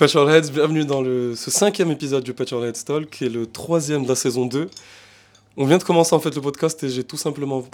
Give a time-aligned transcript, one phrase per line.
[0.00, 4.08] Patcherheads, bienvenue dans le, ce cinquième épisode du Patcherheads Talk, qui est le troisième de
[4.08, 4.66] la saison 2.
[5.58, 7.66] On vient de commencer en fait le podcast et j'ai tout simplement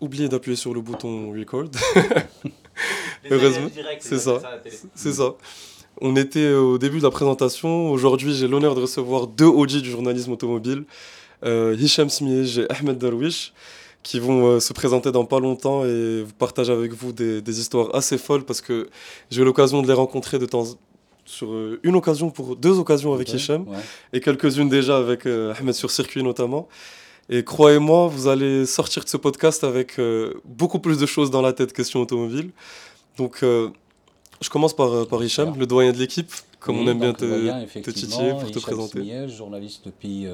[0.00, 1.66] oublié d'appuyer sur le bouton record.
[3.30, 3.68] Heureusement,
[4.00, 4.40] c'est ça.
[4.94, 5.34] C'est ça.
[6.00, 7.90] On était au début de la présentation.
[7.90, 10.84] Aujourd'hui, j'ai l'honneur de recevoir deux OG du journalisme automobile,
[11.44, 13.52] euh, Hicham Smiej et Ahmed Darwish,
[14.02, 17.94] qui vont euh, se présenter dans pas longtemps et partager avec vous des, des histoires
[17.94, 18.88] assez folles parce que
[19.30, 20.64] j'ai eu l'occasion de les rencontrer de temps
[21.24, 23.66] sur euh, une occasion pour deux occasions avec Hicham
[24.12, 26.68] et quelques-unes déjà avec euh, Ahmed sur circuit notamment.
[27.30, 31.40] Et croyez-moi, vous allez sortir de ce podcast avec euh, beaucoup plus de choses dans
[31.40, 32.50] la tête question automobile.
[33.16, 37.80] Donc, je commence par, par Hicham, le doyen de l'équipe, comme on aime bien te,
[37.80, 39.28] te, titiller pour te présenter.
[39.28, 40.26] Journaliste depuis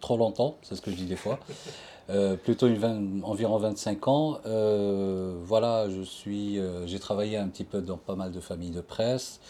[0.00, 1.40] trop longtemps, c'est ce que je dis des fois.
[2.44, 4.38] plutôt une environ 25 ans.
[5.44, 9.40] voilà, je suis, j'ai travaillé un petit peu dans pas mal de familles de presse.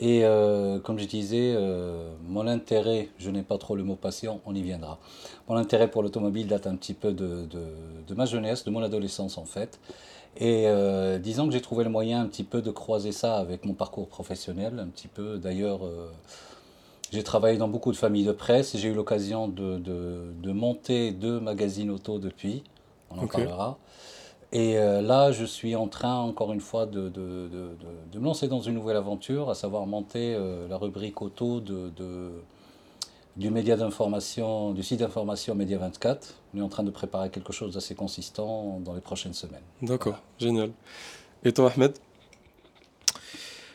[0.00, 4.40] Et euh, comme je disais, euh, mon intérêt, je n'ai pas trop le mot passion,
[4.44, 4.98] on y viendra.
[5.48, 7.62] Mon intérêt pour l'automobile date un petit peu de, de,
[8.06, 9.78] de, ma jeunesse, de mon adolescence en fait.
[10.36, 13.64] Et euh, disons que j'ai trouvé le moyen un petit peu de croiser ça avec
[13.64, 15.38] mon parcours professionnel, un petit peu.
[15.38, 15.82] D'ailleurs,
[17.12, 21.12] j'ai travaillé dans beaucoup de familles de presse et j'ai eu l'occasion de, de, monter
[21.12, 22.64] deux magazines auto depuis,
[23.10, 23.78] on en parlera.
[24.54, 27.70] Et euh, là, je suis en train, encore une fois, de, de, de,
[28.12, 31.90] de me lancer dans une nouvelle aventure, à savoir monter euh, la rubrique auto de,
[33.36, 36.34] du média d'information, du site d'information Média 24.
[36.54, 39.64] On est en train de préparer quelque chose d'assez consistant dans les prochaines semaines.
[39.82, 40.70] D'accord, génial.
[41.44, 41.98] Et toi, Ahmed?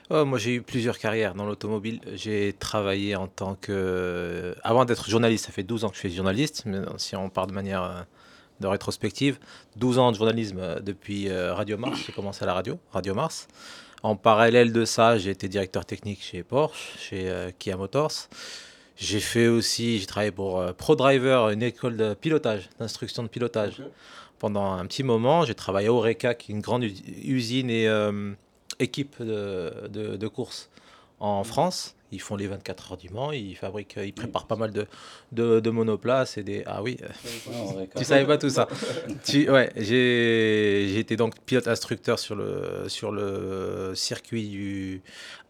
[0.10, 2.00] Oh, Moi, j'ai eu plusieurs carrières dans l'automobile.
[2.14, 4.56] J'ai travaillé en tant que.
[4.64, 7.48] Avant d'être journaliste, ça fait 12 ans que je suis journaliste, mais si on part
[7.48, 8.02] de manière euh,
[8.60, 9.40] de rétrospective.
[9.78, 13.14] 12 ans de journalisme euh, depuis euh, Radio Mars, j'ai commencé à la radio, Radio
[13.14, 13.48] Mars.
[14.04, 18.30] En parallèle de ça, j'ai été directeur technique chez Porsche, chez euh, Kia Motors.
[18.96, 23.80] J'ai fait aussi, j'ai travaillé pour ProDriver, une école de pilotage, d'instruction de pilotage.
[23.80, 23.90] Okay.
[24.40, 28.32] Pendant un petit moment, j'ai travaillé à Oreca, qui est une grande usine et euh,
[28.80, 30.70] équipe de, de, de course
[31.20, 31.96] en France.
[32.12, 34.88] Ils font les 24 heures du Mans, ils fabriquent, ils préparent pas mal de,
[35.32, 36.64] de, de monoplaces et des.
[36.66, 36.98] Ah oui,
[37.96, 38.68] tu savais pas tout ça.
[39.26, 45.02] tu, ouais, j'ai été donc pilote instructeur sur le, sur le circuit du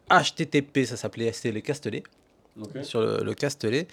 [0.10, 2.04] HTTP, ça s'appelait, c'était les Castellet.
[2.60, 2.84] Okay.
[2.84, 3.88] sur le, le, Castellet.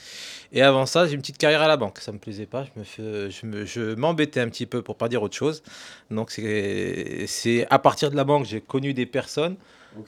[0.53, 1.99] Et avant ça, j'ai une petite carrière à la banque.
[2.01, 2.65] Ça me plaisait pas.
[2.65, 5.63] Je me fais, je me, je m'embêtais un petit peu pour pas dire autre chose.
[6.11, 9.57] Donc c'est à partir de la banque, j'ai connu des personnes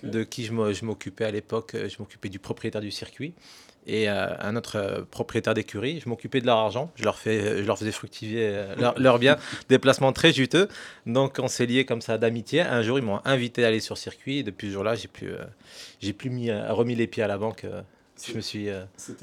[0.02, 1.74] de qui je m'occupais à l'époque.
[1.74, 3.34] Je m'occupais du propriétaire du circuit
[3.88, 6.00] et euh, un autre euh, propriétaire d'écurie.
[6.04, 6.92] Je m'occupais de leur argent.
[6.94, 9.36] Je leur, fais, faisais fructifier euh, leur, leur bien.
[9.68, 10.68] des placements très juteux.
[11.06, 12.60] Donc on s'est liés comme ça d'amitié.
[12.60, 14.38] Un jour, ils m'ont invité à aller sur circuit.
[14.38, 15.32] Et depuis ce jour-là, j'ai plus,
[16.00, 17.66] j'ai plus mis, remis les pieds à la banque
[18.26, 18.68] je me suis.
[18.68, 18.84] Euh...
[18.96, 19.16] C'est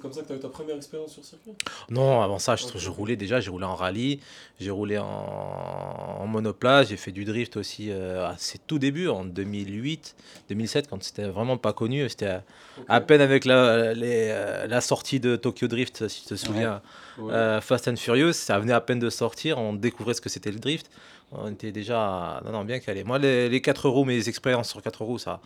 [0.00, 1.52] comme ça que tu as eu ta première expérience sur circuit?
[1.90, 2.78] Non, avant ça, je, okay.
[2.78, 3.40] je, roulais déjà.
[3.40, 4.20] J'ai roulé en rallye,
[4.60, 9.08] j'ai roulé en, en monoplace, j'ai fait du drift aussi euh, à ses tout débuts,
[9.08, 10.16] en 2008,
[10.48, 12.08] 2007, quand c'était vraiment pas connu.
[12.08, 12.42] C'était à,
[12.78, 12.86] okay.
[12.88, 16.82] à, peine avec la, les, euh, la sortie de Tokyo Drift, si tu te souviens,
[17.18, 17.32] ouais.
[17.32, 18.32] Euh, Fast and Furious.
[18.32, 20.90] Ça venait à peine de sortir, on découvrait ce que c'était le drift.
[21.32, 23.02] On était déjà non, non, bien calé.
[23.02, 25.40] Moi, les, les 4 roues, mes expériences sur 4 roues, ça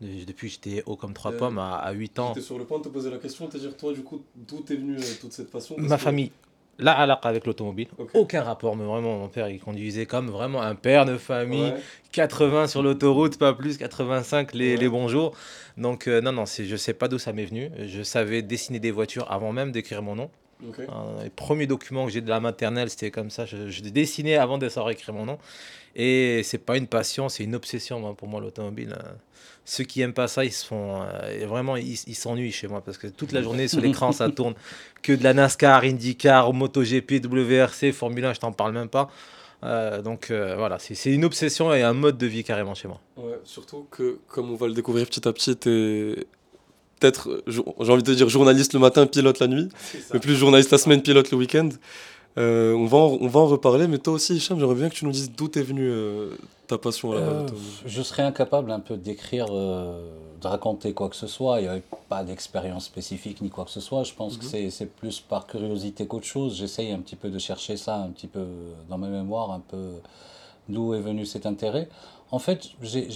[0.00, 2.28] depuis j'étais haut comme trois euh, pommes à, à 8 ans.
[2.34, 4.60] J'étais sur le point de te poser la question, te dire toi du coup d'où
[4.60, 5.74] t'es venu euh, toute cette passion?
[5.78, 6.02] Ma que...
[6.02, 6.30] famille,
[6.78, 8.18] la alaque avec l'automobile, okay.
[8.18, 11.80] aucun rapport, mais vraiment mon père il conduisait comme vraiment un père de famille, ouais.
[12.12, 14.80] 80 sur l'autoroute, pas plus, 85 les, ouais.
[14.80, 15.34] les bons jours.
[15.76, 18.90] Donc euh, non, non, je sais pas d'où ça m'est venu, je savais dessiner des
[18.90, 20.30] voitures avant même d'écrire mon nom.
[20.70, 20.82] Okay.
[20.82, 24.36] Euh, les premiers documents que j'ai de la maternelle, c'était comme ça, je, je dessinais
[24.36, 25.38] avant de savoir écrire mon nom.
[25.94, 28.96] Et c'est pas une passion, c'est une obsession moi, pour moi l'automobile.
[29.68, 32.98] Ceux qui aiment pas ça, ils se font euh, vraiment, ils s'ennuient chez moi parce
[32.98, 34.54] que toute la journée sur l'écran ça tourne
[35.02, 39.10] que de la NASCAR, IndyCar, MotoGP, WRC, Formule 1, je t'en parle même pas.
[39.64, 43.00] Euh, donc euh, voilà, c'est une obsession et un mode de vie carrément chez moi.
[43.16, 46.14] Ouais, surtout que comme on va le découvrir petit à petit, t'es
[47.00, 47.62] peut-être, j'ai
[47.92, 49.68] envie de dire journaliste le matin, pilote la nuit,
[50.14, 51.70] mais plus journaliste la semaine, pilote le week-end.
[52.38, 54.94] Euh, on, va en, on va en reparler, mais toi aussi, Hicham, j'aimerais bien que
[54.94, 56.30] tu nous dises d'où venue euh,
[56.66, 57.46] ta passion à la euh,
[57.84, 60.10] Je serais incapable un peu d'écrire, euh,
[60.40, 61.60] de raconter quoi que ce soit.
[61.60, 64.02] Il n'y avait pas d'expérience spécifique ni quoi que ce soit.
[64.04, 64.64] Je pense mm -hmm.
[64.64, 66.56] que c'est plus par curiosité qu'autre chose.
[66.56, 68.46] J'essaye un petit peu de chercher ça, un petit peu
[68.88, 69.86] dans ma mémoire, un peu
[70.68, 71.88] d'où est venu cet intérêt.
[72.30, 73.06] En fait, j'ai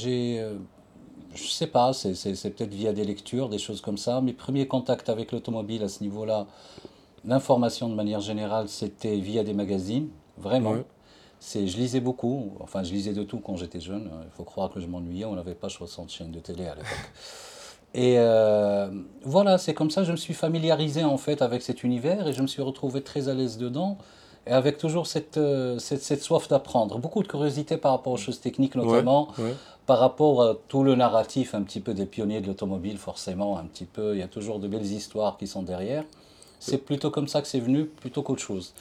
[1.42, 4.20] je sais pas, c'est peut-être via des lectures, des choses comme ça.
[4.20, 6.40] Mes premiers contacts avec l'automobile à ce niveau-là,
[7.24, 10.08] L'information de manière générale, c'était via des magazines,
[10.38, 10.72] vraiment.
[10.72, 10.84] Ouais.
[11.42, 14.10] C'est, je lisais beaucoup, enfin je lisais de tout quand j'étais jeune.
[14.24, 16.88] Il faut croire que je m'ennuyais, on n'avait pas 60 chaînes de télé à l'époque.
[17.94, 18.88] Et euh,
[19.24, 22.32] voilà, c'est comme ça que je me suis familiarisé en fait avec cet univers et
[22.32, 23.98] je me suis retrouvé très à l'aise dedans
[24.46, 26.98] et avec toujours cette, euh, cette, cette soif d'apprendre.
[26.98, 29.54] Beaucoup de curiosité par rapport aux choses techniques notamment, Ouais.
[29.86, 33.64] par rapport à tout le narratif un petit peu des pionniers de l'automobile forcément, un
[33.64, 36.04] petit peu, il y a toujours de belles histoires qui sont derrière.
[36.60, 38.72] C'est plutôt comme ça que c'est venu, plutôt qu'autre chose.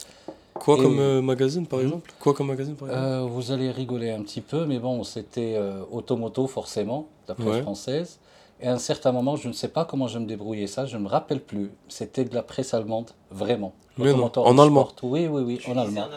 [0.60, 1.86] Quoi Et- comme euh, magazine par Mhm.
[1.86, 5.04] exemple Quoi comme magazine par exemple Euh, vous allez rigoler un petit peu, mais bon,
[5.04, 7.62] c'était euh, Automoto forcément, la presse Ouais.
[7.62, 8.20] française.
[8.62, 10.98] Et à un certain moment, je ne sais pas comment je me débrouillais ça, je
[10.98, 11.72] ne me rappelle plus.
[11.88, 13.72] C'était de la presse allemande, vraiment.
[13.98, 14.88] Mais non, en allemand.
[14.90, 15.10] Sport.
[15.12, 16.08] Oui, oui, oui, en allemand.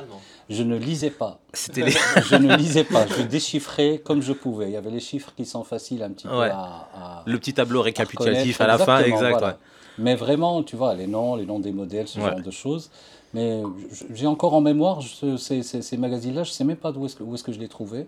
[0.50, 1.38] Je ne lisais pas.
[1.52, 1.90] C'était les...
[2.28, 3.06] je ne lisais pas.
[3.06, 4.66] Je déchiffrais comme je pouvais.
[4.66, 7.54] Il y avait les chiffres qui sont faciles un petit peu à, à- le petit
[7.54, 9.30] tableau récapitulatif à la fin, Exactement, exact.
[9.38, 9.46] voilà.
[9.54, 9.58] ouais.
[9.98, 12.30] Mais vraiment, tu vois, les noms, les noms des modèles, ce Ouais.
[12.30, 12.90] genre de choses.
[13.34, 13.62] Mais
[14.12, 17.16] j'ai encore en mémoire ces, ces, ces magazines-là, je ne sais même pas d'où est-ce
[17.16, 18.06] que, je les trouvais.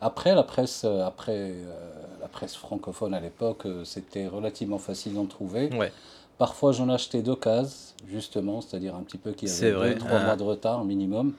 [0.00, 5.14] Après, la presse, euh, après, euh, la presse francophone à l'époque, euh, c'était relativement facile
[5.14, 5.70] d'en trouver.
[5.76, 5.92] Ouais.
[6.38, 10.24] Parfois, j'en achetais d'occasion, justement, c'est-à-dire un petit peu qui avait vrai, deux, trois ah.
[10.24, 11.32] mois de retard minimum,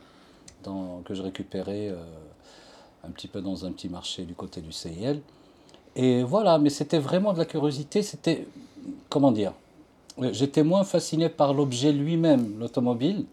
[0.63, 1.95] dans, que je récupérais euh,
[3.03, 5.21] un petit peu dans un petit marché du côté du CIL.
[5.97, 8.47] Et voilà, mais c'était vraiment de la curiosité, c'était,
[9.09, 9.53] comment dire,
[10.31, 13.25] j'étais moins fasciné par l'objet lui-même, l'automobile,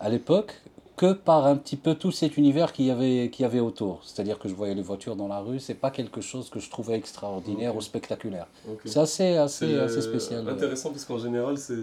[0.00, 0.54] à l'époque,
[0.96, 4.00] que par un petit peu tout cet univers qu'il y avait, qu'il y avait autour.
[4.04, 6.70] C'est-à-dire que je voyais les voitures dans la rue, c'est pas quelque chose que je
[6.70, 8.46] trouvais extraordinaire ou spectaculaire.
[8.84, 10.48] C'est assez, assez, C'est assez euh, spécial.
[10.48, 11.74] intéressant parce qu'en général, c'est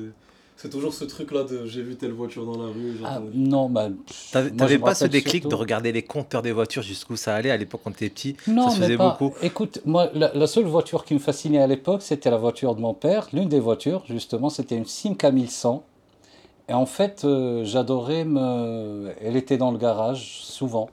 [0.61, 2.97] c'est toujours ce truc-là de j'ai vu telle voiture dans la rue.
[3.03, 3.87] Ah, j'entends- non, bah,
[4.57, 7.51] T'avais pas ce déclic surtout- de regarder les compteurs des voitures jusqu'où ça allait?
[7.51, 9.17] À l'époque quand t'étais petit Non, Ça se mais faisait pas.
[9.19, 9.33] beaucoup.
[9.41, 12.81] Écoute, moi, la, la seule voiture qui me fascinait à l'époque, c'était la voiture de
[12.81, 13.27] mon père.
[13.33, 15.83] L'une des voitures, justement, c'était une Simca 1100.
[16.67, 19.13] Et en fait, euh, j'adorais me.
[19.21, 20.89] Elle était dans le garage, souvent.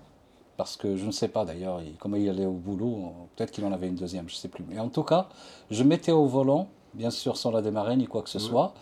[0.56, 3.12] Parce que je ne sais pas d'ailleurs il- comment il allait au boulot.
[3.36, 4.64] Peut-être qu'il en avait une deuxième, je ne sais plus.
[4.70, 5.28] Mais en tout cas,
[5.70, 8.72] je mettais au volant, bien sûr sans la démarrer ni quoi que ce soit.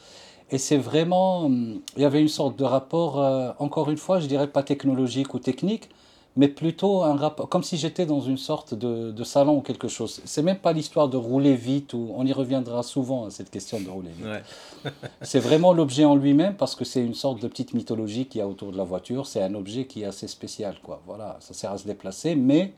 [0.50, 1.44] Et c'est vraiment.
[1.46, 4.62] hum, Il y avait une sorte de rapport, euh, encore une fois, je dirais pas
[4.62, 5.88] technologique ou technique,
[6.36, 9.88] mais plutôt un rapport, comme si j'étais dans une sorte de, de salon ou quelque
[9.88, 10.20] chose.
[10.24, 13.80] C'est même pas l'histoire de rouler vite, ou on y reviendra souvent à cette question
[13.80, 14.26] de rouler vite.
[14.26, 14.42] Ouais.
[15.22, 18.42] C'est vraiment l'objet en lui-même parce que c'est une sorte de petite mythologie qu'il y
[18.42, 19.26] a autour de la voiture.
[19.26, 21.00] C'est un objet qui est assez spécial, quoi.
[21.06, 22.74] Voilà, ça sert à se déplacer, mais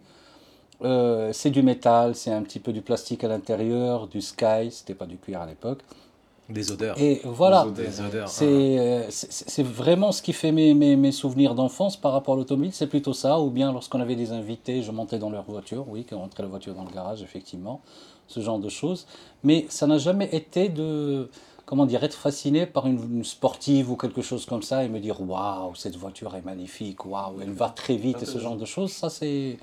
[0.83, 4.95] euh, c'est du métal, c'est un petit peu du plastique à l'intérieur, du sky, c'était
[4.95, 5.81] pas du cuir à l'époque.
[6.49, 6.97] Des odeurs.
[7.01, 7.65] Et voilà.
[8.29, 12.35] C'est euh, c'est- c'est vraiment ce qui fait mes, mes, mes souvenirs d'enfance par rapport
[12.35, 13.41] à l'automobile, c'est plutôt ça.
[13.41, 16.45] Ou bien lorsqu'on avait des invités, je montais dans leur voiture, oui, quand on rentrait
[16.45, 17.81] la voiture dans le garage, effectivement,
[18.29, 19.07] ce genre de choses.
[19.43, 21.29] Mais ça n'a jamais été de,
[21.65, 25.01] comment dire, être fasciné par une, une sportive ou quelque chose comme ça et me
[25.01, 28.65] dire waouh, cette voiture est magnifique, waouh, elle va très vite et ce genre de
[28.67, 28.93] choses.
[28.93, 29.59] Ça, c'est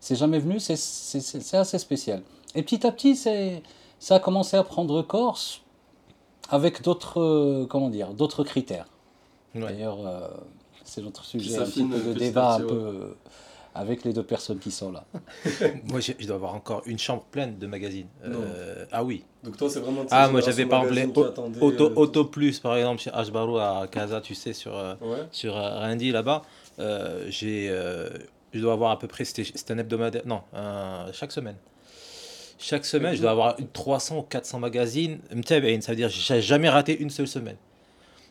[0.00, 2.22] c'est jamais venu, c'est- assez spécial.
[2.56, 3.62] Et petit à petit, c'est
[4.00, 5.38] ça a commencé à prendre corps
[6.50, 8.86] avec d'autres euh, comment dire d'autres critères.
[9.54, 9.62] Ouais.
[9.62, 10.28] D'ailleurs, euh,
[10.84, 13.14] c'est notre sujet un petit peu de à débat un peu euh,
[13.74, 15.04] avec les deux personnes qui sont là.
[15.84, 18.08] Moi, j'ai- je dois avoir encore une chambre pleine de magazines.
[18.24, 19.24] Euh, ah oui.
[19.42, 20.02] Donc toi, c'est vraiment.
[20.10, 24.20] Ah, moi, j'avais par exemple Auto, euh, Auto Plus, par exemple, chez Hbarou à Casa,
[24.20, 25.26] tu sais, sur, euh, Ouais.
[25.30, 26.42] sur euh, Rindy là-bas.
[26.78, 28.08] Euh, j'ai, euh,
[28.52, 31.56] je dois avoir à peu près, c'était c'était un hebdomadaire, non, un- chaque semaine.
[32.58, 33.22] Chaque semaine, je mhm.
[33.22, 35.18] dois avoir 300 ou 400 magazines.
[35.46, 37.56] Ça veut dire que j'ai jamais raté une seule semaine.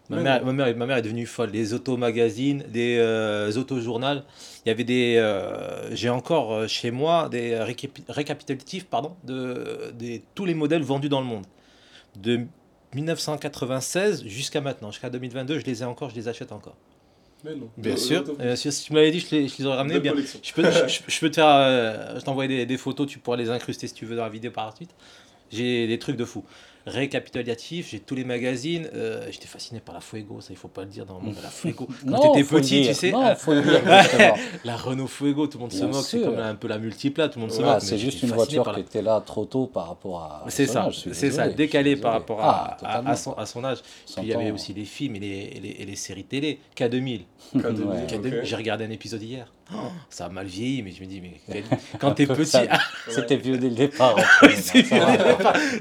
[0.09, 1.50] Ma, mère, ma, mère, est devenue folle.
[1.51, 4.21] Les auto-magazines, des euh, auto-journaux.
[4.65, 5.15] Il y avait des.
[5.17, 9.93] Euh, j'ai encore euh, chez moi des récap récapitulatifs pardon, de,
[10.35, 11.45] tous les modèles vendus dans le monde.
[12.17, 12.41] De
[12.93, 16.77] 1996 jusqu'à maintenant, jusqu'à 2022, je les ai encore, je les achète encore.
[17.53, 17.69] Non.
[17.77, 18.73] Bien Euh, sûr, bien sûr.
[18.73, 19.99] Si tu me l'avais dit, je les, je les aurais ramenés.
[19.99, 20.13] Bien.
[20.43, 21.47] Je peux, je, je- je peux te faire.
[21.47, 24.29] euh, je t'envoie des, des photos, tu pourras les incruster si tu veux dans la
[24.29, 24.91] vidéo par la suite.
[25.51, 26.43] J'ai des trucs de fou.
[26.85, 28.87] Récapitulatif, j'ai tous les magazines.
[28.93, 31.35] euh, J'étais fasciné par la Fuego, ça il faut pas le dire dans le monde
[31.35, 31.87] de la Fuego.
[32.03, 33.11] Quand Non, t'étais petit, tu sais.
[33.11, 34.33] Non, faut le dire, justement.
[34.65, 36.03] la Renault Fuego, tout le monde se moque.
[36.05, 37.71] C'est comme un peu la multipla, tout le monde se moque.
[37.75, 40.45] Ah, c'est juste une voiture qui la- était là trop tôt par rapport à.
[40.49, 43.63] C'est son ça, c'est ça, décalé par rapport Ah, à, à- à son, à son
[43.63, 43.79] âge.
[44.05, 46.59] Puis il y avait aussi les films et les, et les, et les séries télé.
[46.77, 47.21] K2000.
[47.55, 48.05] K2000, Ouais.
[48.07, 48.43] K2000, ok.
[48.45, 49.51] J'ai regardé un épisode hier.
[49.74, 49.77] Oh,
[50.10, 51.63] ça a mal vieilli, mais je me dis, mais
[52.00, 52.57] quand t'es petit.
[52.69, 52.79] ah,
[53.10, 54.15] C'était vieux dès le départ.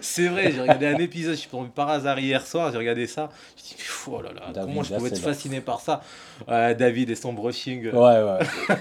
[0.01, 0.53] c'est vrai.
[0.53, 3.29] J'ai regardé un épisode, je suis tombé par hasard hier soir, j'ai regardé ça.
[3.57, 6.03] Je dis, pff, oh là là, David, comment je pouvais être fasciné par ça?
[6.49, 7.89] Ouais, David et son brushing.
[7.91, 8.39] Ouais, ouais.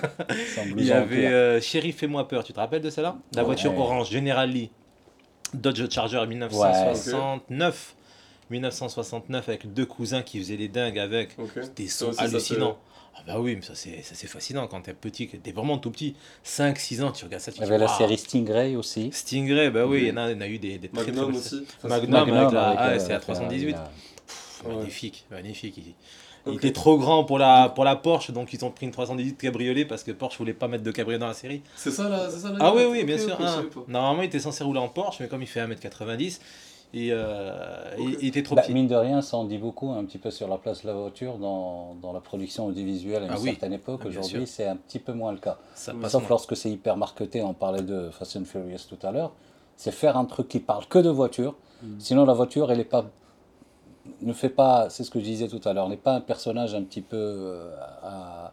[0.78, 3.16] Il y avait euh, Chéri, fais-moi peur, tu te rappelles de celle-là?
[3.34, 3.46] La Ouais.
[3.48, 4.70] voiture orange, General Lee,
[5.54, 7.96] Dodge Charger 1969.
[8.50, 11.32] 1969 avec deux cousins qui faisaient les dingues avec.
[11.40, 11.74] Ok.
[11.76, 12.06] Des Ça
[13.16, 15.78] Ah bah oui, mais ça c'est ça, c'est fascinant quand t'es petit, que t'es vraiment
[15.78, 16.16] tout petit.
[16.46, 19.12] 5-6 ans, tu regardes ça, tu Il y avait dis, la série Stingray aussi.
[19.12, 21.04] Stingray, bah oui, il y en a, il y en a eu des, des très
[21.04, 21.66] très Magnum aussi.
[21.84, 23.76] Magnum, c'est- la- avec, ah, euh, c'est la avec, 318.
[23.76, 23.80] euh,
[24.26, 24.76] Pff, Ouais.
[24.76, 25.78] Magnifique, magnifique.
[26.48, 29.38] Il, était trop grand pour la, pour la Porsche, donc ils ont pris une 318
[29.38, 31.62] cabriolet parce que Porsche voulait pas mettre de cabriolet dans la série.
[31.76, 32.54] C'est ça là, c'est ça.
[32.60, 33.38] Ah oui, oui, bien sûr.
[33.40, 33.66] hein.
[33.88, 36.40] Normalement, il était censé rouler en Porsche, mais comme il fait 1m90,
[36.94, 38.74] et, euh, était trop Bah, petit.
[38.74, 40.94] mine de rien, ça en dit beaucoup un petit peu sur la place de la
[40.94, 43.50] voiture dans, dans la production audiovisuelle à une Ah oui.
[43.52, 44.02] certaine époque.
[44.04, 45.58] Ah, Aujourd'hui, c'est un petit peu moins le cas.
[45.76, 46.02] Ça Oui.
[46.02, 46.30] passe Sauf moins.
[46.30, 49.32] lorsque c'est hyper marketé, on parlait de Fast and Furious tout à l'heure.
[49.76, 51.56] C'est faire un truc qui parle que de voiture.
[51.82, 52.00] Mm.
[52.00, 53.06] Sinon, la voiture, elle est pas.
[54.22, 54.90] Ne fait pas.
[54.90, 55.90] C'est ce que je disais tout à l'heure.
[55.90, 57.18] N'est pas un personnage un petit peu.
[57.18, 58.52] euh, à,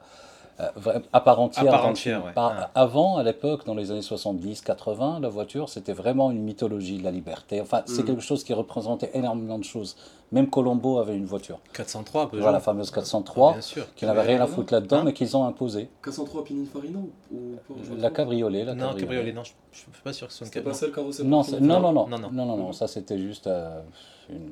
[0.69, 1.67] à- vra- à part entière.
[1.67, 2.27] À part dans le entière, film.
[2.29, 2.33] ouais.
[2.35, 2.71] Par- Ah.
[2.75, 7.05] Avant, à l'époque, dans les années 70, 80, la voiture, c'était vraiment une mythologie de
[7.05, 7.61] la liberté.
[7.61, 8.07] Enfin, c'est Mm.
[8.07, 9.97] quelque chose qui représentait énormément de choses.
[10.33, 11.59] Même Colombo avait une voiture.
[11.73, 12.43] 403, Peugeot.
[12.43, 13.95] Voilà, la fameuse 403, Bien sûr.
[13.97, 15.89] qui n'avait rien à foutre là-dedans, Hein mais qu'ils ont imposé.
[16.05, 17.01] 403 Pininfarina
[17.33, 20.39] ou, me La cabriolet, la Non, cabriolet, non, je je suis pas sûr que ce
[20.39, 21.13] soit une pas cabriolet.
[21.13, 22.45] celle non, non, non, Non, non, non.
[22.47, 23.81] non, non, ça c'était juste euh,
[24.29, 24.51] une...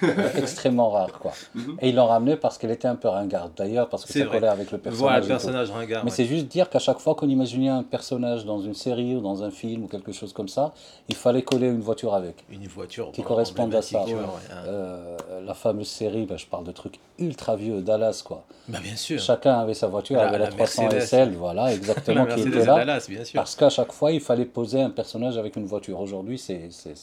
[0.36, 1.32] extrêmement rare, quoi.
[1.54, 1.76] Mhm.
[1.80, 4.24] Et ils l'ont ramené parce qu'elle était un peu ringarde, d'ailleurs, parce que C'est ça
[4.26, 4.38] vrai.
[4.38, 4.98] collait avec le personnage.
[5.00, 6.04] Voilà, le personnage ringard.
[6.04, 6.16] Mais ouais.
[6.16, 9.42] c'est juste dire qu'à chaque fois qu'on imaginait un personnage dans une série ou dans
[9.44, 10.72] un film ou quelque chose comme ça,
[11.08, 12.36] il fallait coller une voiture avec.
[12.50, 14.00] Une voiture Qui correspondent à ça.
[14.00, 14.62] emblématique, ouais, ouais.
[14.66, 18.44] Euh, la fameuse série, bah, je parle de trucs ultra vieux, Dallas, quoi.
[18.68, 19.20] Bah bien sûr.
[19.20, 21.00] Chacun avait sa voiture, La- avait la, la 300 Mercedes.
[21.06, 22.76] SL, voilà, exactement, qui était là.
[22.76, 23.38] Dallas, bien sûr.
[23.40, 26.00] Parce qu'à chaque fois, il fallait poser un personnage avec une voiture.
[26.00, 26.94] Aujourd'hui, c'est c'est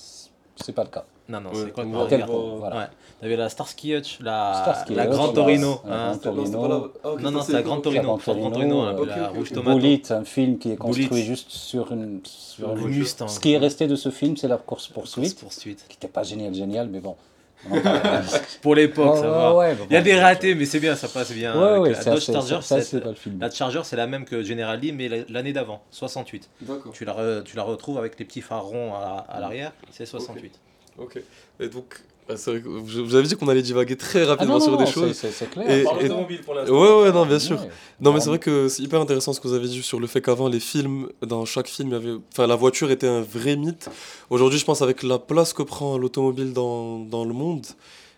[0.56, 1.06] c'est pas le cas.
[1.30, 2.76] Non, non, Ouais, c'est quoi on le va- Tel on point, va- voilà.
[2.78, 2.86] Ouais.
[3.22, 5.82] T'avais la Starsky Hutch, la, Starsky la Hutch, Grand la- Torino.
[5.86, 6.18] la hein.
[6.24, 6.68] Grand Non, Torino.
[6.68, 7.84] la- ah, Non, c'est la Grand ok.
[7.84, 8.04] Torino.
[8.04, 9.76] Grand Ford Grand Torino, un peu ok, la rouge tomate.
[9.78, 11.22] Bullet, un film qui est construit Bullet.
[11.24, 12.22] juste sur une.
[12.26, 12.88] Sur Une.
[12.88, 13.28] Mustang.
[13.28, 15.86] Ce qui est resté de ce film, c'est la course-poursuite, Poursuite.
[15.88, 17.16] qui n'était pas génial, génial, mais bon.
[18.62, 19.56] Pour l'époque, Ouais, ça ouais, va.
[19.56, 21.54] ouais, Il y a des ratés, mais c'est bien, ça passe bien.
[21.60, 23.04] Ouais, ouais, la Dodge Charger, ça, c'est-
[23.40, 26.50] la Charger, c'est la même que General Lee, mais la- l'année d'avant, 68.
[26.62, 26.94] D'accord.
[26.94, 30.06] Tu la, re- tu la retrouves avec les petits phares ronds à, à l'arrière, c'est
[30.06, 30.58] 68.
[31.02, 31.22] Ok.
[31.60, 34.28] Et donc, ah, c'est vrai que je- vous avez dit qu'on allait divaguer très Ah
[34.28, 35.14] rapidement non, sur non, des non, choses.
[35.16, 35.70] c'est- clair.
[35.70, 36.74] Et- et- automobile pour l'instant.
[36.80, 37.60] Ouais, ouais, non, bien sûr.
[37.60, 37.70] Ouais.
[38.00, 40.08] Non, mais c'est vrai que c'est hyper intéressant ce que vous avez dit sur le
[40.08, 42.14] fait qu'avant, les films, dans chaque film, il y avait...
[42.32, 43.90] enfin, la voiture était un vrai mythe.
[44.30, 47.66] Aujourd'hui, je pense avec la place que prend l'automobile dans, dans le monde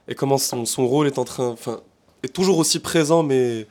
[0.08, 1.48] et comment son, son rôle est en train.
[1.50, 1.80] Enfin,
[2.24, 3.66] est toujours aussi présent, mais.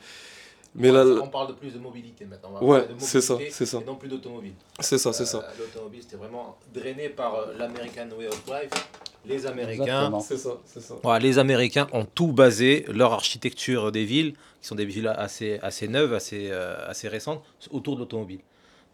[0.75, 2.51] Mais là, On parle de plus de mobilité maintenant.
[2.61, 3.79] on Ouais, c'est ça, c'est ça.
[3.79, 4.53] Et non plus d'automobile.
[4.79, 5.39] c'est ça, c'est ça.
[5.39, 8.87] Euh, L'automobile, c'était vraiment drainé par euh, l'American Way of Life.
[9.25, 9.83] Les Américains.
[9.83, 10.19] Exactement.
[10.19, 10.95] C'est ça, c'est ça.
[11.03, 15.59] Voilà, les Américains ont tout basé, leur architecture des villes, qui sont des villes assez,
[15.61, 18.39] assez neuves, assez, euh, assez récentes, autour de l'automobile.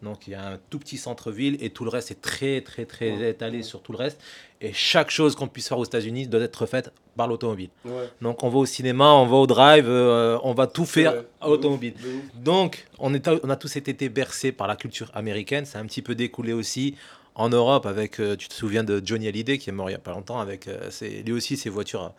[0.02, 2.84] Donc il y a un tout petit centre-ville et tout le reste est très très
[2.84, 3.30] très Ouais.
[3.30, 4.20] étalé sur tout le reste.
[4.60, 7.70] Et chaque chose qu'on puisse faire aux États-Unis doit être faite par l'automobile.
[7.84, 8.08] Ouais.
[8.22, 11.48] Donc on va au cinéma, on va au drive, euh, on va tout faire à
[11.48, 11.94] l'automobile.
[12.34, 15.64] Donc, on, est, on a tous été bercés par la culture américaine.
[15.64, 16.94] C'est un petit peu découlé aussi
[17.34, 19.96] en Europe avec, euh, tu te souviens de Johnny Hallyday qui est mort il n'y
[19.96, 22.12] a pas longtemps, avec euh, ses- lui aussi ses voitures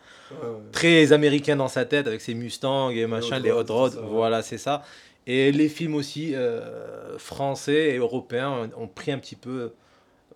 [0.72, 4.00] très américaines dans sa tête, avec ses Mustangs et machin, les hot rods, ça.
[4.00, 4.82] Voilà, c'est ça.
[5.26, 9.72] Et les films aussi euh, français et européens ont pris un petit peu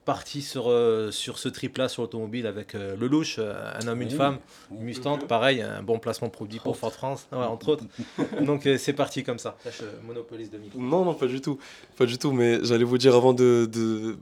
[0.04, 4.08] parti sur, euh, sur ce trip-là sur l'automobile avec euh, Lelouch, euh, un homme, une
[4.08, 4.14] Oui.
[4.14, 4.38] femme,
[4.70, 7.84] Mustang, pareil, un bon placement produit pour Ford France, ouais, entre autres.
[8.42, 9.56] Donc c'est parti comme ça.
[9.64, 10.78] Là, je monopolise de micro.
[10.78, 11.58] Non, non, pas du tout.
[11.96, 14.18] Pas du tout, mais j'allais vous dire avant de, de-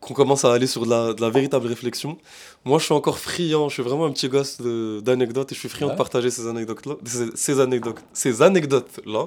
[0.00, 2.18] qu'on commence à aller sur de la, de la véritable réflexion.
[2.64, 5.68] Moi, je suis encore friand, je suis vraiment un petit gosse d'anecdotes et je suis
[5.68, 5.92] friand Ouais.
[5.94, 6.94] de partager ces anecdotes-là.
[7.04, 9.26] Ces, ces anecdotes, ces anecdotes-là.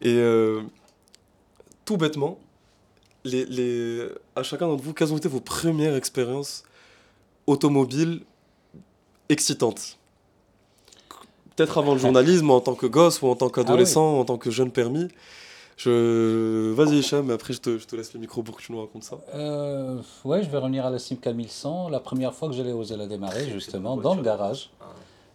[0.00, 0.62] Et euh,
[1.84, 2.38] tout bêtement,
[3.24, 6.62] les, les, à chacun d'entre vous, quelles ont été vos premières expériences
[7.46, 8.22] automobiles
[9.28, 9.98] excitantes?
[11.56, 14.50] Peut-être avant le journalisme, en tant que gosse ou en tant qu'adolescent, en tant que
[14.50, 15.08] jeune permis.
[15.76, 16.72] Je...
[16.72, 18.80] Vas-y, Hicham, mais après je te, je te laisse le micro pour que tu nous
[18.80, 19.18] racontes ça.
[19.34, 21.88] Euh, ouais, je vais revenir à la Simca 1100.
[21.88, 24.70] La première fois que j'allais oser la démarrer, justement, dans le garage.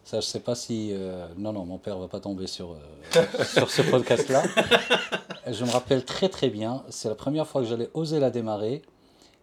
[0.03, 0.89] Ça, je sais pas si.
[0.93, 4.43] euh, Non, non, mon père va pas tomber sur, euh, sur ce podcast-là.
[5.51, 6.83] Je me rappelle très très bien.
[6.89, 8.81] C'est la première fois que j'allais oser la démarrer.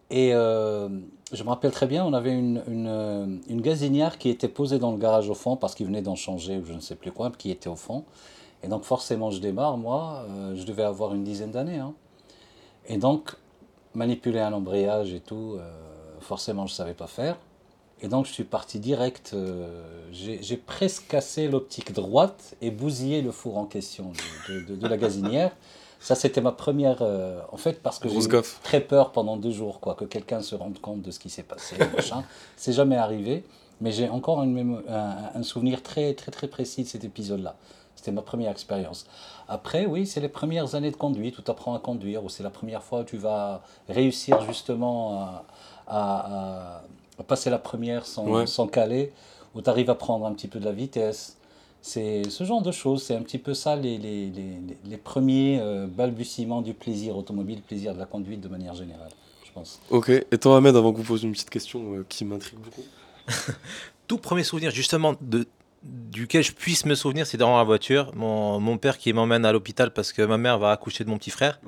[0.09, 0.88] Et euh,
[1.31, 4.90] je me rappelle très bien, on avait une, une, une gazinière qui était posée dans
[4.93, 7.31] le garage au fond parce qu'il venait d'en changer ou je ne sais plus quoi,
[7.37, 8.05] qui était au fond.
[8.64, 10.25] Et donc forcément, je démarre, moi,
[10.55, 11.79] je devais avoir une dizaine d'années.
[11.79, 11.93] hein.
[12.88, 13.37] Et donc,
[13.95, 15.59] manipuler un embrayage et tout,
[16.21, 17.37] forcément, je ne savais pas faire.
[18.02, 19.33] Et donc, je suis parti direct.
[19.35, 24.12] euh, J'ai presque cassé l'optique droite et bousillé le four en question
[24.49, 25.52] de, de- de- de la gazinière.
[26.00, 26.99] Ça, c'était ma première.
[27.02, 28.14] euh, en fait, parce que j'ai
[28.62, 31.42] très peur pendant deux jours, quoi, que quelqu'un se rende compte de ce qui s'est
[31.42, 31.76] passé.
[32.57, 33.45] C'est jamais arrivé.
[33.83, 37.57] Mais j'ai encore une un, un souvenir très, très, très précis de cet épisode-là.
[37.97, 39.07] C'était ma première expérience.
[39.49, 42.42] Après, oui, c'est les premières années de conduite où tu apprends à conduire, où c'est
[42.42, 45.45] la première fois où tu vas réussir justement à,
[45.87, 46.83] à- à- à
[47.24, 48.46] passer la première sans, Ouais.
[48.46, 49.12] sans caler,
[49.54, 51.36] où tu arrives à prendre un petit peu de la vitesse.
[51.82, 54.96] C'est ce genre de choses, c'est un petit peu ça les, les, les, les- les
[54.98, 59.08] premiers euh, balbutiements du plaisir automobile, plaisir de la conduite de manière générale,
[59.46, 59.80] je pense.
[59.88, 60.10] Ok.
[60.10, 62.82] Et toi, Ahmed, avant que vous posiez une petite question euh, qui m'intrigue beaucoup?
[64.06, 65.46] Tout premier souvenir, justement, de,
[65.82, 68.12] duquel je puisse me souvenir, c'est dans la voiture.
[68.14, 71.16] Mon, mon père qui m'emmène à l'hôpital parce que ma mère va accoucher de mon
[71.16, 71.58] petit frère.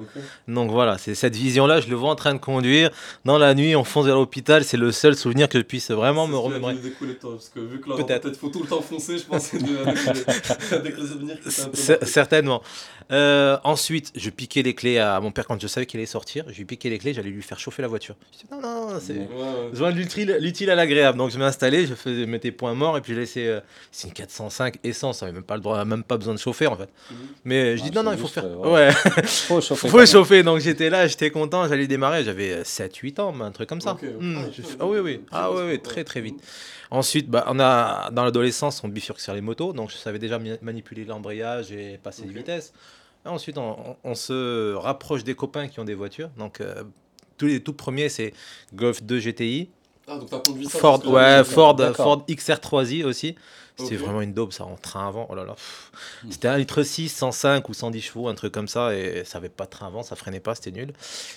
[0.49, 2.91] Donc voilà, c'est cette vision-là, je le vois en train de conduire.
[3.25, 6.27] Dans la nuit, on fonce vers l'hôpital, c'est le seul souvenir que je puisse vraiment
[6.27, 6.75] me remémorer.
[6.75, 9.17] découler toi, parce que vu que là, dans ta tête, faut tout le temps foncer,
[9.17, 9.51] je pense,
[12.03, 12.63] Certainement.
[13.11, 16.45] Euh, ensuite, je piquais les clés à mon père quand je savais qu'il allait sortir.
[16.49, 18.15] Je lui piquais les clés, j'allais lui faire chauffer la voiture.
[18.33, 19.19] Je dis, non, non, c'est.
[19.19, 19.27] Ouais.
[19.73, 21.19] Joindre l'utile, l'utile à l'agréable.
[21.19, 23.47] Donc je m'installais, je faisais, mettais point mort et puis je laissais.
[23.47, 23.61] euh,
[24.03, 26.67] c'est une 405 essence, ça avait même pas le droit, même pas besoin de chauffer
[26.67, 26.89] en fait.
[27.11, 27.17] Mhm.
[27.45, 28.45] Mais je Ah, dis non, c'est non, il faut faire.
[28.45, 28.93] euh, ouais,
[29.27, 29.89] Faut chauffer.
[29.89, 30.43] faut chauffer.
[30.43, 32.25] Donc j'étais là, j'étais content, j'allais démarrer.
[32.25, 33.95] J'avais 7-8 ans, un truc comme ça.
[33.95, 36.43] Hmm, Ah, je ah oui, oui, ah oui, oui, très très vite.
[36.91, 40.39] Ensuite, bah, on a, dans l'adolescence, on bifurque sur les motos, donc je savais déjà
[40.61, 42.37] manipuler l'embrayage et passer les Ok.
[42.37, 42.73] vitesses.
[43.25, 46.29] Et ensuite, on, on- on se rapproche des copains qui ont des voitures.
[46.37, 46.83] Donc, euh,
[47.39, 48.35] tous les tout premiers, c'est
[48.75, 49.71] Golf 2 GTI,
[50.09, 51.79] Ah, donc t'as conduit ça Ford, ouais, Ford.
[51.95, 53.37] Ford XR3i aussi.
[53.77, 55.27] C'était vraiment une daube, ça, en train avant.
[55.31, 55.57] Oh là là.
[56.31, 59.49] C'était un litre 6, 105 ou 110 chevaux, un truc comme ça, et ça avait
[59.49, 60.93] pas de train avant, ça freinait pas, c'était nul.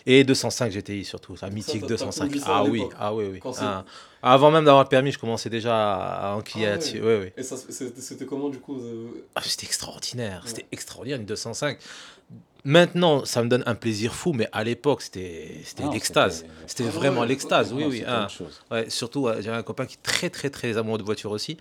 [0.06, 2.36] Et 205 GTI surtout, ça, mythique 205.
[2.36, 3.40] ça à Ah oui, ah oui, oui.
[3.60, 3.86] Ah,
[4.22, 7.02] avant même d'avoir le permis, je commençais déjà à enquiller Ah là-dessus.
[7.38, 10.50] Et c'était comment du coup euh, Ah, c'était extraordinaire, Ouais.
[10.50, 11.78] c'était extraordinaire, une 205.
[12.68, 15.52] Maintenant, ça me donne un plaisir fou, mais à l'époque, c'était
[15.94, 16.46] l'extase.
[16.66, 18.04] c'était- Ah vraiment l'extase, oui, oui.
[18.72, 21.58] Ouais, surtout, euh, j'avais un copain qui est très, très, très amoureux de voitures aussi.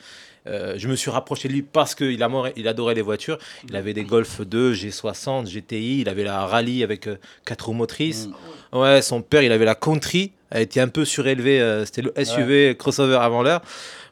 [0.47, 2.11] Euh, je me suis rapproché de lui parce qu'il
[2.57, 3.39] il adorait les voitures.
[3.69, 6.01] Il avait des Golf 2, G60, GTI.
[6.03, 7.09] Il avait la Rallye avec
[7.45, 8.29] 4 roues motrices.
[8.73, 8.79] Mm.
[8.79, 10.33] Ouais, son père, il avait la Country.
[10.51, 11.61] Elle était un peu surélevée.
[11.61, 13.63] euh, C'était le SUV crossover avant l'heure.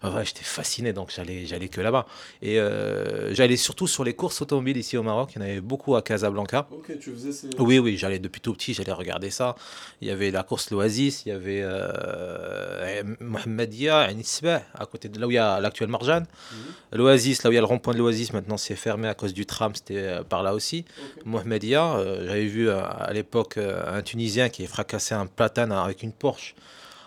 [0.04, 2.06] Ah ouais, j'étais fasciné, donc j'allais, j'allais que là-bas.
[2.40, 5.30] Et euh, j'allais surtout sur les courses automobiles ici au Maroc.
[5.34, 6.66] Il y en avait beaucoup à Casablanca.
[6.72, 7.48] Ok, tu faisais ces.
[7.60, 9.54] Oui, oui, j'allais depuis tout petit, j'allais regarder ça.
[10.00, 15.08] Il y avait la course l'Oasis, il y avait euh, Mohamedia, Ain Isbah, à côté
[15.08, 16.20] de là où il y a l'actuel Marjan.
[16.20, 16.98] Mhm.
[16.98, 19.32] L'Oasis, là où il y a le rond-point de l'Oasis, maintenant c'est fermé à cause
[19.32, 20.84] du tram, c'était euh, par là aussi.
[21.24, 26.54] Mohamedia, euh, j'avais vu à l'époque un Tunisien qui fracassé un platane avec une Porsche.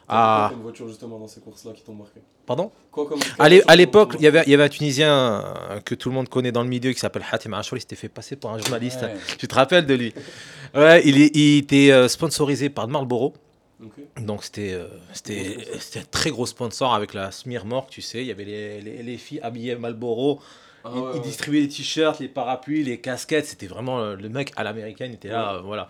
[0.08, 2.22] Ah, comme voiture justement dans ces courses-là qui t'ont marqué?
[2.46, 6.10] Pardon Quoi à l'époque, il y avait, il y avait un Tunisien euh, que tout
[6.10, 8.52] le monde connaît dans le milieu qui s'appelle Hatem Achouri, il s'était fait passer pour
[8.52, 9.02] un journaliste.
[9.02, 9.16] Ouais.
[9.38, 10.14] Tu te rappelles de lui
[10.74, 11.22] Ouais, il,
[11.58, 13.34] était euh, sponsorisé par Marlboro.
[14.18, 18.22] Donc c'était euh, c'était un très gros sponsor avec la Smirnoff, tu sais.
[18.22, 20.40] Il y avait les, les, les filles habillées Marlboro.
[20.86, 21.24] Ah il, ouais, il ouais.
[21.24, 23.48] distribuait les t-shirts, les parapluies, les casquettes.
[23.48, 25.12] C'était vraiment le mec à l'américaine.
[25.12, 25.90] Il était là, euh, voilà.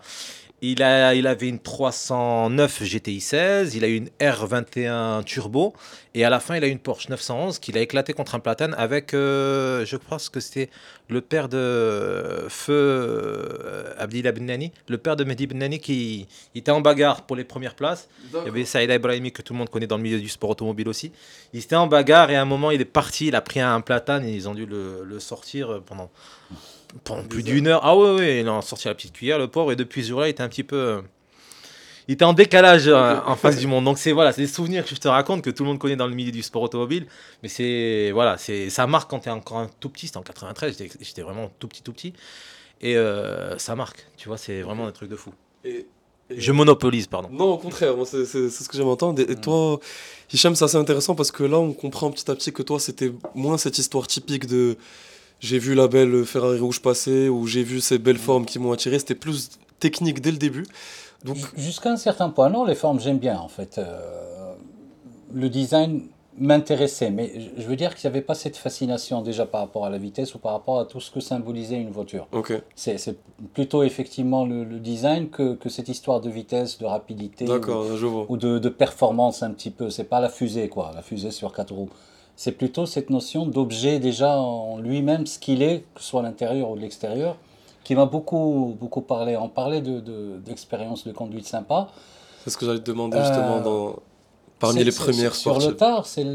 [0.62, 5.74] Il, a, il avait une 309 GTI 16, il a eu une R21 Turbo,
[6.14, 8.40] et à la fin, il a eu une Porsche 911 qu'il a éclaté contre un
[8.40, 10.70] platane avec, euh, je pense que c'était
[11.08, 16.70] le père de Feu euh, Abdillah Benani, le père de Mehdi Benani qui il était
[16.70, 18.08] en bagarre pour les premières places.
[18.32, 20.50] Il y avait Saïda Ibrahimi que tout le monde connaît dans le milieu du sport
[20.50, 21.12] automobile aussi.
[21.52, 23.82] Il était en bagarre et à un moment il est parti, il a pris un
[23.82, 26.10] platane et ils ont dû le, le sortir pendant,
[27.04, 27.80] pendant plus d'une heure.
[27.84, 30.28] Ah ouais, ouais, il a sorti la petite cuillère le pauvre et depuis ce jour-là
[30.28, 30.76] il était un petit peu...
[30.76, 31.00] euh,
[32.08, 33.84] il était en décalage euh, en face du monde.
[33.84, 35.96] Donc c'est voilà, c'est des souvenirs que je te raconte que tout le monde connaît
[35.96, 37.06] dans le milieu du sport automobile.
[37.42, 40.06] Mais c'est voilà, c'est ça marque quand tu es encore un tout petit.
[40.06, 42.12] C'était en 93, j'étais- vraiment tout petit, tout petit.
[42.80, 45.32] Et euh, ça marque, tu vois, c'est vraiment un truc de fou.
[45.64, 45.86] Et,
[46.30, 47.28] et- Je monopolise, pardon.
[47.32, 49.18] Non, au contraire, c'est ce que j'aime entendre.
[49.20, 49.40] Et, et Mm.
[49.40, 49.80] toi,
[50.32, 53.12] Hicham, c'est assez intéressant parce que là, on comprend petit à petit que toi, c'était
[53.34, 54.76] moins cette histoire typique de
[55.40, 58.72] j'ai vu la belle Ferrari rouge passer ou j'ai vu ces belles formes qui m'ont
[58.72, 58.98] attiré.
[58.98, 60.66] C'était plus technique dès le début.
[61.24, 63.78] Donc, Jusqu'à un certain point, non, les formes, j'aime bien en fait.
[63.78, 64.54] Euh,
[65.32, 66.02] le design
[66.38, 69.90] m'intéressait, mais je- veux dire qu'il n'y avait pas cette fascination déjà par rapport à
[69.90, 72.28] la vitesse ou par rapport à tout ce que symbolisait une voiture.
[72.32, 73.16] ok, C'est
[73.54, 77.96] plutôt effectivement le, le design que, que cette histoire de vitesse, de rapidité ou, d'accord,
[77.96, 78.26] je vois.
[78.28, 79.88] ou de, de performance un petit peu.
[79.88, 81.88] C'est pas la fusée, quoi, la fusée sur quatre roues.
[82.36, 86.22] C'est plutôt cette notion d'objet déjà en lui-même, ce qu'il est, que ce soit à
[86.22, 87.36] l'intérieur ou de l'extérieur,
[87.82, 89.36] qui m'a beaucoup, beaucoup parlé.
[89.36, 91.88] On parlait de- de- d'expériences de, conduite sympa.
[92.44, 93.96] C'est ce que j'allais te demander justement Euh, dans,
[94.58, 96.26] parmi les premières Sur le tard, c'est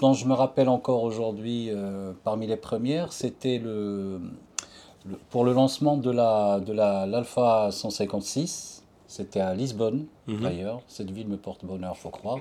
[0.00, 4.20] dont je me rappelle encore aujourd'hui, euh, parmi les premières, c'était le,
[5.06, 8.82] le- pour le lancement de la de la l'Alpha 156.
[9.06, 10.40] C'était à Lisbonne, Mhm.
[10.42, 10.80] d'ailleurs.
[10.88, 12.38] Cette ville me porte bonheur, faut croire.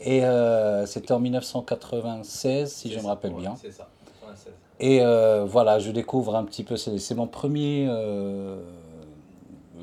[0.00, 3.54] Et euh, c'était en 1996, si je me rappelle bien.
[3.60, 3.88] C'est ça.
[4.20, 4.52] 96.
[4.78, 8.60] Et euh, voilà, je découvre un petit peu, c'est c'est mon premier euh,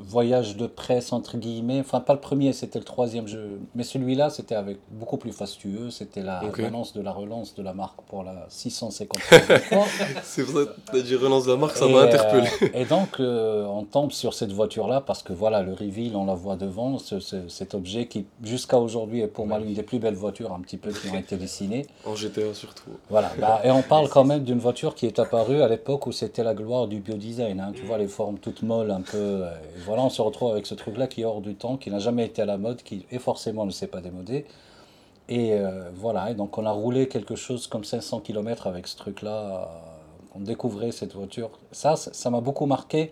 [0.02, 1.80] voyage de presse, entre guillemets.
[1.80, 3.60] Enfin, pas le premier, c'était le troisième jeu.
[3.74, 5.90] Mais celui-là, c'était avec beaucoup plus fastueux.
[5.90, 9.20] C'était la relance de la relance de la marque pour la 650
[10.22, 12.48] C'est pour ça que t'as dit relance de la marque, ça m'a euh, interpellé.
[12.74, 16.34] et donc, euh, on tombe sur cette voiture-là parce que voilà, le reveal, on la
[16.34, 19.98] voit devant, ce- ce- cet objet qui, jusqu'à aujourd'hui, est pour moi l'une des plus
[19.98, 21.86] belles voitures un petit peu qui ont été dessinées.
[22.06, 22.90] En GTA surtout.
[23.10, 26.12] Voilà, bah, et on parle quand même d'une voiture qui est apparue à l'époque où
[26.12, 27.60] c'était la gloire du biodesign.
[27.60, 27.72] Hein.
[27.74, 29.16] Tu vois les formes toutes molles, un peu.
[29.16, 29.50] euh,
[29.84, 32.24] voilà, on se retrouve avec ce truc-là qui est hors du temps, qui n'a jamais
[32.26, 34.46] été à la mode, qui et forcément ne s'est pas démodé.
[35.28, 38.96] Et euh, voilà, et donc on a roulé quelque chose comme 500 km avec ce
[38.96, 39.30] truc-là.
[39.30, 39.64] euh,
[40.36, 41.50] On découvrait cette voiture.
[41.72, 43.10] Ça, ça m'a beaucoup marqué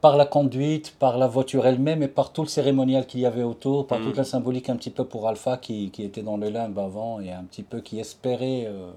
[0.00, 3.44] par la conduite, par la voiture elle-même et par tout le cérémonial qu'il y avait
[3.44, 4.04] autour, par Mhm.
[4.06, 7.20] toute la symbolique un petit peu pour Alpha qui, qui était dans le limbe avant
[7.20, 8.90] et un petit peu qui espérait euh,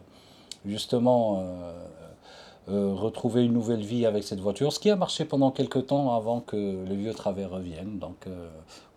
[0.66, 1.74] justement euh,
[2.70, 6.16] euh, retrouver une nouvelle vie avec cette voiture, ce qui a marché pendant quelques temps
[6.16, 8.00] avant que le vieux travers revienne.
[8.00, 8.48] Donc euh,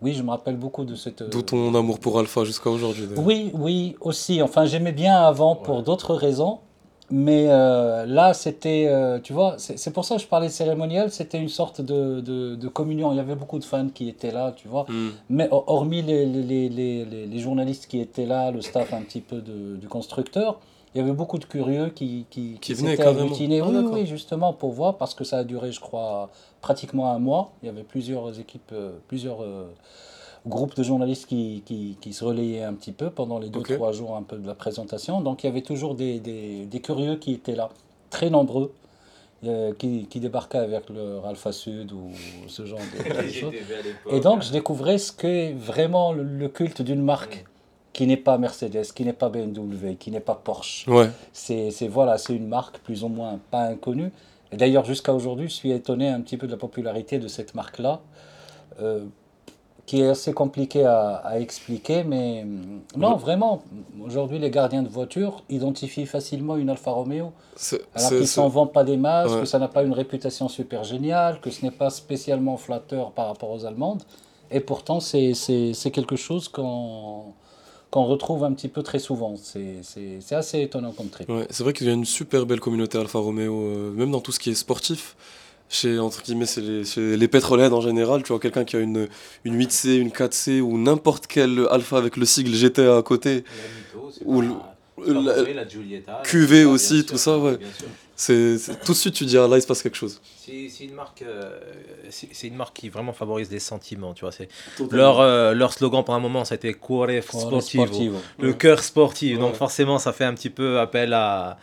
[0.02, 1.22] oui, je me rappelle beaucoup de cette...
[1.22, 3.06] D'où ton amour pour Alpha jusqu'à aujourd'hui.
[3.16, 4.40] Oui, oui, aussi.
[4.42, 6.58] Enfin, j'aimais bien avant pour d'autres raisons.
[7.10, 8.86] Mais euh, là, c'était,
[9.22, 12.54] tu vois, c'est pour ça que je parlais de cérémonial, c'était une sorte de, de,
[12.54, 13.12] de communion.
[13.12, 14.84] Il y avait beaucoup de fans qui étaient là, tu vois.
[14.90, 15.12] Hmm.
[15.30, 18.92] Mais ho- hormis les, les, les, les, les- les journalistes qui étaient là, le staff
[18.92, 20.60] un petit peu de- du constructeur,
[20.98, 23.60] il y avait beaucoup de curieux qui, qui, Qui venaient s'étaient agglutinés.
[23.60, 26.28] Ah, oui, justement, pour voir, parce que ça a duré, je crois,
[26.60, 27.52] pratiquement un mois.
[27.62, 29.66] Il y avait plusieurs équipes, euh, plusieurs euh,
[30.46, 33.92] groupes de journalistes qui, qui, qui se relayaient un petit peu pendant les deux, trois
[33.92, 35.20] jours un peu de la présentation.
[35.20, 37.68] Donc il y avait toujours des, des, des curieux qui étaient là,
[38.10, 38.72] très nombreux.
[39.44, 42.10] euh, qui, qui débarquaient avec leur Alpha Sud ou
[42.48, 43.52] ce genre de, de choses.
[44.10, 47.44] Et donc, je découvrais ce qu'est vraiment le, le culte d'une marque
[47.98, 50.86] qui n'est pas Mercedes, qui n'est pas BMW, qui n'est pas Porsche.
[50.86, 51.10] Ouais.
[51.32, 54.12] C'est voilà, c'est une marque plus ou moins pas inconnue.
[54.52, 57.56] Et d'ailleurs, jusqu'à aujourd'hui, je suis étonné un petit peu de la popularité de cette
[57.56, 57.98] marque-là,
[58.80, 59.04] euh,
[59.84, 63.62] qui est assez compliquée à, à expliquer, mais hum, non, vraiment,
[64.00, 67.32] aujourd'hui, les gardiens de voiture identifient facilement une Alfa Romeo.
[67.96, 69.40] Alors qu'ils c'est- s'en vendent pas des masses, Ouais.
[69.40, 73.26] que ça n'a pas une réputation super géniale, que ce n'est pas spécialement flatteur par
[73.26, 74.04] rapport aux Allemandes.
[74.52, 75.32] Et pourtant, c'est
[75.92, 77.24] quelque chose qu'on
[77.90, 79.34] qu'on retrouve un petit peu très souvent.
[79.42, 81.28] C'est c'est- c'est assez étonnant comme trip.
[81.28, 84.20] Ouais, c'est vrai qu'il y a une super belle communauté Alfa Romeo, euh, même dans
[84.20, 85.16] tout ce qui est sportif.
[85.70, 88.80] Chez, entre guillemets, c'est les, chez les pétrolières en général, tu vois, quelqu'un qui a
[88.80, 89.06] une,
[89.44, 93.44] une 8C, une 4C ou n'importe quel Alpha avec le sigle GT à côté,
[94.24, 94.54] Ou le-
[95.06, 96.22] la- la Giulietta.
[96.24, 97.58] QV aussi, tout ça, ouais.
[98.20, 100.20] C'est, tout de suite tu dis, ah là il se passe quelque chose.
[100.44, 101.56] C'est une marque, euh,
[102.10, 104.32] c'est une marque qui vraiment favorise les sentiments, tu vois.
[104.32, 104.48] C'est
[104.90, 108.18] leur euh, leur slogan pour un moment, ça a été Cuore Sportivo, Sportivo.
[108.40, 109.36] le cœur sportif.
[109.36, 109.40] Ouais.
[109.40, 111.58] Donc forcément, ça fait un petit peu appel à,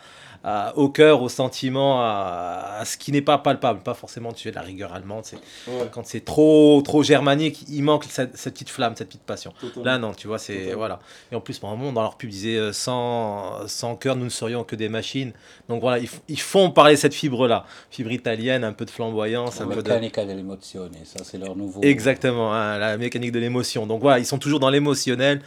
[0.48, 4.44] à- au cœur, au sentiment, à, à ce qui n'est pas palpable, pas forcément tu
[4.44, 5.24] sais, de la rigueur allemande.
[5.24, 9.22] C'est Ouais, quand c'est trop trop germanique, il manque cette, cette petite flamme, cette petite
[9.22, 9.52] passion.
[9.60, 9.84] totalement.
[9.84, 10.54] Là, non, tu vois, c'est.
[10.54, 10.76] Totalement.
[10.78, 10.98] Voilà.
[11.32, 14.14] Et en plus, par un moment, dans leur pub, ils disaient euh, sans, sans cœur,
[14.16, 15.32] nous ne serions que des machines.
[15.68, 17.64] Donc voilà, ils, ils font parler cette fibre-là.
[17.90, 19.90] Fibre italienne, un peu de flamboyance, un peu de.
[20.26, 21.80] Dell'emozione, ça c'est leur nouveau.
[21.82, 23.86] Exactement, hein, la mécanique de l'émotion.
[23.86, 25.40] Donc voilà, ils sont toujours dans l'émotionnel,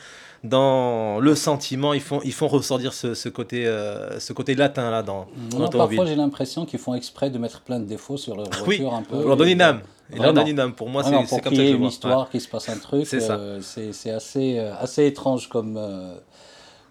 [0.43, 1.93] dans le sentiment.
[1.93, 5.69] Ils font, ils font ressortir ce, ce côté, euh, ce côté latin là dans, Non,
[5.69, 8.93] parfois j'ai l'impression qu'ils font exprès de mettre plein de défauts sur leur Oui, voiture
[8.93, 9.17] un peu.
[9.19, 9.81] Pour leur donner une âme.
[10.11, 10.73] Ils leur donnent une âme.
[10.73, 11.89] Pour moi, c'est comme qu'il ça y que je une vois.
[11.89, 13.35] histoire, qu'il se passe un truc, C'est ça.
[13.35, 15.75] euh, c'est c'est assez, euh, assez étrange comme...
[15.77, 16.15] euh,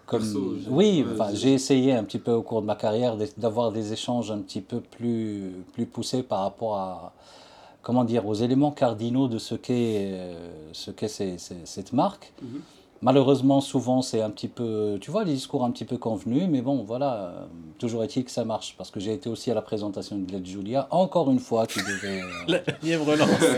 [0.05, 3.15] comme Perso, oui, ouais, enfin, j'ai- essayé un petit peu au cours de ma carrière
[3.37, 7.13] d'avoir des échanges un petit peu plus, plus poussés par rapport à,
[7.83, 12.31] comment dire, aux éléments cardinaux de ce qu'est euh, ce ces- ces- cette marque.
[12.41, 12.61] Mhm.
[13.01, 16.61] Malheureusement, souvent, c'est un petit peu, tu vois, les discours un petit peu convenus, mais
[16.61, 17.45] bon, voilà, euh,
[17.77, 20.45] toujours est-il que ça marche, parce que j'ai été aussi à la présentation de Led
[20.45, 22.21] Julia, encore une fois, qui devait...
[22.21, 23.05] euh, Lièvre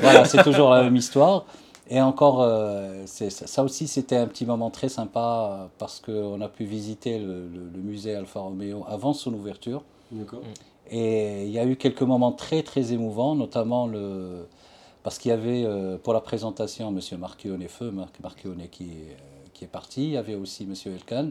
[0.02, 1.46] voilà, c'est toujours la même histoire.
[1.90, 6.48] Et encore, euh, ça, aussi, c'était un petit moment très sympa euh, parce qu'on a
[6.48, 9.82] pu visiter le, le- le musée Alfa Romeo avant son ouverture.
[10.12, 10.42] D'accord.
[10.90, 14.46] Et il y a eu quelques moments très, très émouvants, notamment le,
[15.04, 17.00] parce qu'il y avait euh, pour la présentation M.
[17.20, 19.18] Marchione Feu, Marc Marchione qui, est,
[19.62, 20.74] qui est parti, il y avait aussi M.
[20.88, 21.30] Elkan.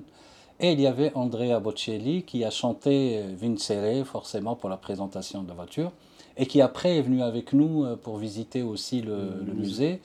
[0.61, 5.43] Et il y avait Andrea Bocelli qui a chanté euh, Vincere, forcément, pour la présentation
[5.43, 5.91] de la voiture,
[6.37, 10.01] et qui après est venu avec nous euh, pour visiter aussi le, musée.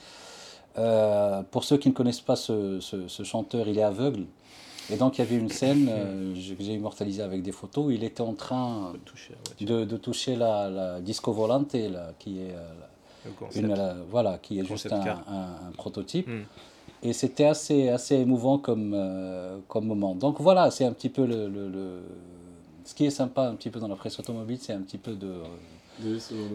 [0.79, 4.25] Euh, pour ceux qui ne connaissent pas ce, ce- ce chanteur, il est aveugle.
[4.89, 7.91] Et donc il y avait une scène euh, que j'ai immortalisée avec des photos où
[7.91, 8.93] il était en train
[9.65, 12.55] de, de toucher la, la disco volante, là, qui est,
[13.55, 15.23] une, la- voilà, qui est juste un, car.
[15.29, 16.27] un- un prototype.
[16.27, 16.41] Mm.
[17.03, 20.15] Et c'était assez, assez émouvant comme, euh, comme moment.
[20.15, 22.01] Donc voilà, c'est un petit peu le, le, le-
[22.85, 25.13] Ce qui est sympa un petit peu dans la presse automobile, c'est un petit peu
[25.15, 25.33] de...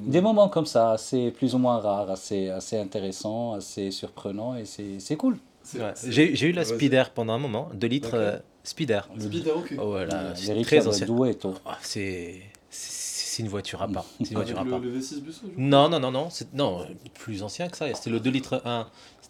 [0.07, 4.67] Des moments comme ça, assez plus ou moins rares, assez, assez intéressants, assez surprenants, et
[4.67, 5.39] c'est c'est cool.
[5.75, 5.93] Ouais.
[6.07, 6.65] J'ai j'ai eu la.
[6.65, 8.35] Speeder pendant un moment, 2 litres D'accord.
[8.35, 9.09] euh, Speeder.
[9.19, 9.75] Speeder, ok.
[9.81, 11.07] Oh, ouais, là, Les c'est très ancien.
[11.07, 11.55] être doué et tout.
[11.65, 14.05] Ah, c'est c'est une voiture à part.
[14.19, 14.79] C'est une voiture à part.
[14.79, 15.47] le V6 Busso.
[15.57, 17.87] Non, non, non, non, c'est non, plus ancien que ça.
[17.95, 18.87] C'était le 2 litres 1.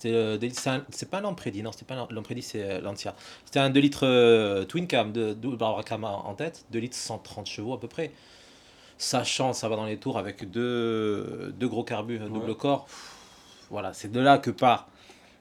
[0.08, 2.08] Litres- c'est c'est pas l'Ampredi, non, c'était pas
[2.40, 3.14] c'est euh, l'Antia.
[3.44, 7.46] C'était un 2 litres euh, twin cam de double Brabham en tête, 2 litres 130
[7.46, 8.12] chevaux à peu près.
[8.98, 12.54] Sachant, ça va dans les tours avec deux, deux gros carbus, un double Ouais.
[12.56, 12.86] corps.
[13.70, 14.88] Voilà, c'est de là que part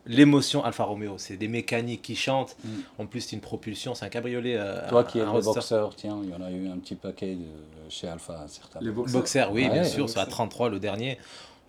[0.05, 1.17] l'émotion Alfa Romeo.
[1.17, 2.55] C'est des mécaniques qui chantent.
[2.63, 2.69] Mm.
[2.99, 4.55] En plus, c'est une propulsion, c'est un cabriolet.
[4.57, 6.95] euh, Toi qui es un le boxeur, tiens, il y en a eu un petit
[6.95, 7.45] paquet de,
[7.89, 8.79] chez Alpha, certains.
[8.79, 8.91] Les.
[8.91, 10.27] Boxer, oui, Ouais, bien sûr, la boxers.
[10.29, 11.17] 33, le dernier.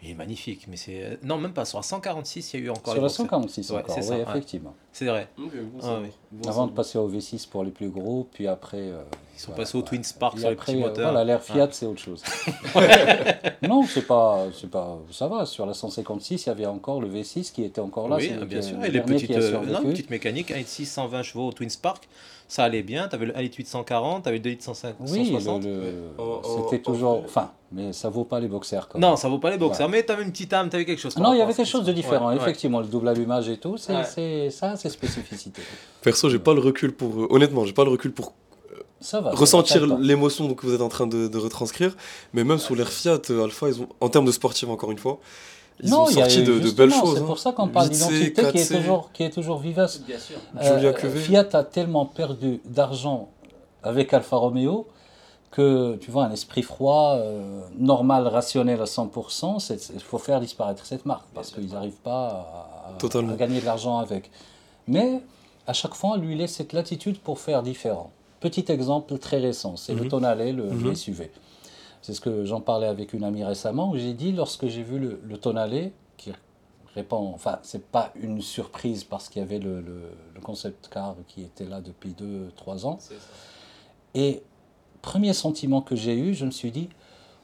[0.02, 1.02] Il est magnifique, mais c'est.
[1.04, 3.06] euh, Non, même pas, sur la 146, il y a eu encore Sur les la
[3.08, 3.16] boxers.
[3.26, 4.22] 146 Ouais, encore, c'est oui, ça, ouais.
[4.22, 4.74] effectivement.
[4.92, 5.28] C'est vrai.
[5.36, 5.50] Bon,
[5.82, 6.08] Ah oui.
[6.32, 8.78] Bon, Avant de passer au V6 pour les plus gros, puis après.
[8.78, 9.02] euh,
[9.36, 9.82] Ils sont voilà, passés au.
[9.82, 11.10] Twin Spark sur les après, petits euh, moteurs.
[11.12, 11.68] Voilà, l'air Fiat, Ouais.
[11.72, 12.22] c'est autre chose.
[13.62, 14.98] non, c'est pas, c'est pas.
[15.10, 15.44] Ça va.
[15.46, 18.16] Sur la 156, il y avait encore le V6 qui était encore là.
[18.16, 18.82] oui, bien sûr.
[18.84, 22.08] Et les petites, euh, non, petites mécaniques, 1.6 120 chevaux au Twin Spark,
[22.50, 23.06] ça allait bien.
[23.08, 25.64] Tu avais le 1.8 140, tu avais le 2 150, Oui, 160.
[25.64, 27.22] le- le- En- en- c'était toujours.
[27.24, 28.88] Enfin, mais ça vaut pas les boxers.
[28.88, 29.16] Quand Non, même.
[29.16, 31.16] ça vaut pas les boxers, mais tu avais une petite âme, tu avais quelque chose.
[31.16, 32.26] Non, il y avait quelque chose de différent.
[32.28, 32.40] Ouais, ouais.
[32.40, 35.62] Effectivement, le double allumage et tout, c'est ça, c'est spécificité.
[36.02, 37.10] Perso, j'ai pas le recul pour.
[37.22, 38.32] euh, honnêtement, j'ai pas le recul pour
[39.00, 39.30] Ça va.
[39.30, 39.98] ça ressentir va, temps.
[40.00, 41.96] l'émotion que vous êtes en train de, de retranscrire.
[42.34, 44.98] Mais même sous l'air Fiat, euh, Alpha, ils ont, en termes de sportif, encore une
[44.98, 45.20] fois,
[45.82, 47.14] ils non, ont a sorti de, belles choses.
[47.16, 47.26] C'est hein.
[47.26, 48.76] pour ça qu'on parle 8C, d'identité qui, est 4C.
[48.76, 50.00] toujours- qui est toujours vivace.
[50.00, 50.36] Bien sûr.
[50.60, 51.10] Julia Euh.
[51.16, 53.28] Fiat a tellement perdu d'argent
[53.82, 54.86] avec Alfa Romeo
[55.50, 59.58] que, tu vois, un esprit froid, euh, normal, rationnel à 100%,
[59.94, 63.32] il faut faire disparaître cette marque parce qu'ils n'arrivent pas à, à- Totalement.
[63.32, 64.30] à gagner de l'argent avec.
[64.86, 65.20] Mais
[65.66, 68.10] à chaque fois, on lui laisse cette latitude pour faire différent.
[68.38, 70.08] Petit exemple très récent, c'est le Mhm.
[70.08, 70.84] Tonale, le, Mhm.
[70.84, 71.30] le SUV.
[72.02, 74.98] C'est ce que j'en parlais avec une amie récemment, où j'ai dit, lorsque j'ai vu
[74.98, 76.32] le, le Tonale, qui
[76.94, 81.14] répond, enfin, c'est pas une surprise parce qu'il y avait le, le- le concept car
[81.28, 82.98] qui était là depuis 2-3 ans.
[84.14, 84.42] Et
[85.02, 86.88] premier sentiment que j'ai eu, je me suis dit,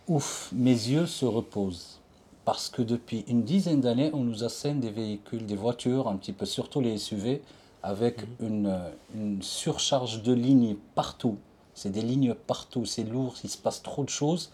[0.08, 2.00] ouf, mes yeux se reposent.
[2.44, 6.32] Parce que depuis une dizaine d'années, on nous assène des véhicules, des voitures, un petit
[6.32, 7.42] peu, surtout les SUV,
[7.82, 11.36] avec une, euh, une surcharge de lignes partout.
[11.76, 14.50] C'est des lignes partout, c'est lourd, il se passe trop de choses.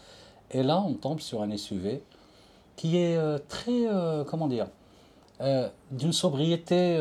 [0.51, 2.03] Et là, on tombe sur un SUV
[2.77, 4.67] qui est euh, très, euh, comment dire,
[5.41, 6.99] euh, d'une sobriété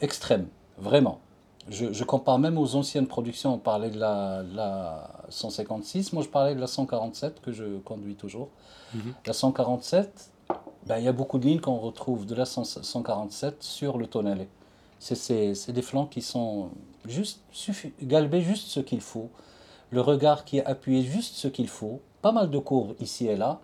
[0.00, 0.46] extrême,
[0.78, 1.18] vraiment.
[1.68, 6.28] Je, je compare même aux anciennes productions, on parlait de la, la 156, moi je
[6.28, 8.48] parlais de la 147 que je conduis toujours.
[8.94, 9.14] Mhm.
[9.26, 10.30] La 147,
[10.86, 14.06] ben, il y a beaucoup de lignes qu'on retrouve de la 100 147 sur le
[14.06, 14.48] tonnelet.
[14.98, 16.70] C'est- des flancs qui sont
[17.06, 17.40] juste
[18.02, 19.30] galbés juste ce qu'il faut,
[19.92, 23.36] le regard qui est appuyé juste ce qu'il faut, pas mal de courbes ici et
[23.36, 23.60] là.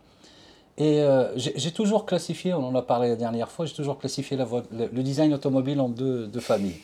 [0.77, 4.37] Et euh, j'ai toujours classifié, on en a parlé la dernière fois, j'ai toujours classifié
[4.37, 6.77] la le, le design automobile en deux, deux familles.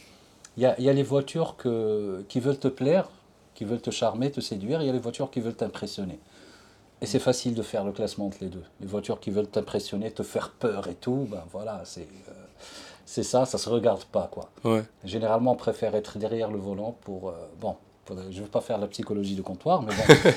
[0.57, 3.09] Il y a, il y a les voitures que, qui veulent te plaire,
[3.55, 6.19] qui veulent te charmer, te séduire, il y a les voitures qui veulent t'impressionner.
[7.01, 8.63] Et c'est facile de faire le classement entre les deux.
[8.81, 12.33] Les voitures qui veulent t'impressionner, te faire peur et tout, ben voilà, c'est euh,
[13.05, 14.49] c'est ça, ça se regarde pas quoi.
[14.65, 14.83] Ouais.
[15.05, 17.29] Généralement, on préfère être derrière le volant pour.
[17.29, 20.15] euh, bon, pour- je ne veux pas faire la psychologie de comptoir, mais bon.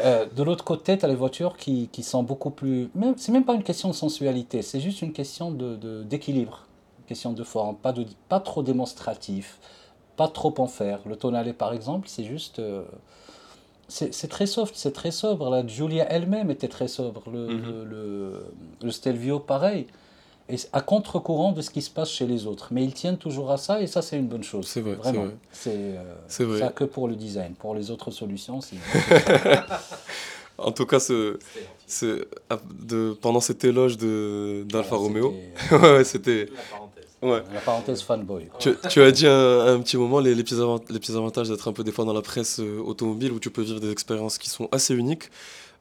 [0.00, 2.90] Euh, de l'autre côté, tu as les voitures qui, qui sont beaucoup plus.
[3.16, 6.66] C'est même pas une question de sensualité, c'est juste une question de, de- d'équilibre,
[6.98, 9.58] une question de forme, pas, de, pas trop démonstratif,
[10.16, 10.98] pas trop en faire.
[11.06, 12.58] Le tonale, par exemple, c'est juste.
[12.58, 12.82] euh,
[13.88, 15.48] c'est, très soft, c'est très sobre.
[15.50, 17.22] La Giulia elle-même était très sobre.
[17.30, 17.62] Le, Mhm.
[17.62, 18.46] le, le-
[18.82, 19.86] le Stelvio, pareil.
[20.50, 22.68] Et à contre-courant de ce qui se passe chez les autres.
[22.70, 24.66] Mais ils tiennent toujours à ça, et ça, c'est une bonne chose.
[24.66, 25.24] C'est vrai, c'est Vraiment.
[25.24, 25.34] vrai.
[25.52, 26.58] C'est, euh, C'est vrai.
[26.60, 27.54] ça que pour le design.
[27.54, 28.76] Pour les autres solutions, c'est.
[30.56, 31.36] En tout cas, ce,
[31.86, 36.46] ce- ah, de, pendant cet éloge de, d'Alfa Voilà, Romeo, c'était, ouais, c'était.
[36.54, 37.04] La parenthèse.
[37.22, 37.42] Ouais.
[37.52, 38.48] La parenthèse fanboy.
[38.60, 41.48] Tu, tu as dit un, un petit moment les, les, petits avant- les petits avantages
[41.48, 43.90] d'être un peu des fois dans la presse euh, automobile où tu peux vivre des
[43.90, 45.24] expériences qui sont assez uniques.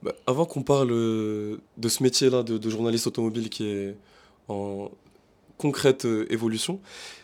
[0.01, 3.95] Bah, avant qu'on parle euh, de ce métier-là de, de journaliste automobile qui est
[4.47, 4.89] en
[5.57, 6.79] concrète euh, évolution,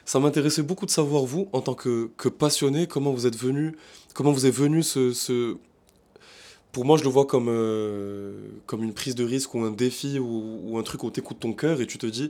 [0.05, 3.75] ça m'intéressait beaucoup de savoir vous, en tant que, passionné, comment vous êtes venu,
[4.13, 5.57] comment vous est venu ce.
[6.71, 10.19] Pour moi, je le vois comme, euh, comme une prise de risque ou un défi
[10.19, 12.29] ou, ou un truc où t'écoutes ton cœur et tu te dis,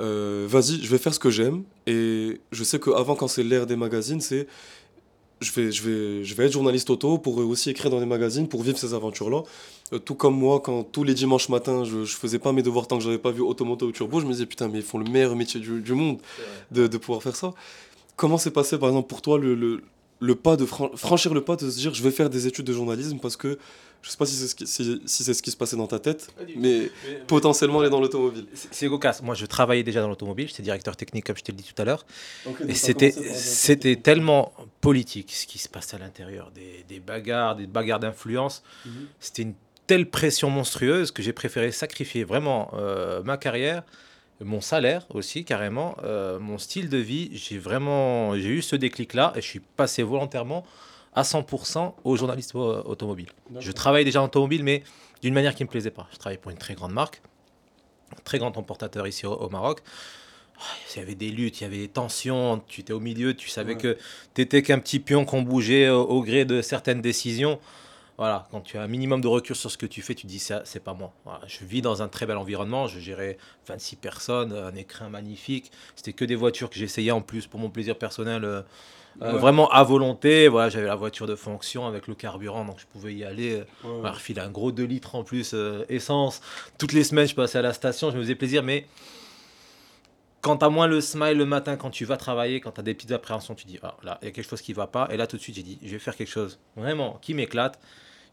[0.00, 1.64] euh, vas-y, je vais faire ce que j'aime.
[1.86, 4.46] Et je sais qu'avant, quand c'est l'ère des magazines, c'est
[5.40, 8.48] je vais, je, vais, je vais être journaliste auto pour aussi écrire dans des magazines,
[8.48, 9.42] pour vivre ces aventures-là.
[9.92, 12.86] Euh, tout comme moi, quand tous les dimanches matins, je, je faisais pas mes devoirs
[12.86, 14.98] tant que j'avais pas vu Automoto ou Turbo, je me disais putain, mais ils font
[14.98, 16.18] le meilleur métier du, du monde
[16.70, 17.54] de, de, pouvoir faire ça.
[18.16, 19.82] Comment s'est passé par exemple pour toi le, le,
[20.20, 22.72] le pas de franchir le pas de se dire je vais faire des études de
[22.72, 23.58] journalisme parce que
[24.02, 25.88] je sais pas si c'est ce, qui, si, si c'est ce qui se passait dans
[25.88, 26.90] ta tête, mais, mais
[27.26, 28.46] potentiellement aller dans l'automobile.
[28.54, 29.20] C'est Gokas.
[29.24, 30.46] Moi, je travaillais déjà dans l'automobile.
[30.46, 32.06] J'étais directeur technique, comme je t'ai dit tout à l'heure.
[32.46, 36.52] Okay, et c'était, c'était tellement politique ce qui se passe à l'intérieur.
[36.54, 38.62] Des, des bagarres, des bagarres d'influence.
[38.86, 38.92] Mm -hmm.
[39.18, 39.54] C'était une
[39.88, 43.82] telle pression monstrueuse que j'ai préféré sacrifier vraiment euh, ma carrière,
[44.40, 47.30] mon salaire aussi carrément, euh, mon style de vie.
[47.32, 50.64] J'ai vraiment j'ai eu ce déclic-là et je suis passé volontairement
[51.14, 53.28] à 100% au journalisme automobile.
[53.58, 54.82] Je travaille déjà en automobile, mais
[55.22, 56.06] d'une manière qui ne me plaisait pas.
[56.12, 57.20] Je travaillais pour une très grande marque,
[58.12, 59.80] un très grand importateur ici au, au Maroc.
[60.94, 63.48] Il y avait des luttes, il y avait des tensions, tu étais au milieu, tu
[63.48, 63.80] savais ouais.
[63.80, 63.98] que
[64.34, 67.60] tu étais qu'un petit pion qu'on bougeait au, au, gré de certaines décisions.
[68.18, 70.26] Voilà, quand tu as un minimum de recul sur ce que tu fais, tu te
[70.26, 71.12] dis ça, c'est pas moi.
[71.24, 75.70] Voilà, je vis dans un très bel environnement, je gérais 26 personnes, un écrin magnifique.
[75.94, 78.44] C'était que des voitures que j'essayais en plus pour mon plaisir personnel.
[78.44, 78.62] Euh,
[79.20, 79.32] ouais.
[79.38, 80.48] vraiment à volonté.
[80.48, 83.58] Voilà, j'avais la voiture de fonction avec le carburant, donc je pouvais y aller.
[83.58, 83.66] Ouais.
[83.84, 86.40] Voilà, refiler un gros 2 litres en plus, euh, essence.
[86.76, 88.86] Toutes les semaines, je passais à la station, je me faisais plaisir, mais
[90.40, 92.84] quand tu as moins le smile le matin, quand tu vas travailler, quand tu as
[92.84, 95.08] des petites appréhensions, tu dis, ah là, il y a quelque chose qui va pas.
[95.12, 97.78] Et là, tout de suite, j'ai dit, je vais faire quelque chose vraiment qui m'éclate.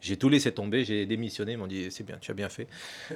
[0.02, 2.68] J'ai tout laissé tomber, j'ai démissionné, ils m'ont dit c'est bien, tu as bien fait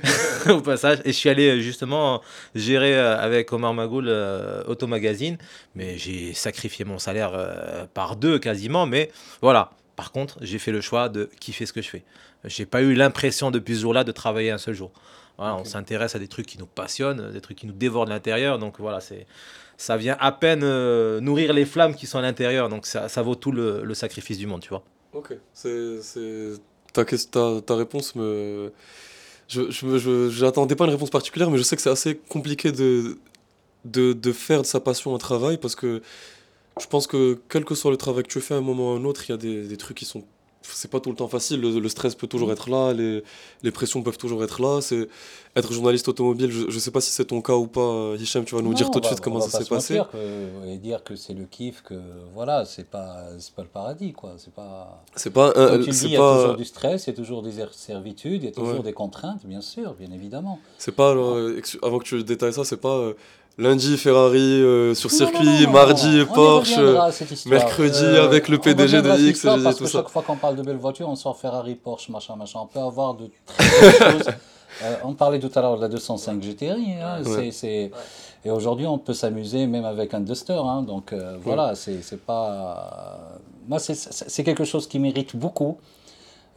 [0.50, 1.00] au passage.
[1.06, 2.22] Et je suis allé justement
[2.56, 5.38] gérer avec Omar Magoul euh, Automagazine,
[5.76, 8.86] mais j'ai sacrifié mon salaire euh, par deux quasiment.
[8.86, 9.12] Mais
[9.42, 12.04] voilà, par contre, j'ai fait le choix de kiffer ce que je fais.
[12.46, 14.92] J'ai pas eu l'impression depuis ce jour-là de travailler un seul jour.
[15.38, 15.62] Voilà, okay.
[15.62, 18.60] On s'intéresse à des trucs qui nous passionnent, des trucs qui nous dévorent de l'intérieur.
[18.60, 19.26] Donc voilà, c'est
[19.78, 22.68] ça vient à peine euh, nourrir les flammes qui sont à l'intérieur.
[22.68, 24.84] Donc ça, ça vaut tout le, le, sacrifice du monde, tu vois.
[25.14, 26.00] Ok, c'est
[26.94, 28.72] ta, ta, ta réponse me.
[29.48, 32.72] Je, je, je, j'attendais pas une réponse particulière, mais je sais que c'est assez compliqué
[32.72, 33.18] de,
[33.86, 36.04] de, de, faire de sa passion un travail parce que
[36.80, 38.96] je pense que quel que soit le travail que tu fais à un moment ou
[38.96, 40.24] à un autre, il y a des, des trucs qui sont
[40.62, 41.62] c'est pas tout le temps facile.
[41.62, 43.24] Le, le, stress peut toujours être là, les,
[43.64, 44.82] les pressions peuvent toujours être là.
[44.82, 45.08] C'est
[45.56, 46.52] être journaliste automobile.
[46.52, 48.46] Je, je sais pas si c'est ton cas ou pas, Hicham.
[48.46, 50.02] Tu vas nous non, dire tout de va, suite comment ça s'est passé.
[50.12, 52.00] Que, et dire que c'est le kiff, que
[52.34, 54.34] voilà, c'est pas c'est pas le paradis quoi.
[54.38, 55.04] C'est pas.
[55.16, 55.54] C'est pas.
[55.56, 58.44] Euh, tu dis, il y a toujours du stress, il y a toujours des servitudes,
[58.44, 58.84] il y a toujours ouais.
[58.84, 60.60] des contraintes, bien sûr, bien évidemment.
[60.78, 61.38] C'est pas alors,
[61.82, 62.98] avant que tu détailles ça, c'est pas.
[62.98, 63.14] Euh,
[63.60, 66.80] lundi Ferrari euh, sur circuit, non, non, non, mardi Porsche,
[67.46, 70.00] mercredi euh, avec le PDG de X, et tout que ça.
[70.00, 72.60] Chaque fois qu'on parle de belles voitures, on sort Ferrari, Porsche, machin, machin.
[72.64, 74.34] On peut avoir de très belles choses.
[74.84, 76.70] Euh, on parlait tout à l'heure de la 205 GTI.
[76.70, 77.52] Hein, ouais.
[77.52, 77.92] c'est,
[78.46, 80.54] Et aujourd'hui, on peut s'amuser même avec un Duster.
[80.54, 81.40] Hein, donc euh, ouais.
[81.44, 83.40] voilà, c'est, pas.
[83.68, 85.78] Moi, c'est, quelque chose qui mérite beaucoup.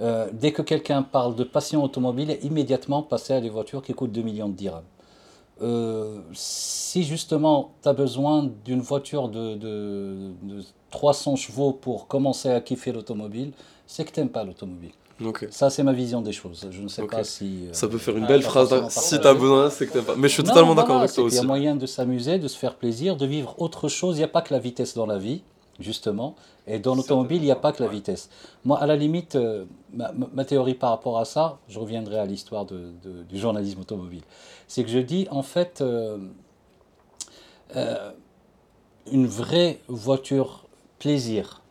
[0.00, 4.12] Euh, dès que quelqu'un parle de passion automobile, immédiatement passer à des voitures qui coûtent
[4.12, 4.82] 2 millions de dirhams.
[5.60, 12.50] Euh, si justement tu as besoin d'une voiture de, de, de, 300 chevaux pour commencer
[12.50, 13.52] à kiffer l'automobile,
[13.86, 14.90] c'est que tu n'aimes pas l'automobile.
[15.24, 15.46] Okay.
[15.50, 16.66] Ça, c'est ma vision des choses.
[16.70, 17.16] Je ne sais okay.
[17.18, 17.66] pas si.
[17.68, 18.74] Euh, ça peut faire une belle phrase.
[18.88, 20.16] Si tu as besoin, c'est que tu pas.
[20.16, 21.36] Mais je suis totalement d'accord avec toi aussi.
[21.36, 24.16] Il y a moyen de s'amuser, de se faire plaisir, de vivre autre chose.
[24.16, 25.42] Il n'y a pas que la vitesse dans la vie,
[25.80, 26.34] justement.
[26.66, 28.30] Et dans l'automobile, il n'y a pas que la vitesse.
[28.64, 32.26] Moi, à la limite, euh, ma, ma, théorie par rapport à ça, je reviendrai à
[32.26, 34.22] l'histoire de, de, du journalisme automobile.
[34.68, 36.18] C'est que je dis, en fait, euh,
[37.76, 38.12] euh,
[39.10, 40.66] une vraie voiture
[40.98, 41.62] plaisir,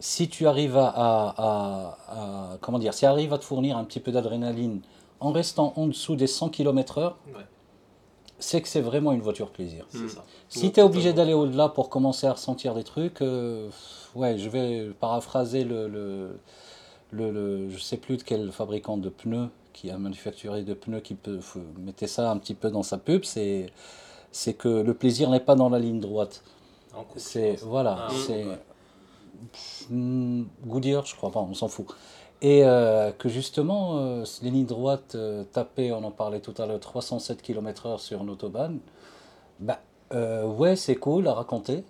[0.00, 3.84] si tu arrives à, à, à, à, comment dire, si arrive à te fournir un
[3.84, 4.80] petit peu d'adrénaline
[5.20, 7.44] en restant en dessous des 100 km/h, ouais.
[8.40, 9.86] C'est que c'est vraiment une voiture plaisir.
[9.94, 10.06] Mmh.
[10.48, 13.68] Si tu es obligé d'aller au-delà pour commencer à ressentir des trucs, euh,
[14.14, 16.38] ouais, je vais paraphraser le, le,
[17.12, 21.00] le, le, je sais plus de quel fabricant de pneus qui a manufacturé de pneus
[21.00, 21.40] qui peut
[21.78, 23.70] mettait ça un petit peu dans sa pub, c'est
[24.32, 26.42] c'est que le plaisir n'est pas dans la ligne droite.
[27.16, 28.58] C'est voilà, ah, c'est ouais.
[30.66, 31.86] Goodyear, je crois pas, on s'en fout.
[32.42, 36.66] Et euh, que justement, euh, les lignes droites euh, tapées, on en parlait tout à
[36.66, 38.78] l'heure, 307 km/h sur une autobahn,
[39.58, 39.80] bah,
[40.12, 41.84] euh, ouais, c'est cool à raconter.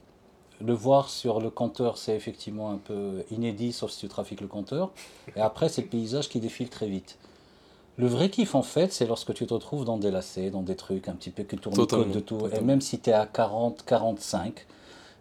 [0.62, 4.48] Le voir sur le compteur, c'est effectivement un peu inédit, sauf si tu trafiques le
[4.48, 4.90] compteur.
[5.36, 7.16] Et après, c'est le paysage qui défile très vite.
[7.96, 10.76] Le vrai kiff, en fait, c'est lorsque tu te retrouves dans des lacets, dans des
[10.76, 12.36] trucs un petit peu qui tournent code de tout.
[12.36, 12.56] Totalement.
[12.56, 14.66] Et même si tu es à 40, 45,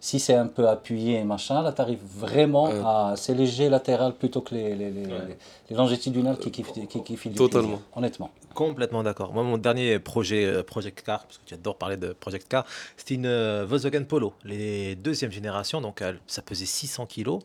[0.01, 2.81] Si c'est un peu appuyé et machin, là, tu arrives vraiment Euh.
[2.83, 3.13] à.
[3.17, 5.11] C'est léger latéral plutôt que les, les, les, Ouais.
[5.27, 5.37] les-
[5.69, 7.67] les longitudinales qui, qui, qui, qui, qui Totalement.
[7.67, 8.29] plaisir, honnêtement.
[8.53, 9.33] Complètement d'accord.
[9.33, 12.65] Moi, mon dernier projet euh, Project Car, parce que tu adores parler de Project Car,
[12.97, 17.41] c'était une euh, Volkswagen Polo, les deuxième génération, donc elle- ça pesait 600 kilos.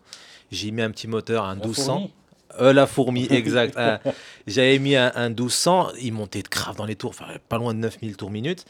[0.53, 1.93] J'ai mis un petit moteur, un La 1200.
[1.95, 2.13] fourmi.
[2.61, 3.77] Euh, la fourmi, exact.
[3.77, 3.99] Euh,
[4.47, 7.75] J'avais mis un, un 1200, il montait de grave dans les tours, enfin, pas loin
[7.75, 8.65] de 9000 tours minutes.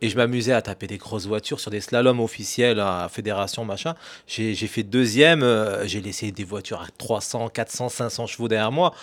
[0.00, 3.94] Et je m'amusais à taper des grosses voitures sur des slaloms officiels à fédération, machin.
[4.28, 8.94] J'ai fait deuxième, euh, j'ai laissé des voitures à 300, 400, 500 chevaux derrière moi.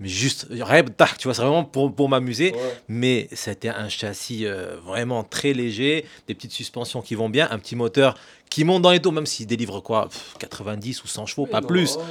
[0.00, 2.52] Mais juste, rêve, tu vois, c'est vraiment pour, pour m'amuser.
[2.52, 2.58] Ouais.
[2.88, 7.58] Mais c'était un châssis euh, vraiment très léger, des petites suspensions qui vont bien, un
[7.58, 8.16] petit moteur
[8.50, 11.60] qui monte dans les tours, même s'il délivre quoi, pff, 90 ou 100 chevaux, pas
[11.60, 11.96] Non, plus.
[11.96, 12.02] ouais.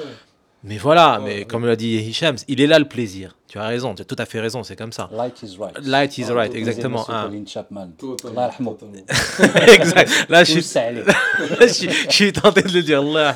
[0.65, 3.35] Mais voilà, Ouais, mais comme l'a dit Hicham, il est là le plaisir.
[3.47, 5.09] Tu as raison, tu as tout à fait raison, c'est comme ça.
[5.11, 5.77] Light is right.
[5.83, 7.05] Light is Ah, right, exactement.
[7.09, 7.29] Hein.
[7.45, 7.89] Chapman.
[7.97, 8.49] Totalement.
[9.67, 10.25] exact.
[10.29, 11.03] Là, je suis, Salé.
[11.61, 13.01] je, suis- je suis tenté de le dire.
[13.01, 13.35] Allah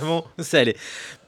[0.53, 0.77] allait.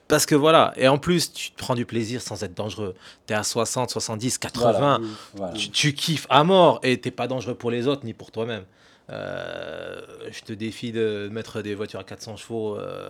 [0.08, 2.96] Parce que voilà, et en plus, tu te prends du plaisir sans être dangereux.
[3.28, 4.72] Tu es à 60, 70, 80.
[4.72, 5.00] Voilà.
[5.36, 5.54] Voilà.
[5.54, 8.64] tu, tu kiffes à mort et t'es pas dangereux pour les autres ni pour toi-même.
[9.10, 10.02] Euh,
[10.32, 13.10] je te défie de mettre des voitures à 400 chevaux euh,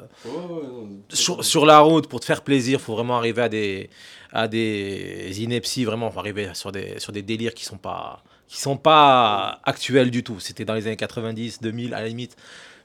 [1.09, 2.79] sur, sur la route pour te faire plaisir.
[2.79, 3.89] faut vraiment arriver à des,
[4.31, 6.09] à des inepties, vraiment.
[6.09, 10.23] faut arriver sur des, sur des délires qui sont pas, qui sont pas actuels du
[10.23, 10.39] tout.
[10.39, 12.37] C'était dans les années 90, 2000 à la limite.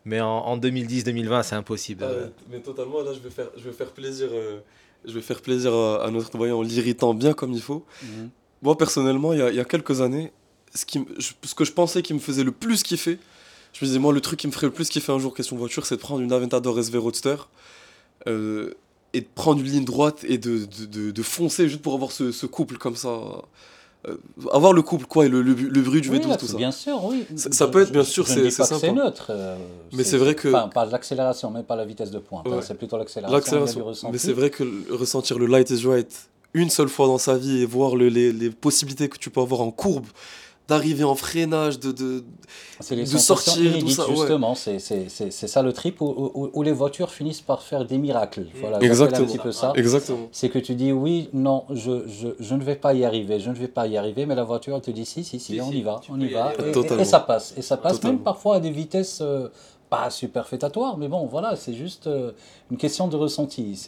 [0.04, 2.04] Mais en, en 2010, 2020, c'est impossible.
[2.06, 4.58] Ah, mais totalement, là, je vais faire, je vais faire plaisir, euh,
[5.04, 7.86] je vais faire plaisir à, à notre doyen en l'irritant bien comme il faut.
[8.02, 8.30] Mhm.
[8.60, 10.32] Moi, personnellement, il y a, il y a quelques années,
[10.74, 13.18] ce, qui, ce que je pensais qui me faisait le plus kiffer,
[13.72, 15.56] je me disais, moi, le truc qui me ferait le plus kiffer un jour, question
[15.56, 17.36] voiture, c'est de prendre une Aventador SV Roadster
[18.26, 18.72] euh,
[19.12, 22.10] et de prendre une ligne droite et de, de, de- de foncer juste pour avoir
[22.12, 23.20] ce, ce couple comme ça.
[24.06, 24.16] Euh,
[24.52, 26.56] avoir le couple, quoi, et le, le, le bruit du Oui, V12, là, tout ça.
[26.58, 27.24] Bien sûr, oui.
[27.36, 28.78] Ça- ça peut être, bien sûr, c'est- sympa.
[28.78, 29.28] C'est neutre.
[29.30, 29.56] euh,
[29.94, 32.46] Mais c'est vrai que- Enfin, pas l'accélération, même pas la vitesse de pointe.
[32.46, 32.60] hein.
[32.62, 34.10] C'est plutôt l'accélération.
[34.12, 37.62] Mais c'est vrai que ressentir le light is right une seule fois dans sa vie
[37.62, 40.06] et voir le- les, les possibilités que tu peux avoir en courbe,
[40.66, 42.24] d'arriver en freinage, de, de...
[42.90, 44.54] Les de sortir, tout ça, justement.
[44.54, 47.84] C'est- C'est c'est- c'est ça le trip où, où- où les voitures finissent par faire
[47.84, 48.46] des miracles.
[48.60, 49.24] Voilà, j'appelle Exactement.
[49.24, 49.72] un petit peu ça.
[49.76, 50.28] Exactement.
[50.32, 53.50] C'est que tu dis oui, non, je, je, je ne vais pas y arriver, je
[53.50, 55.60] ne vais pas y arriver, mais la voiture elle te dit si, si, si, Si,
[55.60, 56.52] on si, y va, on y y va.
[56.58, 57.02] Et, et- Totalement.
[57.02, 57.54] et ça passe.
[57.56, 58.14] Et ça passe Totalement.
[58.16, 59.48] même parfois à des vitesses euh,
[60.02, 62.32] pas superfétatoires, mais bon, voilà, c'est juste euh,
[62.70, 63.78] une question de ressenti.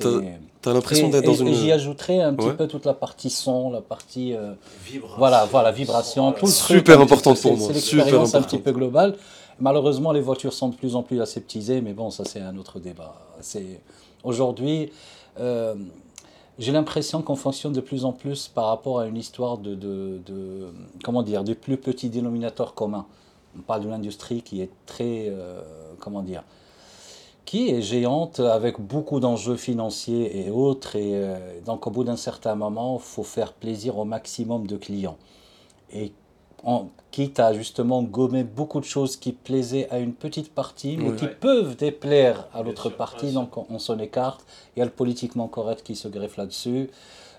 [0.63, 1.49] T'as- l'impression d'être dans et- une...
[1.49, 2.55] et j'y ajouterai un petit Ouais.
[2.55, 4.35] peu toute la partie son, la partie.
[4.35, 4.53] euh,
[4.85, 5.17] Vibration.
[5.19, 8.59] voilà, voilà, vibration, tout le Super peu, c'est- pour moi, C'est super l'expérience un petit
[8.59, 9.17] peu globale.
[9.61, 12.79] Malheureusement, les voitures sont de plus en plus aseptisées, mais bon, ça c'est un autre
[12.79, 13.15] débat.
[13.41, 13.81] C'est
[14.23, 14.91] aujourd'hui,
[15.41, 15.75] euh,
[16.59, 20.21] j'ai l'impression qu'on fonctionne de plus en plus par rapport à une histoire de, de,
[20.27, 20.69] de-
[21.05, 23.07] comment dire, du plus petit dénominateur commun.
[23.59, 25.61] On parle de l'industrie qui est très, euh,
[25.99, 26.43] comment dire,
[27.45, 30.97] qui est géante avec beaucoup d'enjeux financiers et autres.
[30.97, 34.77] Et euh, donc, au bout d'un certain moment, il faut faire plaisir au maximum de
[34.77, 35.17] clients.
[35.93, 36.13] Et
[36.65, 41.15] en, quitte à justement gommer beaucoup de choses qui plaisaient à une petite partie, mais
[41.15, 44.45] qui peuvent déplaire à l'autre partie, donc on, on s'en écarte.
[44.75, 46.91] Il y a le politiquement correct qui se greffe là-dessus.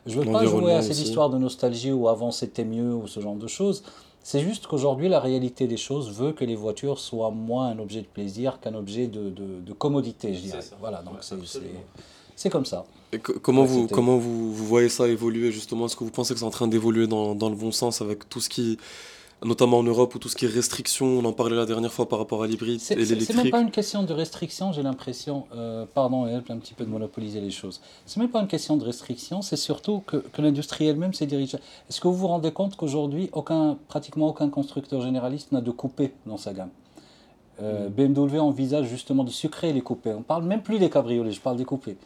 [0.07, 1.03] Je ne veux pas jouer à cette aussi.
[1.03, 3.83] histoire de nostalgie où avant c'était mieux ou ce genre de choses.
[4.29, 8.01] C'est juste qu'aujourd'hui, la réalité des choses veut que les voitures soient moins un objet
[8.01, 10.59] de plaisir qu'un objet de, de- de commodité, je dirais.
[10.81, 12.83] Voilà, donc Ouais, c'est- comme ça.
[13.13, 15.85] Et co- comment Ouais, vous, comment vous, vous voyez ça évoluer justement?
[15.85, 18.27] Est-ce que vous pensez que c'est en train d'évoluer dans, dans le bon sens avec
[18.27, 18.77] tout ce qui,
[19.45, 22.09] notamment en Europe, ou tout ce qui est restriction On en parlait la dernière fois
[22.09, 23.51] par rapport à l'hybride et c'est- c'est même l'électrique.
[23.51, 27.39] pas une question de restriction, j'ai l'impression, euh, pardon, elle un petit peu de monopoliser
[27.41, 27.79] les choses.
[28.05, 31.57] C'est même pas une question de restriction, c'est surtout que, que l'industrie elle-même s'est dirigée.
[31.89, 36.13] Est-ce que vous vous rendez compte qu'aujourd'hui, aucun, pratiquement aucun constructeur généraliste n'a de coupé
[36.25, 36.69] dans sa gamme?
[37.61, 40.13] Euh, BMW envisage justement de sucrer les coupés.
[40.13, 41.97] On parle même plus des cabriolets, je parle des coupés.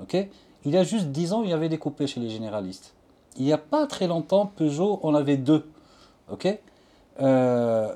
[0.00, 0.16] Ok?
[0.64, 2.92] Il y a juste 10 ans, il y avait des coupés chez les généralistes.
[3.38, 5.64] Il n'y a pas très longtemps, Peugeot en avait deux.
[6.30, 6.46] Ok?
[7.20, 7.94] Euh,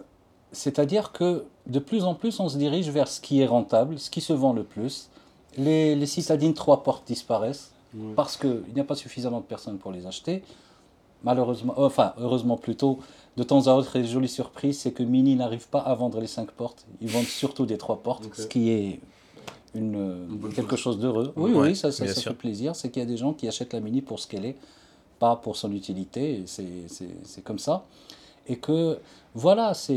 [0.52, 4.10] C'est-à-dire que de plus en plus, on se dirige vers ce qui est rentable, ce
[4.10, 5.08] qui se vend le plus.
[5.56, 7.70] Les, les citadines trois portes disparaissent
[8.16, 10.42] parce qu'il n'y a pas suffisamment de personnes pour les acheter.
[11.24, 12.98] Malheureusement, enfin, heureusement plutôt,
[13.36, 16.26] de temps à autre, les jolies surprises, c'est que Mini n'arrive pas à vendre les
[16.26, 16.84] cinq portes.
[17.00, 19.00] Ils vendent surtout des trois portes, ce qui est
[19.74, 21.32] une, quelque chose d'heureux.
[21.36, 22.74] Oui, Ouais, oui, ça, ça, ça fait plaisir.
[22.76, 24.56] C'est qu'il y a des gens qui achètent la Mini pour ce qu'elle est,
[25.18, 26.40] pas pour son utilité.
[26.40, 27.84] et C'est c'est- c'est comme ça.
[28.49, 28.99] Et que,
[29.34, 29.95] voilà, c'est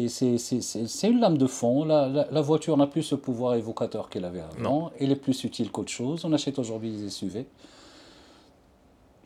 [1.03, 1.83] une lame de fond.
[1.85, 4.91] La, la, la voiture n'a plus ce pouvoir évocateur qu'elle avait avant.
[4.99, 6.23] Elle est plus utile qu'autre chose.
[6.25, 7.45] On achète aujourd'hui des SUV.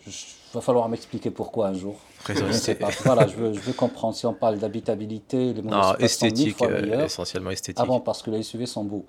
[0.08, 0.14] Il
[0.54, 1.96] va falloir m'expliquer pourquoi un jour.
[2.28, 2.90] Je ne sais pas.
[3.06, 4.16] Voilà, je veux, je veux comprendre.
[4.16, 7.80] Si on parle d'habitabilité, les Non, d'espace sont mille esthétique, fois euh, essentiellement esthétique.
[7.80, 9.06] Avant, parce que les SUV sont beaux.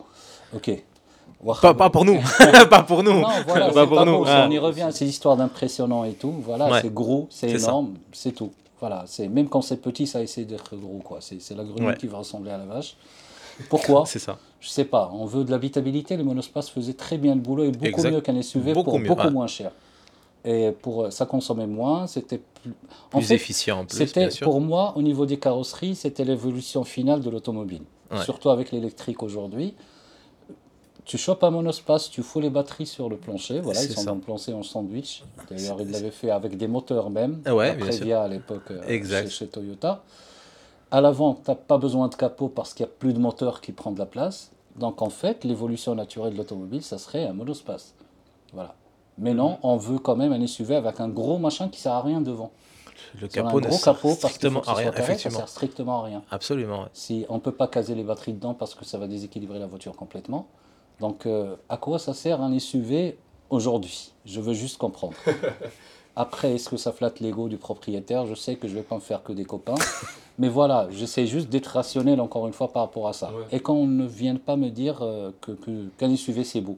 [0.55, 0.71] Ok.
[1.63, 2.21] Pas, pas pour nous.
[2.71, 3.21] pas pour nous.
[3.21, 4.19] Non, voilà, pas pour pas nous.
[4.19, 4.45] beau, Ah.
[4.47, 6.35] On y revient, c'est l'histoire d'impressionnant et tout.
[6.45, 6.81] Voilà, Ouais.
[6.83, 8.51] c'est gros, c'est énorme, c'est tout.
[8.81, 11.19] Voilà, c'est même quand c'est petit, ça essaie d'être gros, quoi.
[11.21, 11.97] C'est la grenouille Ouais.
[11.97, 12.97] qui va ressembler à la vache.
[13.69, 14.39] Pourquoi C'est ça.
[14.61, 15.11] Je sais pas.
[15.13, 16.17] On veut de l'habitabilité.
[16.17, 18.11] Le monospace faisait très bien le boulot et beaucoup Exact.
[18.11, 19.31] mieux qu'un SUV Beaucoup pour mieux, beaucoup ouais.
[19.31, 19.73] moins cher.
[20.45, 22.73] Et pour ça consommait moins, c'était plus.
[23.13, 26.83] En Plus fait, efficient en plus, c'était pour moi au niveau des carrosseries, c'était l'évolution
[26.85, 27.83] finale de l'automobile.
[28.11, 28.25] Ouais.
[28.25, 29.75] Surtout avec l'électrique aujourd'hui.
[31.05, 33.61] Tu chopes un monospace, tu fous les batteries sur le plancher.
[33.61, 35.25] Voilà, ils sont dans le plancher en sandwich.
[35.51, 37.43] D'ailleurs, ils l'avaient fait avec des moteurs même.
[37.45, 38.19] Ah ouais, après bien sûr.
[38.19, 40.03] à l'époque euh, chez, chez Toyota.
[40.91, 43.61] À l'avant, tu n'as pas besoin de capot parce qu'il n'y a plus de moteur
[43.61, 44.51] qui prend de la place.
[44.77, 47.95] Donc en fait, l'évolution naturelle de l'automobile, ça serait un monospace.
[48.53, 48.75] Voilà.
[49.19, 52.03] Mais non, on veut quand même un SUV avec un gros machin qui sert à
[52.03, 52.51] rien devant.
[53.21, 56.01] Le Si capot un ne gros sert capot strictement à rien, carré, ça sert strictement
[56.01, 56.23] à rien.
[56.31, 56.83] Absolument.
[56.83, 56.89] ouais.
[56.93, 59.67] Si on ne peut pas caser les batteries dedans parce que ça va déséquilibrer la
[59.67, 60.49] voiture complètement.
[61.01, 63.17] Donc euh, à quoi ça sert un SUV
[63.49, 64.13] aujourd'hui?
[64.27, 65.15] Je veux juste comprendre.
[66.17, 68.27] Après, est-ce que ça flatte l'ego du propriétaire?
[68.27, 69.77] Je sais que je ne vais pas me faire que des copains.
[70.39, 73.31] Mais voilà, j'essaie juste d'être rationnel encore une fois par rapport à ça.
[73.33, 73.45] Ouais.
[73.53, 75.53] Et qu'on ne vienne pas me dire euh, que,
[75.99, 76.77] qu'un SUV c'est beau.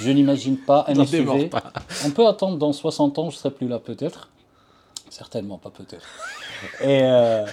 [0.00, 1.48] Je n'imagine pas un SUV.
[1.48, 1.62] pas.
[2.04, 4.30] On peut attendre dans 60 ans, je serai plus là peut-être.
[5.08, 6.06] Certainement pas peut-être.
[6.82, 7.46] Et euh,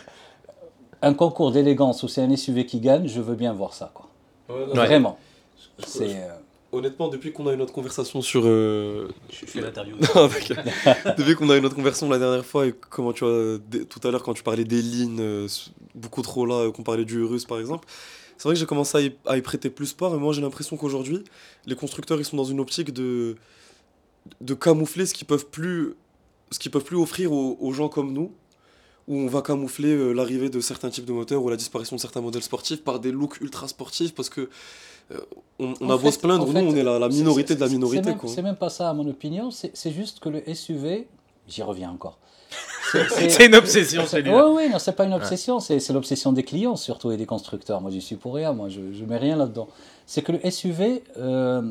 [1.01, 3.91] un concours d'élégance où c'est un SUV qui gagne, je veux bien voir ça.
[3.93, 4.07] Quoi.
[4.49, 5.17] Ouais, Vraiment.
[5.79, 6.33] C'est, euh,
[6.71, 8.41] Honnêtement, depuis qu'on a eu notre conversation sur.
[8.45, 9.95] euh, Je fais l'interview.
[11.17, 13.23] Depuis qu'on a eu notre conversation la dernière fois et comment tu
[13.69, 15.47] dé- tout à l'heure quand tu parlais des lignes euh,
[15.93, 17.87] beaucoup trop là, qu'on parlait du russe par exemple,
[18.37, 20.41] c'est vrai que j'ai commencé à y, à y prêter plus part et moi j'ai
[20.41, 21.23] l'impression qu'aujourd'hui
[21.67, 23.35] les constructeurs ils sont dans une optique de
[24.41, 25.93] de camoufler ce qu'ils peuvent plus
[26.49, 28.31] ce qu'ils peuvent plus offrir aux, aux gens comme nous
[29.07, 32.01] où on va camoufler euh, l'arrivée de certains types de moteurs ou la disparition de
[32.01, 34.49] certains modèles sportifs par des looks ultra sportifs parce que
[35.11, 35.17] euh,
[35.59, 37.17] on, on En a beau fait- se plaindre, nous fait, on est la, la c'est-
[37.17, 38.29] minorité de la c'est- minorité C'est même, quoi.
[38.33, 41.07] c'est même pas ça à mon opinion, c'est c'est juste que le SUV,
[41.47, 42.17] j'y reviens encore.
[42.91, 44.31] C'est- c'est- C'est une obsession chez lui.
[44.31, 47.25] Oui, oui, non, c'est pas une obsession, c'est c'est l'obsession des clients surtout et des
[47.25, 47.81] constructeurs.
[47.81, 49.67] Moi, j'y suis pour rien, moi, je, je mets rien là-dedans.
[50.05, 51.61] C'est que le SUV, euh,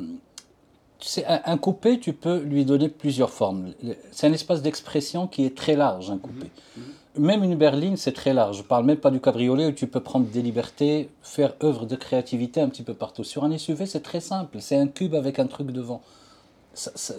[0.98, 3.72] tu sais, un, un coupé, tu peux lui donner plusieurs formes.
[4.10, 6.48] C'est un espace d'expression qui est très large, un coupé.
[7.18, 8.58] Même une berline, c'est très large.
[8.58, 11.94] Je parle même pas du cabriolet où tu peux prendre des libertés, faire œuvre de
[11.96, 13.22] créativité un petit peu partout.
[13.22, 14.58] Sur un SUV, c'est très simple.
[14.60, 16.00] C'est un cube avec un truc devant.
[16.72, 17.14] Ça- ça-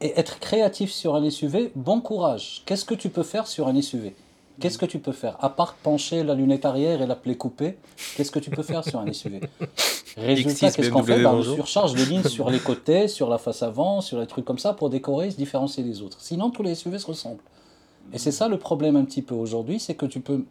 [0.00, 2.62] Et être créatif sur un SUV, bon courage.
[2.66, 4.16] Qu'est-ce que tu peux faire sur un SUV?
[4.60, 5.36] Qu'est-ce que tu peux faire?
[5.40, 7.76] À part pencher la lunette arrière et l'appeler coupée,
[8.16, 9.40] qu'est-ce que tu peux faire sur un SUV?
[10.16, 11.22] Résultat, X6, qu'est-ce qu'on fait?
[11.22, 14.44] Bah, On surcharge les lignes sur les côtés, sur la face avant, sur les trucs
[14.44, 16.18] comme ça pour décorer et se différencier des autres.
[16.20, 17.40] Sinon, tous les SUV se ressemblent.
[18.12, 20.44] Et c'est ça le problème un petit peu aujourd'hui, c'est que tu peux...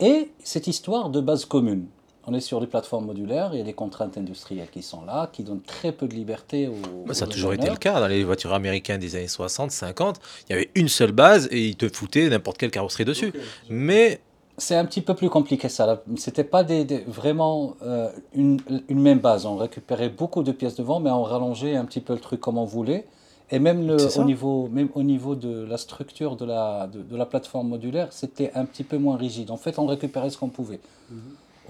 [0.00, 1.86] Et cette histoire de base commune.
[2.26, 5.28] On est sur des plateformes modulaires, il y a des contraintes industrielles qui sont là,
[5.30, 7.04] qui donnent très peu de liberté aux.
[7.06, 10.20] Bah, ça a toujours été le cas dans les voitures américaines des années 60, 50.
[10.48, 13.30] Il y avait une seule base et ils te foutaient n'importe quelle carrosserie dessus.
[13.68, 14.20] Mais
[14.56, 15.84] C'est un petit peu plus compliqué ça.
[15.84, 16.02] là.
[16.16, 19.44] C'était pas des, des- vraiment euh, une, une même base.
[19.44, 22.56] On récupérait beaucoup de pièces devant, mais on rallongeait un petit peu le truc comme
[22.56, 23.04] on voulait.
[23.50, 27.16] Et même, le, au, niveau, même au niveau de la structure de la, de, de
[27.16, 29.50] la plateforme modulaire, c'était un petit peu moins rigide.
[29.50, 30.80] En fait, on récupérait ce qu'on pouvait.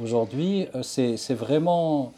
[0.03, 2.13] Aujourd'hui, euh, c'est c'est vraiment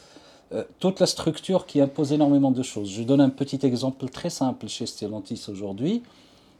[0.53, 2.89] euh, toute la structure qui impose énormément de choses.
[2.91, 6.03] Je donne un petit exemple très simple chez Stellantis aujourd'hui.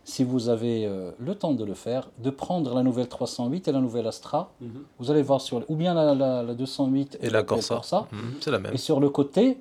[0.05, 3.73] Si vous avez euh, le temps de le faire, de prendre la nouvelle 308 et
[3.73, 4.69] la nouvelle Astra, Mhm.
[4.99, 8.07] vous allez voir sur, ou bien la, la- la 208 et la Corsa, Corsa.
[8.13, 8.73] mhm, c'est la même.
[8.75, 9.59] Et sur le côté,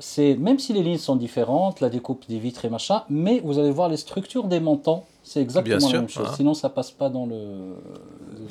[0.00, 3.58] c'est même si les lignes sont différentes, la découpe des vitres et machin, mais vous
[3.58, 6.26] allez voir les structures des montants, c'est exactement Bien la sûr, même chose.
[6.30, 6.34] ah.
[6.34, 7.76] Sinon, ça passe pas dans le.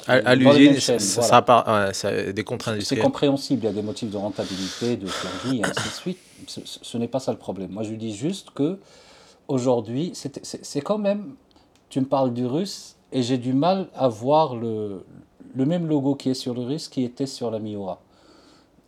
[0.08, 1.92] À, l'usine, ça, ça, voilà.
[1.94, 5.64] ça des contraintes C'est compréhensible, il y a des motifs de rentabilité, de survie, et
[5.64, 6.20] ainsi de suite.
[6.48, 7.72] Ce, n'est pas ça le problème.
[7.72, 8.78] Moi, je dis juste que
[9.48, 11.34] aujourd'hui, c'est quand même.
[11.90, 15.04] Tu me parles du russe, et j'ai du mal à voir le,
[15.56, 18.00] le même logo qui est sur le russe qui était sur la Miura.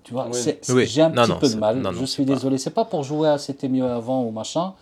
[0.03, 0.39] Tu vois, Oui.
[0.69, 0.85] Oui.
[0.87, 1.77] j'ai un Non, petit non, peu de mal.
[1.77, 2.57] non, non, je suis désolé.
[2.57, 4.73] C'est pas pour jouer à c'était mieux avant ou machin.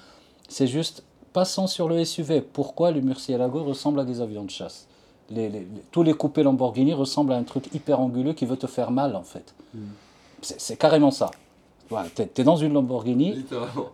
[0.48, 1.04] C'est juste
[1.34, 2.42] passons sur le SUV.
[2.42, 4.88] Pourquoi le Murcielago ressemble à des avions de chasse?
[5.30, 8.58] Les, les- les- tous les coupés Lamborghini ressemblent à un truc hyper anguleux qui veut
[8.58, 9.54] te faire mal en fait.
[10.42, 11.30] C'est c'est carrément ça.
[11.90, 13.46] Voilà, t'es es dans une Lamborghini.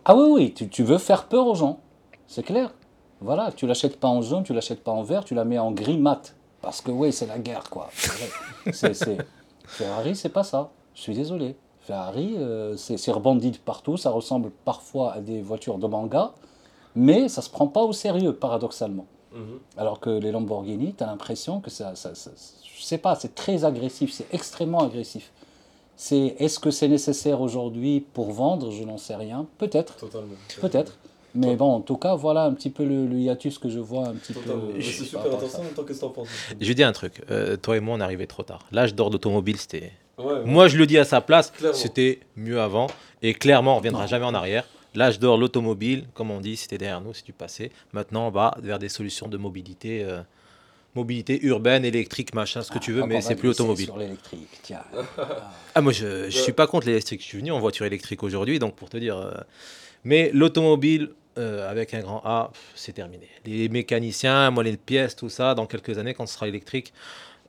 [0.04, 1.80] Ah oui, oui, tu, tu veux faire peur aux gens.
[2.28, 2.72] C'est clair.
[3.20, 5.72] Voilà, tu l'achètes pas en jaune, tu l'achètes pas en vert, tu la mets en
[5.72, 6.34] gris mat.
[6.62, 7.88] Parce que oui, c'est la guerre quoi.
[9.66, 10.70] Ferrari, c'est pas ça.
[10.96, 11.54] Je suis désolé.
[11.82, 16.32] Ferrari, euh, c'est c'est rebondi de partout, ça ressemble parfois à des voitures de manga,
[16.96, 19.06] mais ça se prend pas au sérieux, paradoxalement.
[19.32, 19.58] Mhm.
[19.76, 22.32] Alors que les Lamborghini, tu as l'impression que ça, ça, ça-
[22.76, 25.30] Je sais pas, c'est très agressif, c'est extrêmement agressif.
[25.96, 28.70] C'est est-ce que c'est nécessaire aujourd'hui pour vendre?
[28.72, 29.46] Je n'en sais rien.
[29.58, 29.96] Peut-être.
[29.96, 30.34] Totalement.
[30.60, 30.98] Peut-être.
[31.34, 34.08] Mais bon, en tout cas, voilà un petit peu le, le hiatus que je vois
[34.08, 34.66] un petit Totalement.
[34.72, 34.80] peu.
[34.82, 36.28] C'est par super intéressant en qu'est-ce que t'en penses
[36.60, 37.22] Je vais dire un truc.
[37.30, 38.66] euh, toi et moi, on est arrivés trop tard.
[38.72, 39.92] L'âge d'or d'automobile, c'était.
[40.18, 40.44] Ouais, ouais.
[40.44, 42.86] Moi, je le dis à sa place, c'était mieux avant.
[43.22, 44.64] Et clairement, on ne reviendra jamais en arrière.
[44.94, 47.70] L'âge d'or, l'automobile, comme on dit, c'était derrière nous, c'est du passé.
[47.92, 50.02] Maintenant, on va vers des solutions de mobilité.
[50.04, 50.22] euh,
[50.94, 53.84] mobilité urbaine, électrique, machin, ce que tu veux, Ah, mais c'est plus automobile.
[53.84, 54.82] Sur l'électrique, tiens.
[55.74, 57.20] Ah, moi, je ne suis pas contre l'électrique.
[57.20, 59.18] Je suis venu en voiture électrique aujourd'hui, donc pour te dire.
[59.18, 59.32] euh,
[60.04, 63.28] Mais l'automobile, euh, avec un grand A, c'est terminé.
[63.44, 66.94] Les mécaniciens, moellons de pièces, tout ça, dans quelques années, quand ce sera électrique,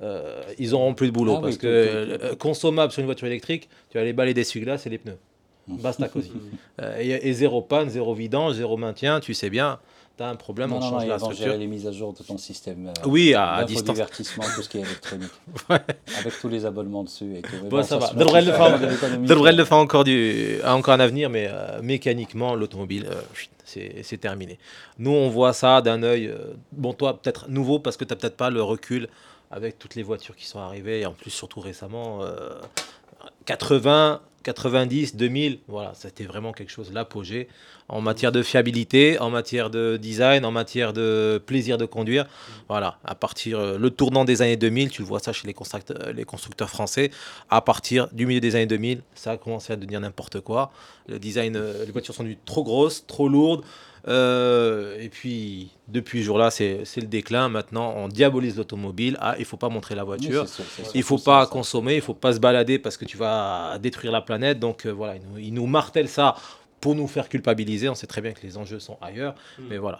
[0.01, 1.35] euh, ils auront plus de boulot.
[1.37, 2.23] Ah parce que tout.
[2.25, 5.17] euh, consommable sur une voiture électrique, tu as les balais d'essuie-glace et les pneus.
[5.67, 6.07] Basta.
[6.81, 9.79] Euh, et, et zéro panne, zéro vidange, zéro maintien, tu sais bien,
[10.15, 11.45] tu as un problème, Non, on non, non, change ils la structure.
[11.45, 12.87] gérer les mises à jour de ton système.
[12.87, 13.83] euh, Oui, à, à distance.
[13.97, 15.31] d'infodivertissement, tout ce qui est électronique.
[15.69, 15.79] Ouais.
[16.19, 17.35] Avec tous les abonnements dessus.
[17.37, 17.49] Et tout.
[17.63, 18.07] Mais Bon, ça va.
[18.07, 19.51] se Devrait le ça.
[19.51, 23.21] le faire encore, du, encore un avenir, mais euh, mécaniquement, l'automobile, euh,
[23.65, 24.57] c'est terminé.
[24.97, 28.15] Nous, on voit ça d'un œil, euh, bon, toi, peut-être nouveau, parce que tu n'as
[28.17, 29.09] peut-être pas le recul
[29.51, 32.59] avec toutes les voitures qui sont arrivées, et en plus, surtout récemment, euh,
[33.45, 37.49] 80, 90, 2000, voilà, c'était vraiment quelque chose, l'apogée,
[37.89, 42.25] en matière de fiabilité, en matière de design, en matière de plaisir de conduire.
[42.69, 45.53] Voilà, à partir, euh, le tournant des années 2000, tu le vois ça chez les
[45.53, 47.11] constructeurs, les constructeurs français,
[47.49, 50.71] à partir du milieu des années 2000, ça a commencé à devenir n'importe quoi.
[51.07, 53.63] Le design, euh, les voitures sont devenues trop grosses, trop lourdes.
[54.07, 57.49] Euh, et puis, depuis ce jour-là, c'est le déclin.
[57.49, 59.17] Maintenant, on diabolise l'automobile.
[59.19, 60.47] Ah, il faut pas montrer la Oui, voiture.
[60.47, 63.77] c'est sûr, Il faut pas consommer, il faut pas se balader parce que tu vas
[63.79, 64.59] détruire la planète.
[64.59, 66.35] Donc euh, voilà, ils nous, martèlent ça
[66.79, 67.89] pour nous faire culpabiliser.
[67.89, 69.35] On sait très bien que les enjeux sont ailleurs.
[69.59, 69.63] Mm.
[69.69, 69.99] Mais voilà.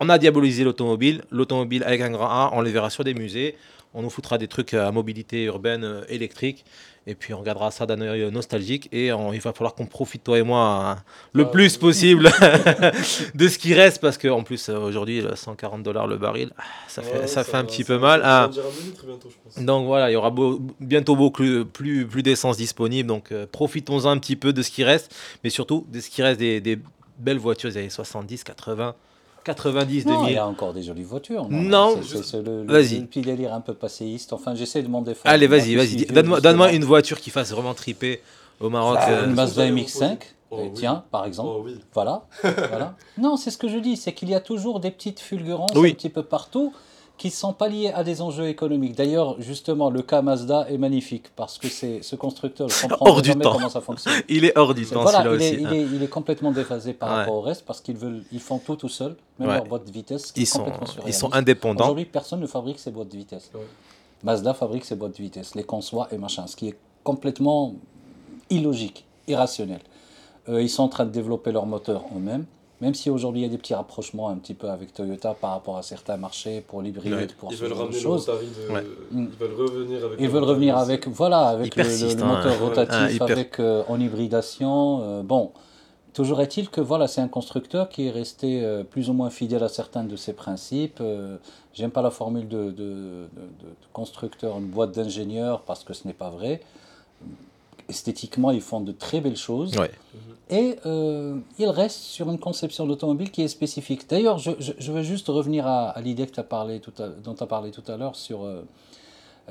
[0.00, 1.22] On a diabolisé l'automobile.
[1.30, 3.56] L'automobile avec un grand A, on les verra sur des musées.
[3.92, 6.64] On nous foutra des trucs à mobilité urbaine euh, électrique.
[7.06, 8.88] Et puis on regardera ça d'un œil nostalgique.
[8.92, 10.60] Et on- il va falloir qu'on profite, toi et moi,
[10.98, 12.30] hein, le Ah, plus possible
[13.34, 14.00] de ce qui reste.
[14.00, 17.42] Parce qu'en plus, euh, aujourd'hui, le 140 dollars le baril, ah, ça fait, Ouais, ça
[17.42, 18.22] fait un petit peu mal.
[18.24, 18.48] hein.
[18.48, 19.64] bientôt, je pense.
[19.64, 23.08] Donc voilà, il y aura beau- bientôt beaucoup plus, plus, plus d'essence disponible.
[23.08, 25.12] Donc euh, profitons-en un petit peu de ce qui reste,
[25.42, 26.78] mais surtout de ce qui reste des, des
[27.18, 28.94] belles voitures des années 70, 80,
[29.44, 30.34] 90, Non, il 2000.
[30.34, 31.46] y a encore des jolies voitures.
[31.50, 33.00] Non, le, le- vas-y.
[33.02, 34.32] petit délire un peu passéiste.
[34.32, 35.32] Enfin, j'essaie de m'en défendre.
[35.32, 36.06] Allez, vas-y, vas-y.
[36.06, 38.20] Donne-moi une voiture qui fasse vraiment triper
[38.60, 38.98] au Maroc.
[39.08, 40.18] Euh, une Mazda Vous allez MX-5,
[40.52, 40.70] Oh, euh, oui.
[40.74, 41.48] tiens, par exemple.
[41.52, 41.76] Oh oui.
[41.94, 42.22] Voilà.
[42.42, 42.96] voilà.
[43.18, 45.90] Non, c'est ce que je dis, c'est qu'il y a toujours des petites fulgurances Oui.
[45.90, 46.72] un petit peu partout
[47.20, 48.96] qui ne sont pas liées à des enjeux économiques.
[48.96, 53.20] D'ailleurs, justement, le cas Mazda est magnifique parce que c'est ce constructeur je comprends Hors
[53.20, 53.52] du temps.
[53.52, 54.14] comment ça fonctionne.
[54.30, 55.74] Il est hors du temps, Voilà, celui-là il, est, aussi.
[55.76, 57.14] il, est, il est complètement déphasé par Ouais.
[57.16, 59.56] rapport au reste parce qu'ils veulent, ils font tout tout seuls, même Ouais.
[59.56, 60.32] leur boîte de vitesse.
[60.34, 60.64] Ils sont,
[61.06, 61.84] ils sont indépendants.
[61.84, 63.50] Aujourd'hui, personne ne fabrique ses boîtes de vitesse.
[63.54, 63.60] Ouais.
[64.24, 67.74] Mazda fabrique ses boîtes de vitesse, les conçoit et machin, ce qui est complètement
[68.48, 69.80] illogique, irrationnel.
[70.48, 72.46] Euh, ils sont en train de développer leur moteur eux-mêmes,
[72.80, 75.50] même si aujourd'hui il y a des petits rapprochements un petit peu avec Toyota par
[75.50, 77.26] rapport à certains marchés pour l'hybride, Ouais.
[77.38, 78.28] pour Ils ce veulent genre de ramener le choses.
[78.28, 78.72] Rotary de...
[78.74, 78.84] Ouais.
[79.12, 80.20] Ils veulent revenir avec...
[80.20, 83.60] Ils le veulent revenir avec, voilà, avec le, le- persistent, le moteur rotatif, Ah, avec
[83.60, 85.00] euh, en hybridation.
[85.02, 85.52] euh, bon,
[86.14, 89.62] toujours est-il que voilà, c'est un constructeur qui est resté euh, plus ou moins fidèle
[89.62, 90.98] à certains de ses principes.
[91.00, 91.36] Euh,
[91.72, 95.92] J'aime pas la formule de, de- de- de- de constructeur, une boîte d'ingénieurs, parce que
[95.92, 96.60] ce n'est pas vrai.
[97.90, 99.76] Esthétiquement, ils font de très belles choses.
[99.76, 99.90] Ouais.
[100.48, 104.08] Et euh, il reste sur une conception d'automobile qui est spécifique.
[104.08, 107.08] D'ailleurs, je, je, je veux juste revenir à, à l'idée que t'as parlé tout à-
[107.08, 108.62] dont tu as parlé tout à l'heure sur euh,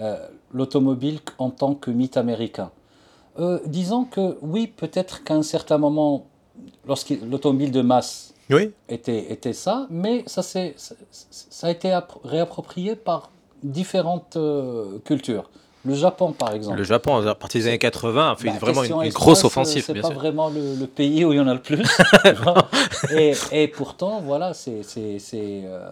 [0.02, 2.72] euh, l'automobile en tant que mythe américain.
[3.66, 6.26] Disons que oui, peut-être qu'à un certain moment,
[6.86, 10.42] lorsque l'automobile de masse Oui, était, était ça, mais ça,
[11.68, 13.32] a été appro- réapproprié par
[13.64, 14.38] différentes
[15.06, 15.50] cultures.
[15.86, 16.78] Le Japon, par exemple.
[16.78, 19.94] le Japon, à partir des années 80, a fait Bah, vraiment une, grosse offensive, C'est
[19.94, 20.18] pas sûr.
[20.18, 21.88] vraiment le, le pays où il y en a le plus.
[23.16, 25.90] et, et pourtant, voilà, c'est euh,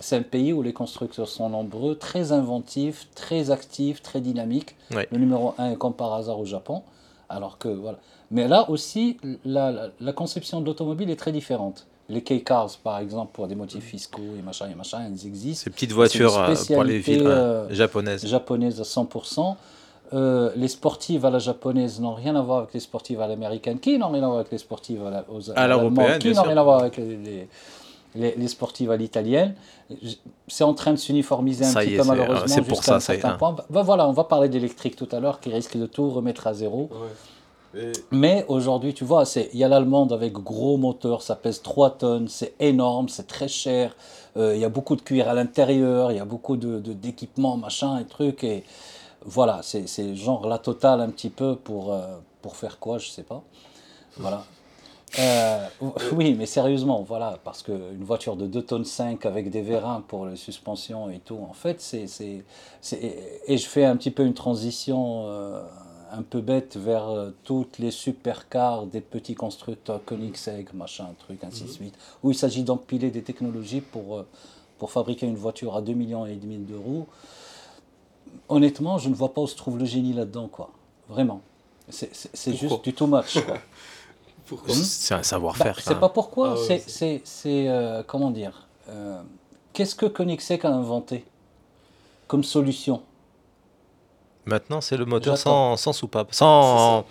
[0.00, 4.76] c'est un pays où les constructeurs sont nombreux, très inventifs, très actifs, très dynamiques.
[5.10, 6.82] Le numéro un est comme par hasard au Japon.
[7.28, 7.98] Alors que voilà.
[8.30, 11.86] Mais là aussi, la, la, la conception de l'automobile est très différente.
[12.10, 15.64] Les K-cars, par exemple, pour des motifs fiscaux et machin et machin, elles existent.
[15.64, 18.26] Ces petites voitures euh, pour les villes euh, euh, japonaises.
[18.26, 19.56] japonaise à 100%.
[20.14, 23.78] Euh, les sportives à la japonaise n'ont rien à voir avec les sportives à l'américaine,
[23.78, 26.42] qui n'ont rien à voir avec les sportives à la, aux, À l'européenne, qui n'ont
[26.44, 27.48] rien à voir avec les, les,
[28.14, 29.54] les- les sportives à l'italienne?
[30.46, 32.46] C'est en train de s'uniformiser un Ça petit y est, peu c'est- malheureusement.
[32.46, 33.36] c'est pour ça, un ça y est, hein.
[33.68, 36.88] voilà, on va parler d'électrique tout à l'heure qui risque de tout remettre à zéro.
[36.90, 37.08] Ouais.
[38.10, 42.28] Mais aujourd'hui, tu vois, il y a l'allemande avec gros moteur, ça pèse 3 tonnes,
[42.28, 43.94] c'est énorme, c'est très cher.
[44.36, 46.92] Euh, Il y a beaucoup de cuir à l'intérieur, il y a beaucoup de, de-
[46.94, 48.44] d'équipements, machin et trucs.
[48.44, 48.64] Et
[49.24, 52.06] Voilà, c'est genre la totale un petit peu pour, euh,
[52.42, 53.42] pour faire quoi, je sais pas.
[54.18, 54.44] Voilà.
[55.18, 55.66] Euh,
[56.12, 60.26] oui, mais sérieusement, voilà, parce qu'une voiture de 2 tonnes 5 avec des vérins pour
[60.26, 62.06] les suspensions et tout, en fait, c'est.
[63.48, 65.26] Et je fais un petit peu une transition
[66.12, 71.64] un peu bête vers euh, toutes les supercars des petits constructeurs Koenigsegg, machin, truc, ainsi
[71.64, 74.26] de suite, où il s'agit d'empiler des technologies pour, euh,
[74.78, 77.06] pour fabriquer une voiture à 2 millions et demi d'euros.
[78.48, 80.70] Honnêtement, je ne vois pas où se trouve le génie là-dedans, quoi.
[81.08, 81.40] Vraiment.
[81.88, 83.58] C'est juste du too much, quoi.
[84.46, 85.76] Pourquoi C'est un Bah, savoir-faire.
[85.76, 86.00] quand c'est même.
[86.00, 89.20] pas pourquoi, Ah ouais, c'est, c'est- c'est, c'est, euh, comment dire, euh,
[89.74, 91.24] qu'est-ce que Koenigsegg a inventé
[92.26, 93.02] comme solution?
[94.48, 97.04] Maintenant, c'est le moteur sans, sans soupape, sans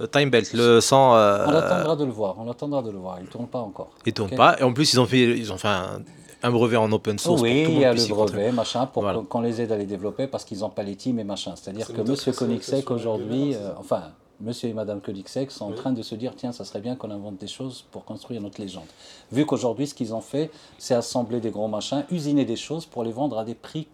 [0.00, 1.14] euh, time belt, le sans.
[1.16, 3.90] euh, On attendra de le voir, on attendra de le voir, il tourne pas encore.
[4.06, 4.56] il tourne pas.
[4.60, 6.00] Et en plus, ils ont fait, ils ont fait un,
[6.44, 7.42] un brevet en open source.
[7.42, 9.20] oui, pour que tout il y a le brevet, machin, pour Voilà.
[9.28, 11.54] qu'on- les aide à les développer parce qu'ils n'ont pas les teams et machin.
[11.56, 14.02] C'est-à-dire C'est que Monsieur Koenigsegg aujourd'hui, euh, enfin,
[14.40, 15.74] Monsieur et Madame Koenigsegg sont en Oui.
[15.76, 18.60] train de se dire tiens, ça serait bien qu'on invente des choses pour construire notre
[18.60, 18.84] légende.
[19.32, 23.02] Vu qu'aujourd'hui, ce qu'ils ont fait, c'est assembler des gros machins, usiner des choses pour
[23.04, 23.86] les vendre à des prix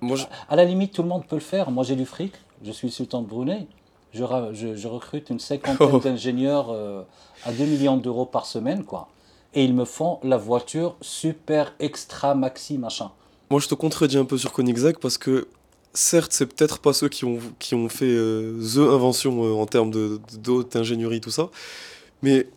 [0.00, 1.70] Moi, je- À la limite, tout le monde peut le faire.
[1.70, 2.32] Moi, j'ai du fric.
[2.64, 3.66] Je suis sultan de Brunei.
[4.12, 5.98] Je, ra- je- je recrute une cinquantaine Oh.
[5.98, 7.02] d'ingénieurs euh,
[7.44, 9.08] à 2 millions d'euros par semaine, quoi.
[9.54, 13.10] Et ils me font la voiture super extra maxi machin.
[13.50, 15.48] Moi, je te contredis un peu sur Koenigsegg parce que,
[15.94, 19.66] certes, c'est peut-être pas ceux qui ont, qui ont fait euh, the invention euh, en
[19.66, 21.48] termes de, de- d'haute ingénierie, tout ça.
[22.22, 22.48] Mais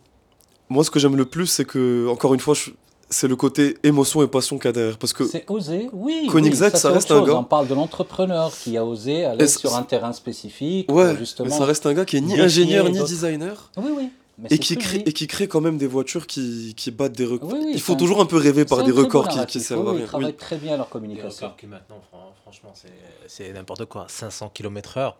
[0.68, 2.70] moi, ce que j'aime le plus, c'est que, encore une fois, je-
[3.10, 4.96] c'est le côté émotion et passion qu'il y a derrière.
[4.98, 6.28] Parce que, C'est osé, oui.
[6.30, 9.74] Koenigsegg, oui, ça reste un gars- On parle de l'entrepreneur qui a osé aller sur
[9.74, 10.90] un terrain spécifique.
[10.90, 11.50] ouais, pour mais justement.
[11.56, 13.70] ça reste un gars qui est ni ingénieur ni designer.
[13.76, 14.08] Oui, oui.
[14.38, 17.26] Mais Et qui, crée, et qui crée quand même des voitures qui, qui battent des
[17.26, 17.52] records.
[17.52, 19.60] Oui, oui, Il faut un- toujours un peu rêver par des records bon qui, qui
[19.60, 20.00] servent Oui, à rien.
[20.00, 20.34] Ils travaillent Oui.
[20.38, 21.46] très bien leur Des communication.
[21.48, 22.88] records qui maintenant, fran- franchement, c'est-
[23.26, 24.06] c'est n'importe quoi.
[24.08, 25.12] 500 km/h,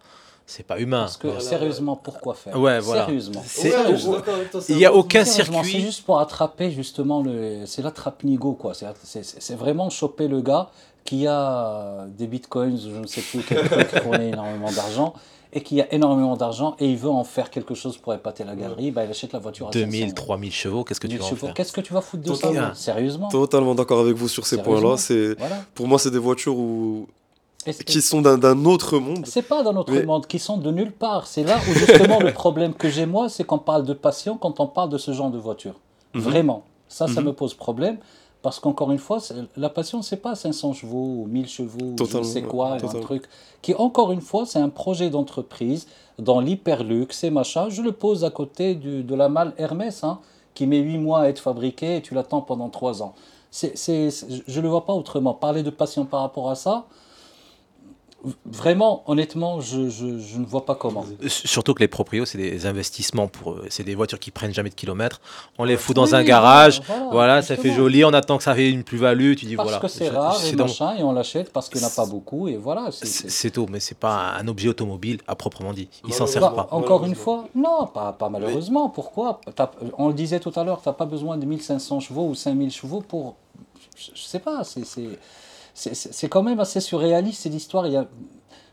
[0.47, 1.01] c'est pas humain.
[1.03, 1.41] Parce que Voilà.
[1.43, 3.07] sérieusement, pourquoi faire Ouais, voilà.
[3.07, 3.43] Sérieusement.
[3.45, 3.68] Il c'est
[4.74, 5.80] n'y a un- aucun Sérieusement, C'est circuit.
[5.86, 7.66] juste pour attraper justement le.
[7.66, 8.72] C'est l'attrape-nigo quoi.
[8.74, 10.70] C'est- vraiment choper le gars
[11.05, 15.14] qui a des bitcoins ou je ne sais plus quel truc qui fournit énormément d'argent
[15.53, 18.55] et qui a énormément d'argent et il veut en faire quelque chose pour épater la
[18.55, 20.14] galerie, bah, il achète la voiture à 2000, 500.
[20.14, 22.34] 3000 chevaux, qu'est-ce que tu 1000 vas en faire Qu'est-ce que tu vas foutre de
[22.34, 22.74] ça.
[22.74, 24.95] Sérieusement Totalement d'accord avec vous sur ces points-là.
[25.38, 25.57] Voilà.
[25.74, 27.09] Pour moi, c'est des voitures où...
[27.87, 29.27] Qui sont d'un- d'un autre monde.
[29.27, 31.27] C'est pas notre Mais- monde, qui sont de nulle part.
[31.27, 34.61] C'est là où justement le problème que j'ai moi, c'est qu'on parle de passion quand
[34.61, 35.75] on parle de ce genre de voiture.
[36.15, 36.23] Mhm.
[36.23, 36.63] Vraiment.
[36.89, 37.27] Ça, ça Mhm.
[37.29, 37.99] me pose problème.
[38.43, 39.19] Parce qu'encore une fois,
[39.59, 42.49] la passion, c'est pas 500 chevaux ou 1000 chevaux ou je ne Totalement, sais ouais,
[42.49, 43.03] quoi, ou un totalement.
[43.03, 43.25] truc.
[43.61, 45.87] Qui, encore une fois, c'est un projet d'entreprise
[46.19, 47.69] dans l'hyperluxe et machin.
[47.69, 50.21] Je le pose à côté du- de la malle Hermès, hein,
[50.55, 53.13] qui met 8 mois à être fabriquée et tu l'attends pendant 3 ans.
[53.53, 55.35] Je ne le vois pas autrement.
[55.35, 56.87] Parler de passion par rapport à ça,
[58.45, 61.07] Vraiment, honnêtement, je, je, je ne vois pas comment.
[61.27, 63.64] Surtout que les proprios, c'est des investissements pour eux.
[63.71, 65.23] C'est des voitures qui prennent jamais de kilomètres.
[65.59, 66.83] On les fout dans Oui, un garage.
[66.87, 68.05] voilà, Voilà, ça fait joli.
[68.05, 69.35] On attend que ça fait une plus-value.
[69.37, 69.81] Tu dis Parce voilà.
[69.81, 72.47] que c'est rare et machin, et on l'achète parce qu'il n'y en a pas beaucoup,
[72.49, 72.91] et voilà.
[72.93, 75.89] c'est- tout, mais c'est pas un objet automobile à proprement dit.
[76.07, 76.68] Ils s'en Bah, pas.
[76.73, 78.91] encore une fois, non, pas, pas malheureusement.
[78.91, 79.41] Pourquoi?
[79.99, 82.71] On le disait tout à l'heure, tu n'as pas besoin de 1500 chevaux ou 5000
[82.71, 83.37] chevaux pour.
[83.97, 84.85] Je, je sais pas, c'est-
[85.81, 87.87] c'est quand même assez surréaliste cette histoire.
[87.87, 88.07] Il y a,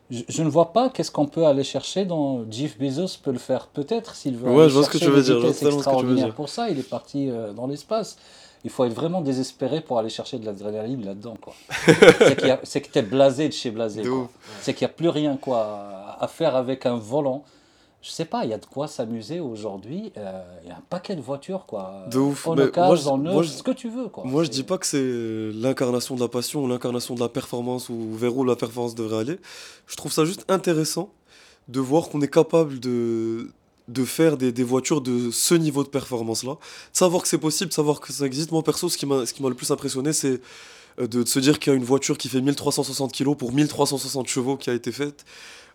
[0.10, 2.49] je, je ne vois pas qu'est-ce qu'on peut aller chercher dans.
[2.51, 4.49] Jeff Bezos peut le faire peut-être s'il veut.
[4.51, 6.32] Ouais, aller je vois ce que tu veux dire, je totalement ce que.
[6.32, 8.18] Pour ça, il est parti euh, dans l'espace.
[8.64, 11.38] Il faut être vraiment désespéré pour aller chercher de l'adrénaline là-dedans.
[11.39, 11.53] quoi.
[12.64, 14.01] c'est que tu es blasé de chez blasé.
[14.62, 17.43] C'est qu'il n'y a plus rien quoi, à faire avec un volant.
[18.08, 20.14] Je sais pas, il y a de quoi s'amuser aujourd'hui.
[20.18, 22.05] euh, Il y a un paquet de voitures, quoi.
[22.10, 22.47] De ouf.
[22.47, 24.24] En Mais occasion, moi, je- en moi, neuf, je- ce que tu veux, quoi.
[24.26, 27.89] Moi, je dis pas que c'est l'incarnation de la passion ou l'incarnation de la performance
[27.89, 29.39] ou vers où la performance devrait aller.
[29.88, 31.10] Je trouve ça juste intéressant
[31.68, 33.49] de voir qu'on est capable de,
[33.89, 36.53] de faire des, des voitures de ce niveau de performance-là.
[36.53, 36.58] De
[36.97, 38.51] savoir que c'est possible, de savoir que ça existe.
[38.51, 40.39] Moi, perso, ce qui m'a ce qui m'a le plus impressionné, c'est
[40.99, 43.51] euh, de, de se dire qu'il y a une voiture qui fait 1360 kg pour
[43.51, 45.26] 1360 chevaux qui a été faite.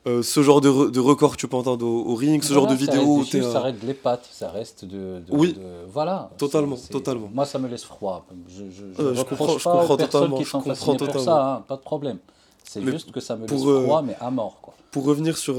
[0.04, 2.66] Euh, ce genre de, re- de record tu peux entendre au, au ring, ce genre
[2.66, 5.20] de vidéo Ça reste de l'épate, ça reste de.
[5.20, 5.52] de- Oui.
[5.52, 5.60] de-
[5.92, 6.28] voilà.
[6.38, 7.30] Totalement, totalement.
[7.32, 8.26] Moi, ça me laisse froid.
[8.48, 11.22] Je, je, je, Euh, je comprends- pas totalement, qui je comprends pour totalement.
[11.22, 12.18] ça, hein, pas de problème.
[12.64, 14.74] C'est juste que ça me laisse pour, euh, froid, mais à mort, quoi.
[14.90, 15.54] Pour revenir sur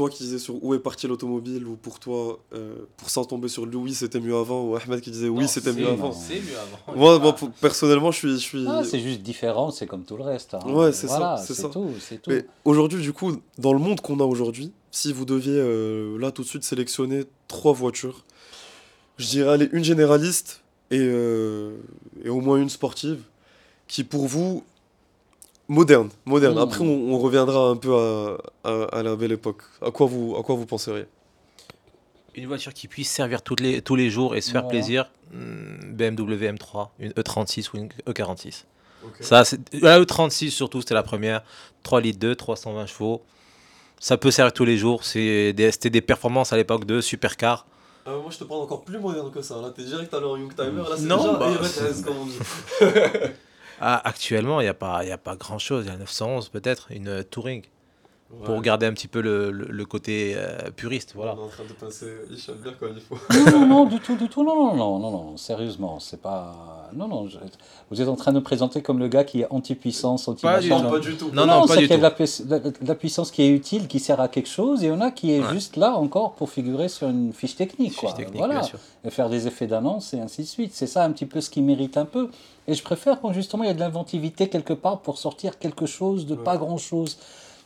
[0.00, 3.48] toi qui disais sur où est parti l'automobile, ou pour toi, euh, pour s'en tomber
[3.48, 6.10] sur Louis, c'était mieux avant, ou Ahmed qui disait oui, c'était mieux avant.
[6.12, 6.98] C'est mieux avant.
[6.98, 8.32] Moi, moi, pour- personnellement, je suis.
[8.32, 8.64] Je suis...
[8.66, 10.54] Ah, c'est juste différent, c'est comme tout le reste.
[10.54, 10.60] hein.
[10.66, 12.30] Ouais, c'est ça, Voilà, c'est tout, c'est tout.
[12.30, 16.30] Mais aujourd'hui, du coup, dans le monde qu'on a aujourd'hui, si vous deviez euh, là
[16.30, 18.24] tout de suite sélectionner trois voitures,
[19.18, 21.76] je dirais allez, une généraliste et, euh,
[22.24, 23.20] et au moins une sportive,
[23.86, 24.64] qui pour vous
[25.70, 26.56] moderne, moderne.
[26.56, 26.58] Mmh.
[26.58, 29.62] Après, on, on reviendra un peu à, à- à la belle époque.
[29.80, 31.06] À quoi vous, à quoi vous penseriez?
[32.34, 35.92] Une voiture qui puisse servir toutes les, tous les jours et se faire plaisir, hmm,
[35.94, 38.64] BMW M3, une E36 ou une E46.
[39.20, 41.42] Ça, c'est- la E36 surtout, c'était la première.
[41.82, 43.22] 3 litres 2, 320 chevaux.
[43.98, 45.04] Ça peut servir tous les jours.
[45.04, 47.66] C'est des- C'était des performances à l'époque de supercar.
[48.06, 49.60] Ah, moi, je te parle encore plus moderne que ça.
[49.60, 50.82] Là, t'es direct allé en Youngtimer.
[50.88, 51.50] Là, c'est Non, déjà bah,
[52.04, 52.38] comme on dit.
[53.80, 55.86] Ah, actuellement, il n'y a pas, il a pas grand-chose.
[55.86, 57.22] Il y a 911 peut-être, une euh,
[58.44, 61.14] Pour garder un petit peu le, le- le côté euh, puriste.
[61.16, 61.34] Voilà.
[61.36, 63.16] On est en train de passer Hicham bien comme il faut.
[63.50, 66.88] Non, non, non, du tout, du tout, non, non, non, non, non, sérieusement, c'est pas...
[66.94, 67.38] Non, non, je-
[67.90, 70.72] vous êtes en train de me présenter comme le gars qui est anti-puissance, Pas du
[70.72, 70.84] anti-machin.
[70.84, 71.30] Non, pas du tout.
[71.32, 72.44] Non, non, pas c'est du qu'il y a tout.
[72.44, 74.90] de la, de la- puissance qui est utile, qui sert à quelque chose, et il
[74.90, 75.52] y en a qui est Ouais.
[75.52, 78.12] juste là encore pour figurer sur une fiche technique, Fiche quoi.
[78.12, 78.54] technique, voilà.
[78.60, 78.78] bien sûr.
[79.04, 80.70] et faire des effets d'annonce et ainsi de suite.
[80.74, 82.28] C'est ça un petit peu ce qui mérite un peu.
[82.68, 85.86] Et je préfère quand justement il y a de l'inventivité quelque part pour sortir quelque
[85.86, 87.18] chose de pas grand chose.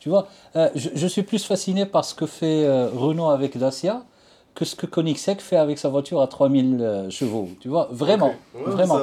[0.05, 3.57] Tu vois, euh, je, je suis plus fasciné par ce que fait euh, Renault avec
[3.57, 4.05] Dacia
[4.53, 7.49] que ce que Koenigsegg fait avec sa voiture à 3000 euh, chevaux.
[7.59, 8.35] Tu vois, vraiment.
[8.53, 8.99] Ouais, vraiment.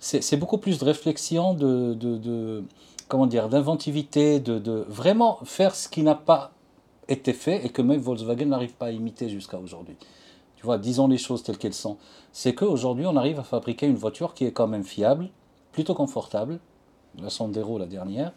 [0.00, 2.64] C'est beaucoup plus de réflexion, de, de, de-
[3.06, 6.52] comment dire, d'inventivité, de, de vraiment faire ce qui n'a pas
[7.06, 9.96] été fait et que même Volkswagen n'arrive pas à imiter jusqu'à aujourd'hui.
[10.56, 11.98] Tu vois, disons les choses telles qu'elles sont.
[12.32, 15.28] C'est qu'aujourd'hui, on arrive à fabriquer une voiture qui est quand même fiable,
[15.72, 16.60] plutôt confortable,
[17.20, 18.32] la Sandero la dernière,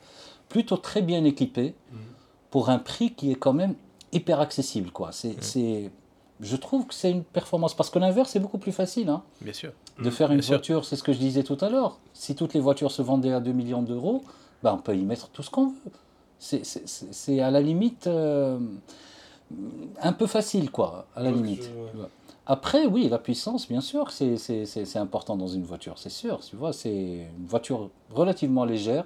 [0.50, 1.76] plutôt très bien équipée,
[2.52, 3.76] pour un prix qui est quand même
[4.12, 4.92] hyper accessible.
[4.92, 5.12] Quoi.
[5.12, 5.92] C'est, c'est-
[6.42, 9.10] je trouve que c'est une performance, parce que l'inverse, c'est beaucoup plus facile.
[9.10, 9.72] Hein Bien sûr.
[10.02, 10.56] de faire une bien sûr.
[10.56, 12.00] voiture, c'est ce que je disais tout à l'heure.
[12.14, 14.24] Si toutes les voitures se vendaient à 2 millions d'euros,
[14.64, 15.92] ben on peut y mettre tout ce qu'on veut.
[16.40, 18.58] C'est- C'est c'est- c'est à la limite euh,
[20.02, 21.64] un peu facile, quoi, à la limite.
[21.64, 22.08] je- ouais.
[22.46, 26.10] Après, oui, la puissance, bien sûr, c'est c'est- c'est- c'est important dans une voiture, c'est
[26.10, 26.40] sûr.
[26.40, 29.06] Tu vois, c'est une voiture relativement légère,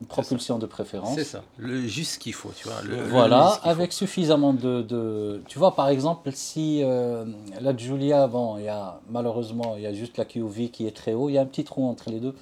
[0.00, 1.14] une propulsion de préférence.
[1.14, 1.42] C'est ça.
[1.56, 2.82] Le juste qu'il faut, tu vois.
[2.82, 3.68] le- Voilà, faut.
[3.68, 7.24] avec suffisamment de, de- Tu vois, par exemple, si euh,
[7.60, 10.96] la Giulia, bon, il y a malheureusement, il y a juste la QV qui est
[10.96, 12.34] très haut, il y a un petit trou entre les deux.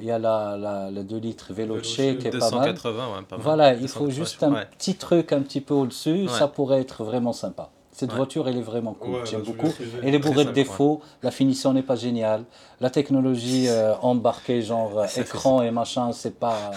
[0.00, 2.74] Il y a la, la, la 2 litres Veloce qui est pas mal.
[2.74, 3.44] 280, ouais, pas mal.
[3.44, 4.66] Voilà, il faut 280, juste un ouais.
[4.76, 6.28] petit truc un petit peu au-dessus, Ouais.
[6.28, 7.70] ça pourrait être vraiment sympa.
[7.96, 8.16] Cette Ouais.
[8.16, 9.72] voiture, elle est vraiment cool, Ouais, j'aime Giulia beaucoup.
[10.02, 12.44] Elle est bourrée de défauts, la finition n'est pas géniale,
[12.80, 16.72] la technologie euh, embarquée, genre euh, Ça, écran et machin, c'est pas.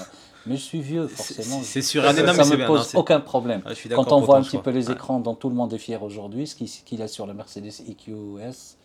[0.46, 1.60] Mais je suis vieux, forcément.
[1.64, 2.04] C'est sûr.
[2.04, 2.68] Ça, Ah, non, mais ça me bien.
[2.68, 3.62] non, pose aucun problème.
[3.66, 5.56] Ah, je suis d'accord Quand on voit un petit peu les écrans dont tout le
[5.56, 8.78] monde est fier aujourd'hui, ce qu'il a sur la Mercedes EQS,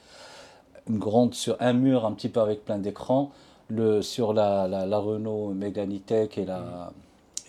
[0.88, 3.30] une grande sur un mur un petit peu avec plein d'écrans,
[3.68, 6.92] le sur la, la, la Renault Megane E-Tech et la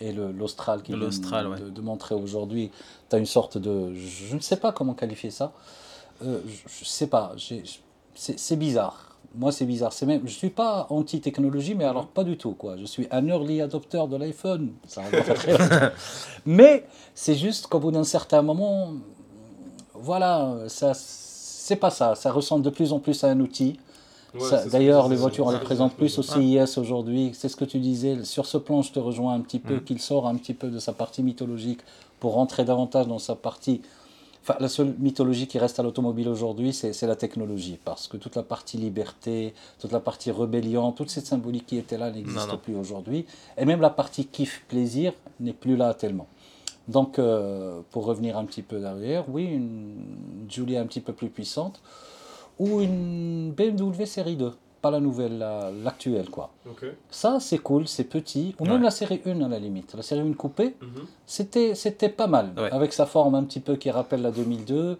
[0.00, 1.60] et l'Austral qui vient ouais.
[1.60, 2.70] de, de montrer aujourd'hui,
[3.08, 5.52] tu as une sorte de je, ne sais pas comment qualifier ça.
[6.24, 7.34] Euh, je, je sais pas,
[8.14, 9.14] c'est bizarre.
[9.36, 9.92] Moi, c'est bizarre.
[10.06, 12.52] Même, je suis pas anti-technologie, mais alors pas du tout.
[12.52, 12.76] Quoi.
[12.76, 14.72] Je suis un early adopter de l'iPhone.
[16.46, 16.86] Mais
[17.16, 18.92] c'est juste qu'au bout d'un certain moment,
[19.92, 22.14] voilà, ça, c'est pas ça.
[22.14, 23.76] Ça ressemble de plus en plus à un outil.
[24.34, 27.30] Ouais, D'ailleurs, les voitures, on les présente plus au CIS aujourd'hui.
[27.34, 28.24] C'est ce que tu disais.
[28.24, 29.84] Sur ce plan, je te rejoins un petit peu, Mm.
[29.84, 31.80] qu'il sort un petit peu de sa partie mythologique
[32.20, 33.80] pour rentrer davantage dans sa partie.
[34.42, 37.78] Enfin, la seule mythologie qui reste à l'automobile aujourd'hui, c'est la technologie.
[37.82, 41.96] Parce que toute la partie liberté, toute la partie rébellion, toute cette symbolique qui était
[41.96, 43.24] là n'existe plus aujourd'hui.
[43.56, 46.26] Et même la partie kiff-plaisir n'est plus là tellement.
[46.88, 49.94] Donc, euh, pour revenir un petit peu derrière, oui, une
[50.50, 51.80] Julia un petit peu plus puissante
[52.58, 54.52] ou une BMW série 2,
[54.82, 56.50] pas la nouvelle, la- l'actuelle, quoi.
[56.68, 56.84] Ok.
[57.10, 58.82] Ça, c'est cool, c'est petit, ou même Ouais.
[58.82, 59.94] la série 1 à la limite.
[59.94, 61.06] La série 1 coupée, Mhm.
[61.26, 62.70] c'était c'était pas mal, Ouais.
[62.70, 64.98] avec sa forme un petit peu qui rappelle la 2002.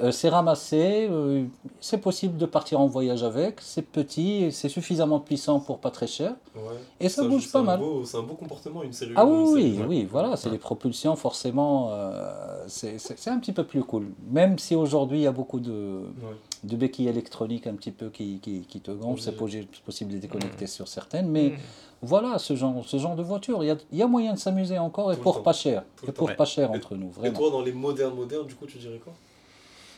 [0.00, 1.44] Euh, c'est ramassé, euh,
[1.80, 5.92] c'est possible de partir en voyage avec, c'est petit, et c'est suffisamment puissant pour pas
[5.92, 6.34] très cher.
[6.56, 6.62] Ouais.
[6.98, 7.80] Et ça Ça, bouge pas mal.
[8.04, 9.12] C'est un beau comportement, une série.
[9.14, 10.52] Ah oui, oui, oui, voilà, c'est Ouais.
[10.54, 12.96] les propulsions, forcément, euh, c'est
[13.28, 14.08] un petit peu plus cool.
[14.32, 16.34] Même si aujourd'hui, il y a beaucoup de, Ouais.
[16.64, 20.20] de béquilles électroniques un petit peu qui, qui, qui te gonflent, c'est possible de les
[20.20, 21.56] déconnecter sur certaines, mais Mm.
[22.02, 24.38] voilà, ce genre, ce genre de voiture, il y a, il y a moyen de
[24.40, 25.84] s'amuser encore et Tout pour pas cher.
[25.96, 27.38] Tout Et pour pas cher Et- entre nous, Et vraiment.
[27.38, 29.12] toi, dans les modernes, modernes, du coup, tu dirais quoi?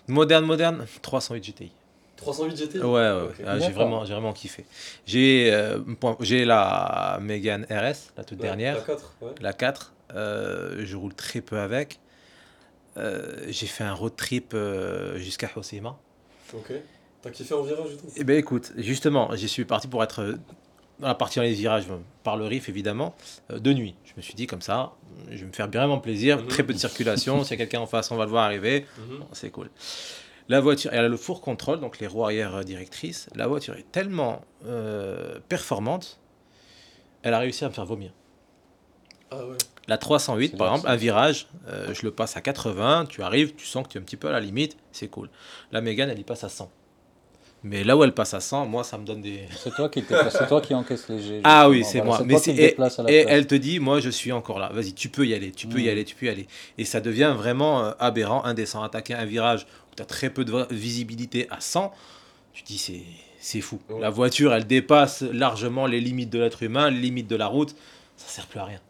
[0.08, 1.70] Moderne, moderne, 308 GTI.
[2.16, 3.28] 308 GT Ouais, ouais.
[3.46, 4.64] Ah, j'ai vraiment, j'ai vraiment kiffé.
[5.04, 9.34] J'ai euh, point- j'ai la Mégane RS, la toute Ouais, dernière, La 4, ouais.
[9.40, 9.92] la 4.
[10.14, 11.98] euh, je roule très peu avec.
[12.96, 15.98] Euh, j'ai fait un road trip euh, jusqu'à Hoceima.
[16.54, 16.72] Ok.
[17.20, 20.36] T'as kiffé en virage et tout Eh ben écoute, justement, j'y suis parti pour être
[21.00, 23.14] dans la partie dans les virages, euh, par le riff évidemment,
[23.50, 23.94] euh, de nuit.
[24.04, 24.92] Je me suis dit comme ça,
[25.30, 26.46] je vais me faire vraiment plaisir, Mhm.
[26.48, 27.42] très peu de circulation.
[27.44, 28.86] S'il y a quelqu'un en face, on va le voir arriver.
[28.98, 29.18] Mhm.
[29.18, 29.70] Bon, c'est cool.
[30.48, 33.28] La voiture, elle a le four contrôle, donc les roues arrière euh, directrices.
[33.34, 36.18] La voiture est tellement euh, performante,
[37.22, 38.12] elle a réussi à me faire vomir.
[39.32, 39.56] Ah ouais.
[39.88, 43.54] La 308, C'est par exemple, un virage, euh, je le passe à 80, tu arrives,
[43.56, 45.28] tu sens que tu es un petit peu à la limite, c'est cool.
[45.72, 46.70] La Mégane, elle y passe à 100.
[47.64, 49.40] Mais là où elle passe à 100, moi, ça me donne des...
[49.56, 51.40] C'est toi qui, t'es- c'est toi qui encaisse léger.
[51.42, 52.26] Ah oui, c'est Voilà, moi.
[52.26, 52.76] Mais et,
[53.12, 54.70] et elle te dit, moi, je suis encore là.
[54.72, 55.90] Vas-y, tu peux y aller, tu peux y Mm.
[55.90, 56.46] aller, tu peux y aller.
[56.78, 58.82] Et ça devient vraiment euh, aberrant, indécent.
[58.82, 61.92] Attaquer un virage où tu as très peu de visibilité à 100,
[62.52, 63.02] tu te dis, c'est,
[63.40, 63.80] c'est fou.
[64.00, 67.74] La voiture, elle dépasse largement les limites de l'être humain, les limites de la route.
[68.16, 68.80] Ça sert plus à rien.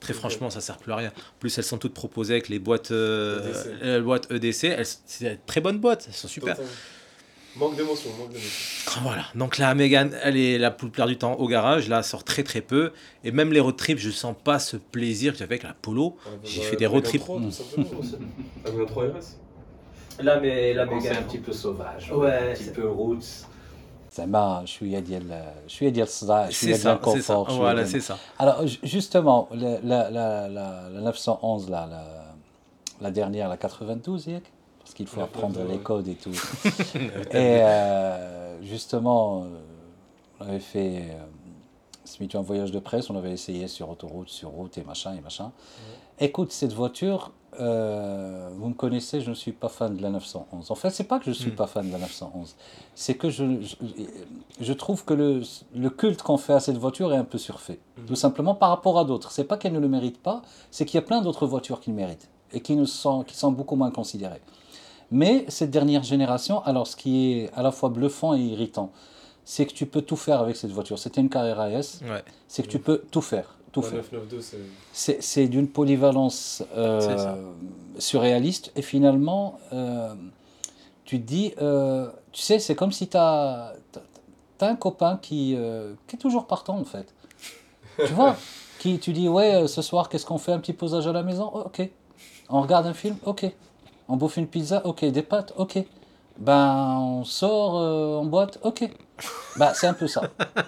[0.00, 1.08] Très franchement, ça sert plus à rien.
[1.08, 3.82] En plus, elles sont toutes proposées avec les boîtes, euh, EDC.
[3.82, 4.64] euh, boîtes EDC.
[4.64, 6.54] Elles, c'est des très bonnes boîtes, elles sont super.
[6.56, 6.70] Totalement.
[7.57, 9.01] Manque d'émotion, manque d'émotion.
[9.03, 12.23] Voilà, donc la Mégane, elle est la plupart du temps au garage, là, elle sort
[12.23, 12.93] très très peu.
[13.25, 16.15] Et même les road trips, je sens pas ce plaisir que j'avais avec la Polo.
[16.25, 17.23] Ah, bah, J'ai bah, fait des la road Mégane trips.
[17.23, 18.15] 3, tout simplement, aussi.
[18.65, 20.23] La Mégane 3 RS.
[20.23, 23.45] Là, mais la Quand c'est un petit peu sauvage, Ouais, un petit c'est- peu roots.
[24.17, 27.33] زعما شويه ديال شويه ديال الصداع شويه C'est ديال ça, c'est ça.
[27.33, 28.17] الكونفور شوية Voilà, ديال- c'est ça.
[28.39, 32.35] Alors, ju- justement, la, la, la, la, la 911, là, la,
[33.01, 34.43] la dernière, la 92, Yek
[34.86, 36.30] parce qu'il faut apprendre les codes et tout.
[37.32, 39.46] et euh, justement, euh,
[40.38, 41.02] on avait fait
[42.20, 45.20] euh, un voyage de presse, on avait essayé sur autoroute, sur route et machin et
[45.20, 45.50] machin.
[46.20, 50.70] Écoute, cette voiture, euh, vous me connaissez, je ne suis pas fan de la 911.
[50.70, 51.56] En fait, c'est pas que je suis Mm.
[51.56, 52.54] pas fan de la 911,
[52.94, 53.74] c'est que je, je,
[54.60, 55.42] je trouve que le,
[55.74, 57.80] le culte qu'on fait à cette voiture est un peu surfait.
[57.98, 58.06] Mhm.
[58.06, 59.32] Tout simplement par rapport à d'autres.
[59.32, 61.90] C'est pas qu'elle ne le mérite pas, c'est qu'il y a plein d'autres voitures qui
[61.90, 64.40] le méritent et qui, ne sont, qui sont beaucoup moins considérées.
[65.10, 68.90] Mais cette dernière génération, alors ce qui est à la fois bluffant et irritant,
[69.44, 70.98] c'est que tu peux tout faire avec cette voiture.
[70.98, 72.24] C'était une Carrera S, Ouais.
[72.48, 73.54] c'est que tu peux tout faire.
[73.70, 73.98] Tout La faire.
[74.00, 74.56] 992, c'est.
[74.92, 77.36] C'est c'est d'une polyvalence euh,
[77.98, 80.14] surréaliste et finalement, euh,
[81.04, 83.74] tu te dis, euh, tu sais, c'est comme si tu as,
[84.60, 87.14] un copain qui, euh, qui est toujours partant en fait.
[87.98, 88.36] tu vois
[88.80, 90.52] qui, Tu dis, ouais, ce soir, qu'est-ce qu'on fait?
[90.52, 91.50] Un petit posage à la maison?
[91.54, 91.88] Oh, Ok.
[92.48, 93.16] On regarde un film?
[93.24, 93.44] Ok.
[94.08, 95.04] On bouffe une pizza Ok.
[95.04, 95.78] Des pâtes Ok.
[96.38, 98.88] Ben, on sort euh, en boîte Ok.
[99.56, 100.20] Bah, c'est un peu ça.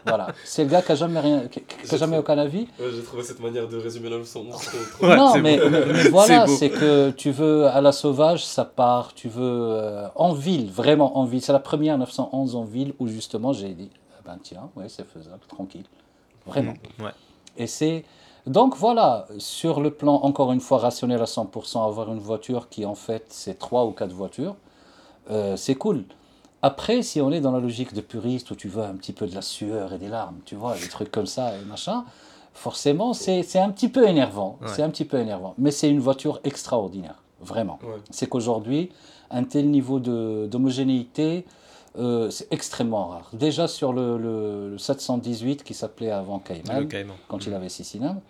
[0.06, 0.28] Voilà.
[0.44, 2.66] C'est le gars qui a jamais rien, qui, qui a jamais aucun avis.
[2.80, 5.68] Ouais, j'ai trouvé cette manière de résumer la 911 trop, trop Ouais, non, mais, beau.
[5.68, 9.12] mais- mais voilà, C'est que tu veux à la sauvage, ça part.
[9.14, 11.42] Tu veux euh, en ville, vraiment en ville.
[11.42, 15.06] C'est la première 911 en ville où justement j'ai dit, ah ben tiens, ouais, c'est
[15.06, 15.84] faisable, tranquille,
[16.46, 16.74] vraiment.
[17.00, 17.10] Ouais.
[17.58, 18.06] Et c'est
[18.46, 22.86] donc voilà, sur le plan encore une fois rationnel à 100%, avoir une voiture qui
[22.86, 24.56] en fait c'est trois ou quatre voitures,
[25.30, 26.04] euh, c'est cool.
[26.62, 29.26] Après, si on est dans la logique de puriste où tu veux un petit peu
[29.26, 32.04] de la sueur et des larmes, tu vois, des trucs comme ça et machin,
[32.52, 34.58] forcément c'est un petit peu énervant.
[34.60, 34.68] Ouais.
[34.74, 35.54] C'est un petit peu énervant.
[35.58, 37.78] Mais c'est une voiture extraordinaire, vraiment.
[37.82, 38.00] Ouais.
[38.10, 38.90] C'est qu'aujourd'hui,
[39.30, 41.44] un tel niveau d'homogénéité,
[41.98, 43.28] euh, c'est extrêmement rare.
[43.32, 46.88] Déjà sur le, le- le 718 qui s'appelait avant Cayman,
[47.28, 48.20] quand il avait six cylindres,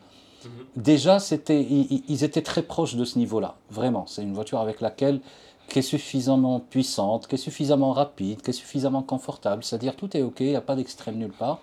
[0.44, 0.50] Mhm.
[0.76, 3.56] déjà c'était, ils, ils- ils étaient très proches de ce niveau-là.
[3.70, 5.20] Vraiment, c'est une voiture avec laquelle
[5.68, 9.62] qui est suffisamment puissante, qui est suffisamment rapide, qui est suffisamment confortable.
[9.64, 11.60] C'est-à-dire tout est ok, il n'y a pas d'extrême nulle part.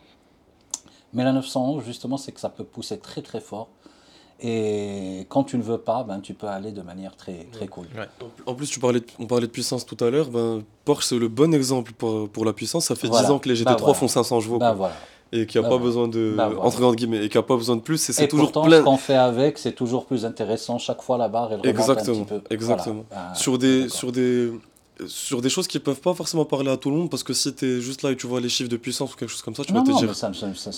[1.13, 3.69] Mais la 911, justement, c'est que ça peut pousser très très fort.
[4.41, 7.85] Et quand tu ne veux pas, ben, tu peux aller de manière très, très cool.
[8.45, 10.29] En plus, tu parlais de- on parlait de puissance tout à l'heure.
[10.29, 12.85] Ben, Porsche, c'est le bon exemple pour, pour la puissance.
[12.85, 13.27] Ça fait Voilà.
[13.27, 13.93] 10 ans que les GT3 Bah, voilà.
[13.93, 14.57] font 500 chevaux.
[14.59, 14.93] Ben voilà.
[15.31, 16.37] Et qu'il n'y a bah, pas besoin de.
[16.59, 17.23] Entre grandes guillemets.
[17.25, 18.09] Et qu'il a pas besoin de plus.
[18.09, 18.79] Et c'est toujours pourtant, plein.
[18.79, 20.77] ce qu'on fait avec, c'est toujours plus intéressant.
[20.77, 22.41] Chaque fois, la barre, elle remonte Exactement, un petit peu.
[22.53, 23.05] exactement.
[23.57, 24.51] Des, sur des
[25.07, 27.53] sur des choses qui peuvent pas forcément parler à tout le monde parce que si
[27.53, 29.53] tu es juste là et tu vois les chiffres de puissance ou quelque chose comme
[29.53, 30.71] ça tu non, vas te non, dire ça, ça-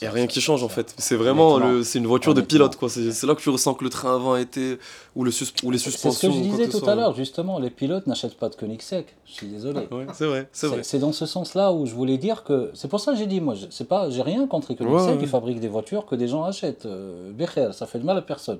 [0.00, 2.40] il y a rien qui change en fait c'est vraiment le c'est une voiture de
[2.40, 4.78] pilote quoi c'est c'est là que tu ressens que le train avant a été
[5.14, 6.92] ou le sus- ou les C'est suspensions ce que je disais tout soit.
[6.92, 9.04] à l'heure, justement, les pilotes n'achètent pas de Koenigsegg.
[9.26, 9.80] Je suis désolé.
[9.90, 12.70] ouais c'est vrai c'est vrai C'est c'est dans ce sens-là où je voulais dire que
[12.74, 15.12] c'est pour ça que j'ai dit moi c'est pas j'ai rien contre les Koenigsegg Ouais,
[15.16, 15.18] ouais.
[15.18, 18.22] qui fabriquent des voitures que des gens achètent euh, Becher, ça fait de mal à
[18.22, 18.58] personne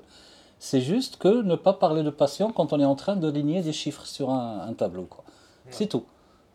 [0.59, 3.63] c'est juste que ne pas parler de passion quand on est en train de ligner
[3.63, 5.25] des chiffres sur un, un tableau quoi
[5.71, 6.05] c'est tout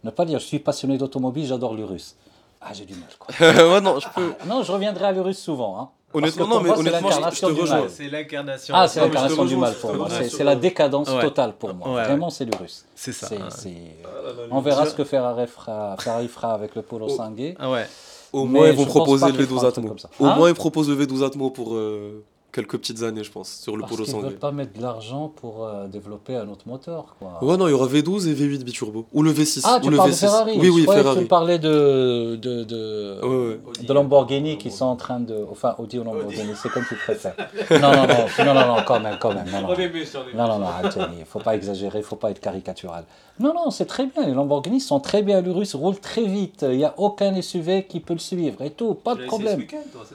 [0.04, 2.16] ne pas dire je suis passionné d'automobile j'adore l'Urus
[2.62, 5.80] ah j'ai du mal quoi ouais non je peux non je reviendrai à l'Urus souvent
[5.80, 5.90] hein.
[6.14, 7.90] honnêtement non mais moi, c'est honnêtement je- te du rejoins mal.
[7.90, 8.76] C'est l'incarnation.
[8.78, 11.22] ah c'est l'incarnation du mal pour moi c'est la décadence Ouais.
[11.22, 13.28] totale pour moi Ouais, vraiment c'est l'Urus C'est ça.
[13.28, 13.44] C'est- ouais.
[13.50, 17.08] c'est- Ah là là, on verra ce que Ferrari fera, Ferrari fera avec le Polo
[17.10, 17.22] Oh.
[17.60, 17.86] Ah ouais.
[18.34, 20.50] au moins ils vont proposer le qu'ils feront V12 un truc Atmo au Hein moins
[20.50, 22.24] ils proposent le V12 Atmo pour euh,
[22.54, 25.28] quelques petites années je pense sur le Polo qu'ils ne veulent pas mettre de l'argent
[25.28, 27.16] pour euh, développer un autre moteur.
[27.20, 27.40] Quoi.
[27.42, 29.90] ouais non il y aura V12 et V8 biturbo ou le V6 ah, ou tu
[29.90, 33.30] le parles V6 de Ferrari oui oui Je que tu parlais de, de, de, Ouais,
[33.30, 33.86] ouais.
[33.86, 35.46] de Lamborghini qui sont en train de...
[35.52, 37.36] Enfin, Audi ou Lamborghini, c'est comme tu préfères.
[37.72, 39.46] non, non, non, non, non, non, quand même, quand même.
[39.52, 42.32] Non, non, non, non, non arrêtez, il ne faut pas exagérer, il ne faut pas
[42.32, 43.06] être caricatural.
[43.40, 46.78] Non, non, c'est très bien, les Lamborghini sont très bien, l'Urus roule très vite, il
[46.78, 49.66] n'y a aucun SUV qui peut le suivre et tout, pas de problème.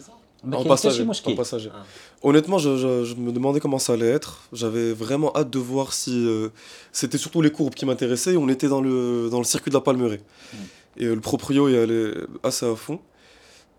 [0.09, 0.18] ما
[0.53, 1.05] en passager,
[1.75, 1.85] ah.
[2.23, 4.43] Honnêtement, je, me demandais comment ça allait être.
[4.53, 6.13] J'avais vraiment hâte de voir si.
[6.13, 6.51] Euh,
[6.93, 8.37] c'était surtout les courbes qui m'intéressaient.
[8.37, 10.21] On était dans le, circuit de la Palmeraie.
[10.97, 12.15] Et euh, le proprio est allé
[12.45, 13.01] assez à fond.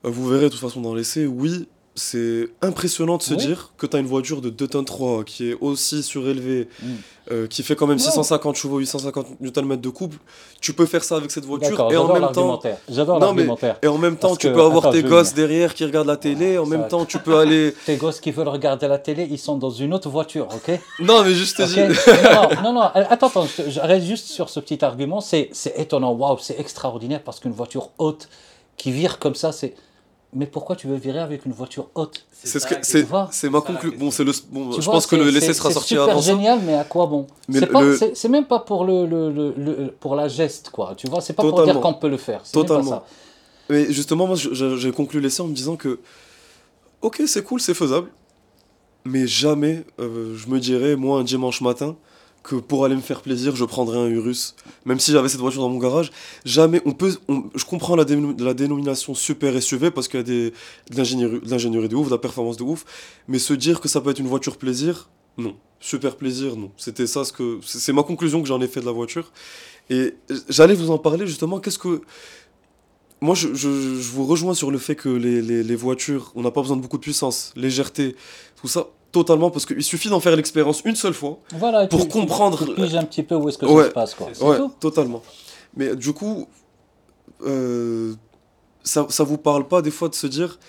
[0.06, 1.68] Euh, vous verrez de toute façon dans l'essai, oui,
[2.00, 5.50] c'est impressionnant de se dire que tu as une voiture de 2 tonnes 3 qui
[5.52, 6.86] est aussi surélevée, Mm.
[7.32, 8.04] euh, qui fait quand même Non.
[8.04, 10.18] 650 chevaux, 850 Nm de couple.
[10.62, 12.60] Tu peux faire ça avec cette voiture et en même temps.
[12.90, 13.78] J'adore l'argumentaire.
[13.84, 15.86] Et en même temps, Parce tu que- peux avoir attends, tes vais gosses derrière qui
[15.86, 16.58] regardent la télé.
[16.58, 17.74] En même temps, tu peux aller.
[17.86, 21.24] Tes gosses qui veulent regarder la télé, ils sont dans une autre voiture, ok Non,
[21.24, 21.70] mais juste te Ok.
[21.70, 21.80] dis.
[22.64, 25.22] non, non, non, attends, attends, je- j'arrête juste sur ce petit argument.
[25.22, 28.28] C'est c'est étonnant, waouh, c'est extraordinaire parce qu'une voiture haute
[28.78, 29.76] qui vire comme ça, c'est.
[30.32, 32.24] Mais pourquoi tu veux virer avec une voiture haute?
[32.44, 33.98] C'est ce que c'est c'est ma C'est conclusion.
[33.98, 35.90] Bon, c'est le bon, je vois, pense que c'est- le l'essai c'est- sera c'est sorti
[35.90, 36.32] super avant ça.
[36.34, 37.26] génial, mais à quoi bon?
[37.52, 40.94] C'est le- c'est- c'est même pas pour le, le- le- le- pour la geste, quoi.
[40.96, 42.42] Tu vois, c'est pas pour dire qu'on peut le faire.
[42.44, 42.92] C'est même pas Totalement.
[42.92, 43.06] ça.
[43.72, 46.00] Mais justement, moi, j'ai conclu l'essai en me disant que,
[47.02, 48.10] ok, c'est cool, c'est faisable,
[49.06, 51.96] mais jamais euh, je me dirais, moi, un dimanche matin,
[52.50, 55.62] que pour aller me faire plaisir, je prendrais un Urus, même si j'avais cette voiture
[55.62, 56.10] dans mon garage.
[56.46, 60.22] Jamais, on peut, on- je comprends la, déno- la dénomination super SUV parce qu'il y
[60.22, 60.52] a des,
[60.90, 60.98] de
[61.48, 62.86] l'ingénierie de ouf, de la performance de ouf,
[63.28, 65.56] mais se dire que ça peut être une voiture plaisir, non.
[65.80, 66.72] Super plaisir, non.
[66.76, 69.32] C'était ça ce que, c'est c'est ma conclusion que j'en ai fait de la voiture.
[69.92, 70.16] Et
[70.50, 71.60] j'allais vous en parler justement.
[71.60, 72.02] Qu'est-ce que
[73.22, 73.48] moi, je,
[74.16, 77.02] vous rejoins sur le fait que les voitures, on n'a pas besoin de beaucoup de
[77.02, 78.16] puissance, légèreté,
[78.62, 81.40] tout ça, totalement, parce qu'il suffit d'en faire l'expérience une seule fois.
[81.58, 83.84] Voilà, Pour tu- tu- comprendre- Tu, piges un petit peu où est-ce que Ouais.
[83.84, 84.28] ça se passe, quoi.
[84.50, 84.72] Ouais, tout.
[84.80, 85.22] totalement.
[85.76, 86.48] Mais du coup,
[87.46, 88.14] euh,
[88.84, 90.60] ça, ça vous parle pas des fois de se dire,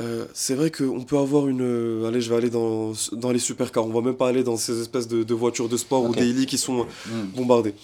[0.00, 1.62] euh, c'est vrai qu'on peut avoir une.
[1.62, 4.56] euh, allez, je vais aller dans, dans les supercars, on va même pas aller dans
[4.56, 6.10] ces espèces de, de voitures de sport Ok.
[6.10, 7.22] ou daily qui sont Mm.
[7.36, 7.74] bombardées.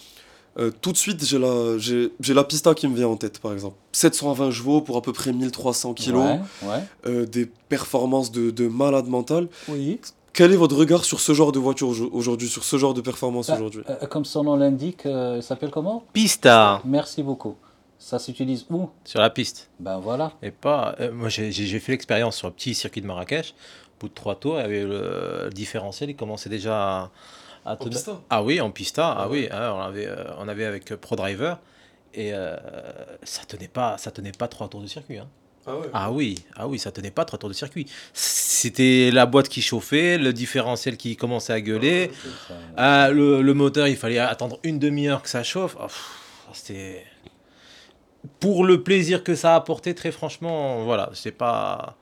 [0.58, 3.38] Euh, tout de suite, j'ai la, j'ai, j'ai la Pista qui me vient en tête,
[3.38, 3.76] par exemple.
[3.92, 6.22] 720 chevaux pour à peu près 1300 kilos.
[6.24, 6.80] Ouais, ouais.
[7.06, 9.48] euh, des performances de, de malade mental.
[9.68, 9.98] Oui.
[10.34, 13.00] Quel est votre regard sur ce genre de voiture aujo- aujourd'hui, sur ce genre de
[13.00, 16.04] performance Bah, aujourd'hui Euh, comme son nom l'indique, euh, il s'appelle comment?
[16.12, 17.54] Pista Merci beaucoup.
[17.98, 18.88] Ça s'utilise où?
[19.04, 19.68] Sur la piste.
[19.78, 20.32] Ben voilà.
[20.42, 20.96] Et pas.
[21.00, 23.54] euh, moi, j'ai fait l'expérience sur le petit circuit de Marrakech.
[23.54, 27.10] Au bout de trois tours, il y avait le, le différentiel, il commençait déjà à,
[27.64, 29.06] à te- Pista Ah oui, en pista.
[29.10, 31.54] Ah, Ah oui, hein, on, avait, euh, on avait avec ProDriver.
[32.14, 32.56] Et euh,
[33.22, 35.18] ça tenait pas, ça tenait pas trois tours de circuit.
[35.18, 35.28] hein.
[35.66, 37.86] Ah ouais Ah oui, ah oui, ça tenait pas trois tours de circuit.
[38.12, 42.10] C'était la boîte qui chauffait, le différentiel qui commençait à gueuler.
[42.76, 45.76] Ah, le, le moteur, il fallait attendre une demi-heure que ça chauffe.
[45.80, 45.86] Ah,
[46.52, 47.04] C'était.
[48.40, 51.96] Pour le plaisir que ça a apporté, très franchement, voilà, c'est pas.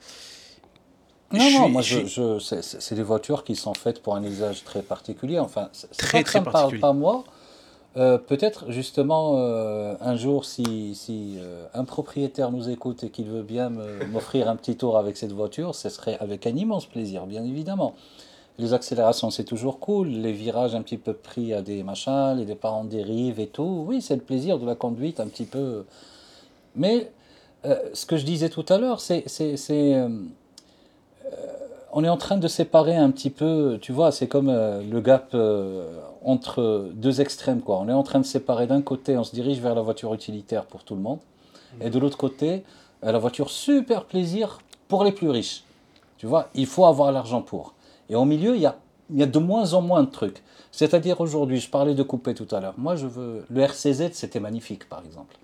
[1.33, 4.23] Non, Je non, suis- moi, je je, c'est- des voitures qui sont faites pour un
[4.25, 5.39] usage très particulier.
[5.39, 7.25] Enfin, Très, très ça me parle pas moi.
[7.97, 13.27] Euh, Peut-être justement euh, un jour, si, si euh, un propriétaire nous écoute et qu'il
[13.27, 13.69] veut bien
[14.13, 17.95] m'offrir un petit tour avec cette voiture, ce serait avec un immense plaisir, bien évidemment.
[18.59, 20.09] Les accélérations, c'est toujours cool.
[20.09, 23.85] Les virages un petit peu pris à des machins, les départs en dérive et tout.
[23.89, 25.85] Oui, c'est le plaisir de la conduite un petit peu.
[26.77, 27.11] Mais
[27.65, 29.25] ce que je disais tout à l'heure, c'est.
[31.33, 31.37] Euh,
[31.93, 35.01] on est en train de séparer un petit peu, tu vois, c'est comme euh, le
[35.01, 37.79] gap euh, entre deux extrêmes, quoi.
[37.81, 40.67] On est en train de séparer d'un côté, on se dirige vers la voiture utilitaire
[40.67, 41.19] pour tout le monde,
[41.81, 42.65] et de l'autre côté,
[43.05, 44.59] euh, la voiture super plaisir
[44.89, 45.65] pour les plus riches.
[46.19, 47.75] Tu vois, il faut avoir l'argent pour.
[48.09, 48.77] Et au milieu, il y a,
[49.15, 50.43] y a de moins en moins de trucs.
[50.73, 52.75] C'est-à-dire aujourd'hui, je parlais de coupé tout à l'heure.
[52.77, 53.45] Moi, je veux.
[53.49, 55.37] Le RCZ, c'était magnifique, par exemple.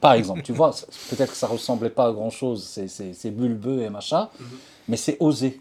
[0.00, 0.70] Par exemple, tu vois,
[1.10, 4.28] peut-être que ça ressemblait pas à grand chose, c'est- c'est c'est bulbeux et machin,
[4.88, 5.60] mais c'est osé.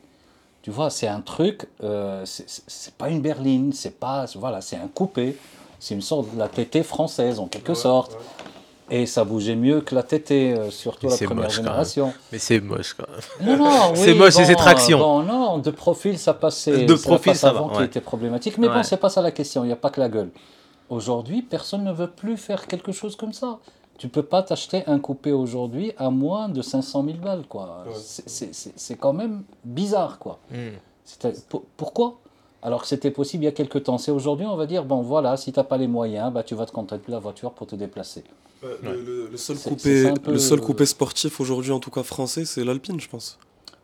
[0.61, 4.25] Tu vois, c'est un truc, euh, c'est- c'est c'est pas une berline, c'est pas.
[4.35, 5.37] Voilà, c'est un coupé,
[5.79, 8.17] c'est une sorte de la TT française en quelque sorte.
[8.89, 11.61] Et ça bougeait mieux que la TT, euh, surtout Mais la c'est première moche, quand
[11.63, 11.71] même.
[11.71, 12.13] génération.
[12.31, 13.05] Mais c'est moche, quoi.
[13.41, 14.97] Non, non, C'est moche, c'est bon, ses tractions.
[14.99, 16.85] Bon, non, de profil, ça passait.
[16.85, 17.85] De c'est profil, ça va, avant qui ouais.
[17.85, 18.57] était problématique.
[18.57, 20.29] Mais bon, c'est pas ça la question, il n'y a pas que la gueule.
[20.89, 23.57] Aujourd'hui, personne ne veut plus faire quelque chose comme ça.
[23.97, 27.83] Tu peux pas t'acheter un coupé aujourd'hui à moins de 500 000 balles, quoi.
[27.87, 27.93] Ouais.
[27.95, 30.39] C'est- C'est c'est- c'est quand même bizarre, quoi.
[30.51, 31.29] Hmm.
[31.49, 32.19] Pour- Pourquoi?
[32.61, 33.97] Alors que c'était possible il y a quelques temps.
[33.97, 36.53] C'est aujourd'hui, on va dire, bon voilà, si tu n'as pas les moyens, bah, tu
[36.55, 38.23] vas te contenter de la voiture pour te déplacer.
[38.63, 42.43] Euh, le, le- le seul coupé, le seul coupé sportif aujourd'hui, en tout cas français,
[42.45, 43.37] c'est l'Alpine, je pense.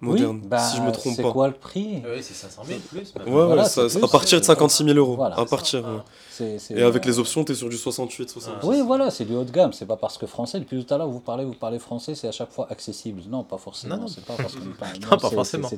[0.03, 1.31] Moderne, oui, bah, si je me trompe c'est pas.
[1.31, 2.01] quoi le prix?
[2.05, 2.99] Oui, c'est 500 000 plus.
[2.99, 5.15] Ouais, Voilà, ouais, c'est ça, ça- plus, à partir de c'est- 56 000 euros.
[5.15, 5.79] Voilà, à c'est partir.
[5.81, 5.89] ouais.
[6.29, 8.65] C'est- c'est- Et avec euh, les options, t'es sur du 68, 70.
[8.67, 9.71] Oui, voilà, c'est du haut de gamme.
[9.73, 12.27] C'est pas parce que français, depuis tout à l'heure, vous parlez, vous parlez français, c'est
[12.27, 13.21] à chaque fois accessible.
[13.29, 13.95] Non, pas forcément.
[13.97, 14.07] Non, non.
[14.07, 14.93] C'est pas parce qu'on parle.
[15.11, 15.69] Non, pas forcément.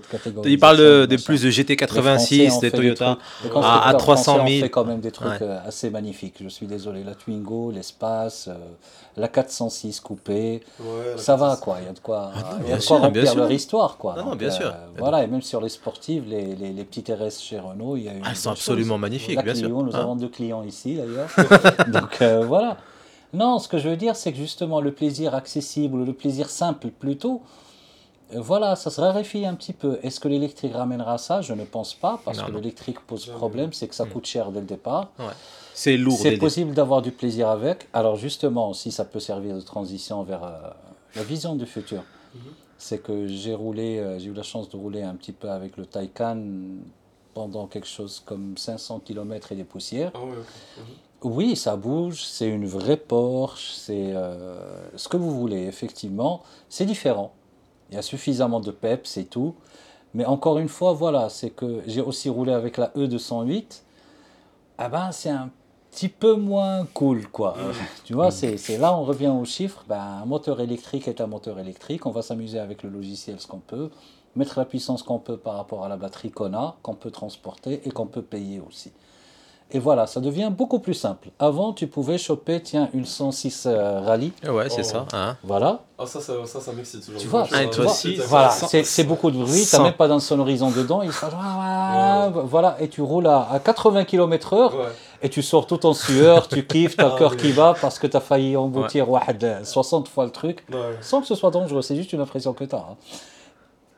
[0.45, 1.25] Il Il parle de, des machin.
[1.25, 3.11] plus de Les Français GT86, ont des Toyota.
[3.11, 4.61] à- constructeurs à 300 français ont 000.
[4.61, 5.37] fait quand même des trucs Ouais.
[5.41, 6.35] euh, assez magnifiques.
[6.41, 7.03] Je suis désolé.
[7.03, 8.53] La Twingo, l'espace, euh,
[9.17, 10.85] la 406 coupée, Ouais,
[11.15, 11.77] la ça va quoi.
[11.81, 13.21] Il y a de quoi, Ah non, il y a bien de sûr, quoi bien
[13.23, 14.15] remplir leur histoire quoi.
[14.15, 14.73] Non, non, Donc, bien sûr.
[14.97, 18.09] Voilà, et même sur les sportives, les, les, les petites RS chez Renault, il y
[18.09, 18.21] a eu.
[18.23, 18.59] Ah, elles sont choses.
[18.59, 19.69] absolument magnifiques, La bien sûr.
[19.69, 19.99] Nous Hein.
[19.99, 21.29] avons deux clients ici d'ailleurs.
[21.87, 22.77] Donc euh, voilà.
[23.33, 26.87] Non, ce que je veux dire, c'est que justement le plaisir accessible, le plaisir simple
[26.87, 27.64] plutôt, euh,
[28.33, 29.99] voilà, ça se raréfie un petit peu.
[30.03, 31.41] Est-ce que l'électrique ramènera ça?
[31.41, 34.09] Je ne pense pas, parce Non, que l'électrique pose problème, c'est que ça Mm.
[34.09, 35.09] coûte cher dès le départ.
[35.73, 36.17] C'est lourd.
[36.17, 37.87] C'est le possible d'avoir du plaisir avec.
[37.93, 40.51] Alors justement, si ça peut servir de transition vers euh,
[41.15, 42.03] la vision du futur,
[42.33, 42.41] Mhm.
[42.77, 45.77] c'est que j'ai roulé, euh, j'ai eu la chance de rouler un petit peu avec
[45.77, 46.37] le Taycan
[47.33, 50.11] pendant quelque chose comme 500 km et des poussières.
[50.15, 50.31] Ah ouais.
[50.77, 50.83] Mhm.
[51.23, 54.57] Oui, ça bouge, c'est une vraie Porsche, c'est euh,
[54.95, 56.41] ce que vous voulez, effectivement.
[56.69, 57.33] C'est différent.
[57.89, 59.55] Il y a suffisamment de peps, c'est tout.
[60.13, 63.81] Mais encore une fois, voilà, c'est que j'ai aussi roulé avec la E208.
[64.77, 65.49] Ah ben, c'est un
[65.91, 67.55] petit peu moins cool, quoi.
[68.05, 69.83] Tu vois, c'est c'est là, on revient aux chiffres.
[69.87, 72.05] Ben, un moteur électrique est un moteur électrique.
[72.05, 73.89] On va s'amuser avec le logiciel ce qu'on peut,
[74.35, 77.81] mettre la puissance qu'on peut par rapport à la batterie qu'on a, qu'on peut transporter
[77.85, 78.91] et qu'on peut payer aussi.
[79.71, 81.29] Et voilà, ça devient beaucoup plus simple.
[81.39, 84.31] Avant, tu pouvais choper, tiens, une 106 euh, Rallye.
[84.41, 84.53] début.
[84.55, 84.83] Ouais, c'est Oh.
[84.83, 85.05] ça.
[85.11, 85.37] hein.
[85.43, 85.79] Voilà.
[85.97, 87.03] Ah, ça, ça, ça, ça m'excite.
[87.09, 87.47] genre Tu vois.
[87.51, 90.07] Ah, toi ouais, aussi, c'est- c'est- Voilà, c'est beaucoup de bruit, tu n'as même pas
[90.07, 94.85] d'insonorisant dedans, il genre, ah, ah, voilà, et tu roules à, à 80 km/h Ouais.
[95.23, 97.37] et tu sors tout en sueur, tu kiffes, t'as le Ah, cœur oui.
[97.37, 100.77] qui bat parce que tu as failli emboutir wahed, 60 fois le truc, Ouais.
[101.01, 102.85] sans que ce soit dangereux, c'est juste une impression que tu as.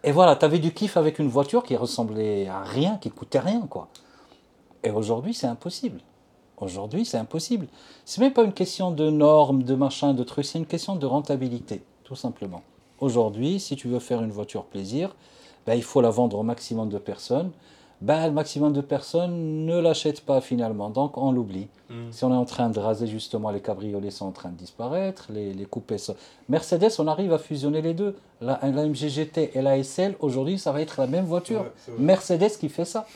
[0.04, 3.40] Et voilà, tu avais du kiff avec une voiture qui ressemblait à rien, qui coûtait
[3.40, 3.90] rien, quoi.
[4.84, 6.00] Et aujourd'hui, c'est impossible.
[6.58, 7.68] Aujourd'hui, c'est impossible.
[8.04, 11.06] C'est même pas une question de normes, de machin, de trucs, c'est une question de
[11.06, 12.64] rentabilité, tout simplement.
[13.00, 15.16] Aujourd'hui, si tu veux faire une voiture plaisir,
[15.68, 17.52] ben, il faut la vendre au maximum de personnes.
[18.02, 21.68] Ben, le maximum de personnes ne l'achètent pas finalement, donc on l'oublie.
[21.90, 22.12] Mm.
[22.12, 25.28] Si on est en train de raser justement, les cabriolets sont en train de disparaître,
[25.32, 26.16] les, les coupés sont...
[26.50, 28.16] Mercedes, on arrive à fusionner les deux.
[28.42, 31.62] La, la MG GT et la SL, aujourd'hui, ça va être la même voiture.
[31.62, 31.94] Ouais.
[32.00, 33.08] Mercedes qui fait ça.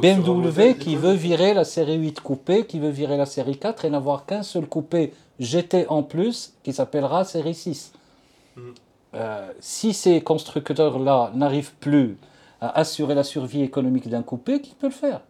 [0.00, 3.90] BMW qui veut virer la série 8 coupé, qui veut virer la série 4 et
[3.90, 7.92] n'avoir qu'un seul coupé GT en plus qui s'appellera série 6.
[8.56, 8.60] Mm.
[9.14, 12.16] Euh, si ces constructeurs-là n'arrivent plus
[12.60, 15.20] à assurer la survie économique d'un coupé, qui peut le faire?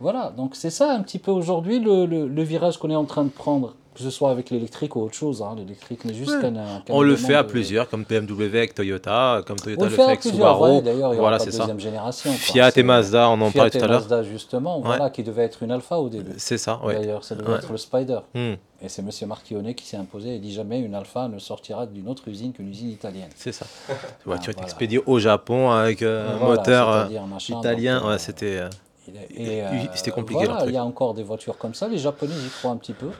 [0.00, 3.04] Voilà, donc c'est ça un petit peu aujourd'hui le, le- le virage qu'on est en
[3.04, 5.40] train de prendre, que ce soit avec l'électrique ou autre chose.
[5.42, 5.54] hein.
[5.56, 6.40] L'électrique n'est juste Ouais.
[6.42, 6.52] qu'un.
[6.52, 9.90] qu'un On le fait à de- plusieurs, comme BMW avec Toyota, comme Toyota On le
[9.90, 10.70] fait avec Subaru.
[10.72, 11.58] ouais, d'ailleurs, il y aura Voilà, c'est ça.
[11.60, 12.30] deuxième génération.
[12.30, 12.38] quoi.
[12.38, 14.00] Fiat et Mazda, on en parlait tout à l'heure.
[14.00, 16.32] Mazda, justement, voilà, qui devait être une alpha au début.
[16.38, 16.94] C'est ça, ouais.
[16.94, 17.58] D'ailleurs, ça devait Ouais.
[17.58, 18.18] être le Spider.
[18.34, 19.08] Hmm, Et c'est M.
[19.28, 22.68] Marchionnet qui s'est imposé et dit jamais une alpha ne sortira d'une autre usine qu'une
[22.68, 23.30] usine italienne.
[23.34, 23.64] c'est ça.
[23.88, 23.94] La
[24.26, 28.00] voiture est expédiée au Japon avec euh, un Voilà, moteur euh, machin, italien.
[28.00, 28.60] donc, euh, Ouais, c'était.
[29.36, 31.88] Et, euh, C'était compliqué, Voilà, il y a encore des voitures comme ça.
[31.88, 33.10] Les Japonais, j'y crois un petit peu.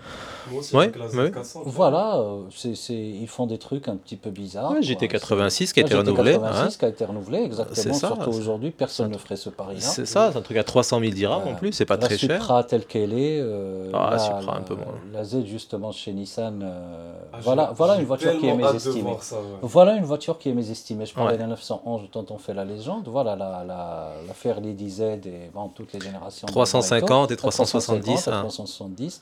[0.51, 1.31] Moi aussi, Ouais, ouais.
[1.31, 1.63] Z400.
[1.65, 4.71] Voilà, euh, c'est, c'est- ils font des trucs un petit peu bizarres.
[4.73, 4.87] Ouais, quoi.
[4.87, 6.35] GT86 qui a été renouvelé.
[6.35, 6.69] GT86 hein.
[6.79, 7.75] qui a été renouvelé, exactement.
[7.77, 9.81] C'est ça, Surtout aujourd'hui, personne ne ferait ce pari-là.
[9.81, 12.19] C'est ça, c'est un truc à 300 000 dirhams en plus, c'est pas la très
[12.19, 12.41] cher.
[12.41, 13.41] Supra telle qu'elle est.
[13.41, 14.95] euh, Ah, la, Supra, un la- peu moins.
[15.13, 16.61] La Z, justement, chez Nissan.
[16.63, 19.17] euh, Ah, voilà, voilà une voiture qui est mésestimée.
[19.21, 19.37] ça.
[19.63, 21.07] Voilà une voiture qui est mésestimée.
[21.07, 23.09] Je parlais de la 911 dont on fait la légende.
[23.09, 26.47] Voilà la, la, la Fairlady DZ et bon, toutes les générations.
[26.47, 28.41] de 350 et Daito, 370, la hein.
[28.41, 29.21] 370.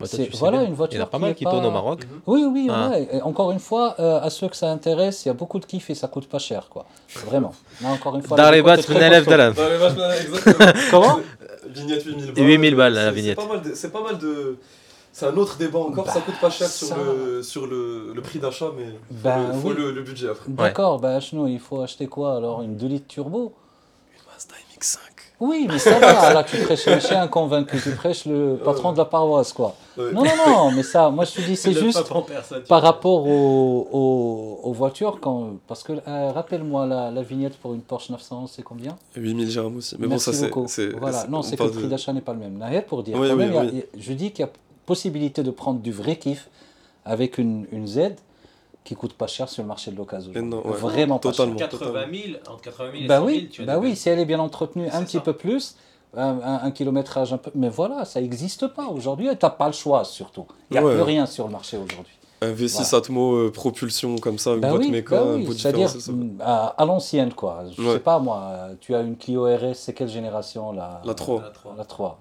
[0.00, 0.68] Bah, toi, c'est- tu sais voilà bien.
[0.68, 2.04] une voiture Il y en a pas qui mal qui pas- tournent au Maroc.
[2.04, 2.20] Mhm.
[2.28, 2.90] Oui, oui, Ah.
[2.90, 3.08] ouais.
[3.14, 5.64] Et encore une fois, euh, à ceux que ça intéresse, il y a beaucoup de
[5.66, 6.86] kiff et ça coûte pas cher, quoi.
[7.26, 7.52] Vraiment.
[7.82, 8.36] Là, encore une fois.
[8.36, 8.62] Dans les.
[10.90, 11.20] Comment
[11.68, 12.44] Vignette 8000 balles.
[12.46, 13.38] 8000 balles, la C'est- vignette.
[13.74, 14.56] C'est pas mal de.
[15.12, 18.22] C'est un autre débat encore, Bah, ça coûte pas cher sur, le, sur le, le
[18.22, 19.74] prix d'achat, mais il faut, Ben le, faut oui.
[19.76, 20.44] le, le budget après.
[20.48, 23.52] D'accord, bah, Chno, il faut acheter quoi alors Une 2 litres turbo?
[24.12, 24.98] Une Mazda MX-5.
[25.40, 28.98] Oui, mais ça va, là, tu prêches le chien convaincu, tu prêches le patron de
[28.98, 29.76] la paroisse, quoi.
[29.96, 30.12] Ouais.
[30.12, 32.02] Non, non, non, mais ça, moi je te dis, c'est juste
[32.66, 37.72] par rapport aux, aux, aux voitures, quand, parce que, euh, rappelle-moi, la, la vignette pour
[37.74, 38.96] une Porsche 911, c'est combien?
[39.16, 39.94] 8000 dirhams aussi.
[39.98, 40.88] Mais bon, Merci ça c'est.
[40.96, 42.58] Voilà, non, on c'est que le prix de- d'achat n'est pas le même.
[42.58, 43.80] Naher, pour dire, Oui, quand oui, même, oui.
[43.80, 44.50] a- je dis qu'il y a
[44.86, 46.48] possibilité de prendre du vrai kiff
[47.04, 48.00] avec une, une Z
[48.88, 50.32] qui coûte pas cher sur le marché de l'occasion.
[50.32, 50.40] Ouais.
[50.72, 51.44] Vraiment pas cher.
[51.46, 51.56] Totalement.
[51.58, 54.08] 80 000, entre 80 000 et Bah 100 000, oui, tu as bah oui, si
[54.08, 55.22] elle est bien entretenue un petit ça.
[55.22, 55.76] peu plus,
[56.16, 57.50] un, un- un kilométrage un peu.
[57.54, 60.46] Mais voilà, ça n'existe pas aujourd'hui et tu n'as pas le choix surtout.
[60.70, 60.94] Il n'y a Ouais.
[60.94, 62.14] plus rien sur le marché aujourd'hui.
[62.40, 62.96] Un V6 Voilà.
[63.04, 65.90] Atmo euh, propulsion comme ça, une Bah boîte oui, méca, bah un oui, c'est-à-dire
[66.40, 67.64] à, à l'ancienne quoi.
[67.76, 67.92] Je Ouais.
[67.94, 71.42] sais pas moi, tu as une Clio RS, c'est quelle génération là La 3.
[71.76, 72.18] La 3.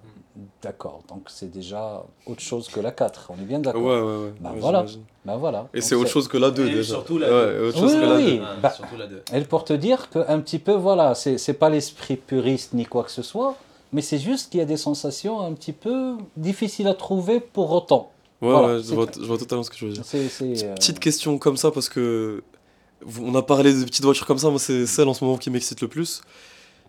[0.61, 3.81] D'accord, donc c'est déjà autre chose que la 4, on est bien d'accord.
[3.81, 4.33] Ouais, ouais, ouais.
[4.39, 4.85] Bah ouais, voilà.
[5.25, 5.67] Ben voilà.
[5.73, 6.93] Et c'est autre chose que la 2 Et déjà.
[6.93, 7.67] surtout la Ouais, 2.
[7.69, 8.37] autre chose Oui, que la oui.
[8.37, 8.43] 2.
[8.61, 9.23] Bah, surtout la 2.
[9.31, 13.11] Elle pour te dire qu'un petit peu, voilà, c'est pas l'esprit puriste ni quoi que
[13.11, 13.55] ce soit,
[13.93, 17.71] mais c'est juste qu'il y a des sensations un petit peu difficiles à trouver pour
[17.71, 18.11] autant.
[18.41, 19.19] Ouais, Voilà, ouais, je c'est vois, tout.
[19.21, 20.03] je vois totalement ce que tu veux dire.
[20.05, 22.43] C'est, c'est, euh, Petite question comme ça parce que
[23.21, 25.49] on a parlé de petites voitures comme ça, moi c'est celle en ce moment qui
[25.49, 26.21] m'excite le plus.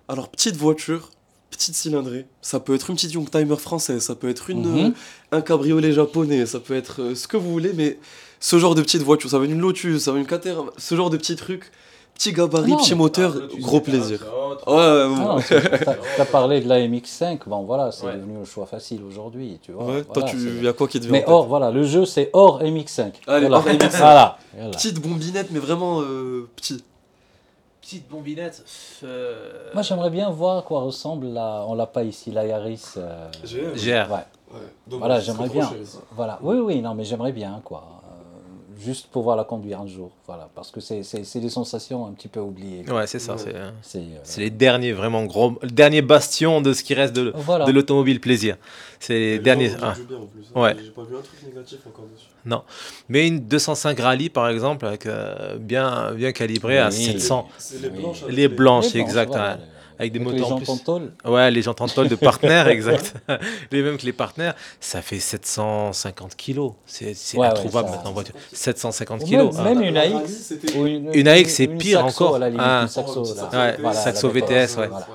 [0.09, 1.11] Alors petite voiture,
[1.51, 4.87] petite cylindrée, ça peut être une petite Youngtimer française, ça peut être une, Mhm.
[4.87, 4.91] euh,
[5.37, 7.99] un cabriolet japonais, ça peut être euh, ce que vous voulez, mais
[8.41, 10.71] ce genre de petite voiture, ça va être une Lotus, ça va être une Caterham,
[10.77, 11.71] ce genre de petits trucs,
[12.15, 14.25] petit gabarit, Non, petit moteur, gros plaisir.
[14.67, 15.37] Ouais, ouais, bon.
[15.39, 18.15] Ah tu as, parlé de la MX5, bon voilà, c'est Ouais.
[18.17, 19.85] devenu le choix facile aujourd'hui, tu vois.
[19.85, 21.85] Ouais, toi, voilà, tu c'est- y a quoi qui te vient Mais or, voilà, le
[21.85, 23.15] jeu c'est hors MX5.
[23.27, 23.57] Allez, voilà.
[23.59, 23.99] hors MX5.
[23.99, 24.71] Voilà, voilà.
[24.73, 26.83] Petite bombinette, mais vraiment euh, petit.
[27.89, 28.63] Petite bombinette.
[29.03, 32.83] euh, Moi j'aimerais bien voir à quoi ressemble la, on l'a pas ici, la Yaris.
[32.99, 34.13] euh, GR.
[34.13, 34.61] Ouais.
[34.89, 35.71] Voilà, j'aimerais bien.
[36.13, 37.98] Voilà, oui, oui, non, mais j'aimerais bien, quoi.
[38.79, 42.07] Euh, juste pouvoir la conduire un jour, voilà, parce que c'est, c'est, c'est des sensations
[42.07, 42.85] un petit peu oubliées.
[42.91, 43.37] Ouais, c'est ça.
[43.39, 47.15] C'est C'est, euh, c'est les derniers vraiment gros, le dernier bastion de ce qui reste
[47.15, 47.65] de, voilà.
[47.65, 48.57] de l'automobile plaisir.
[49.01, 49.73] C'est les derniers.
[49.83, 49.95] ah.
[50.55, 50.77] Ouais.
[50.83, 52.29] J'ai pas vu un truc négatif encore dessus.
[53.09, 56.95] Mais une 205 rallye par exemple, avec, euh, bien, bien calibrée à Oui.
[57.05, 57.49] 700.
[57.59, 58.23] C'est les blanches.
[58.23, 59.29] avec Les blanches, Les blanches, exact.
[59.29, 59.59] voilà, hein.
[59.99, 60.85] Avec des Avec moteurs les en jantes plus.
[60.85, 61.13] tôle.
[61.25, 63.15] Ouais, les jantes en tôle de partenaires, exact.
[63.73, 64.55] les mêmes que les partenaires.
[64.81, 66.73] Ça fait 750 kilos.
[66.87, 68.35] C'est Ouais, ouais, introuvable ça- maintenant en voiture.
[68.53, 69.57] 750 Ou kilos.
[69.57, 70.53] même- même une AX.
[70.77, 72.37] Ou une, Une AX, c'est pire Saxo, encore.
[72.37, 72.81] à la limite, Ah.
[72.83, 73.49] une Saxo, là.
[73.53, 74.87] Ouais, Voilà, Saxo VTS, ouais.
[74.89, 75.07] Voilà.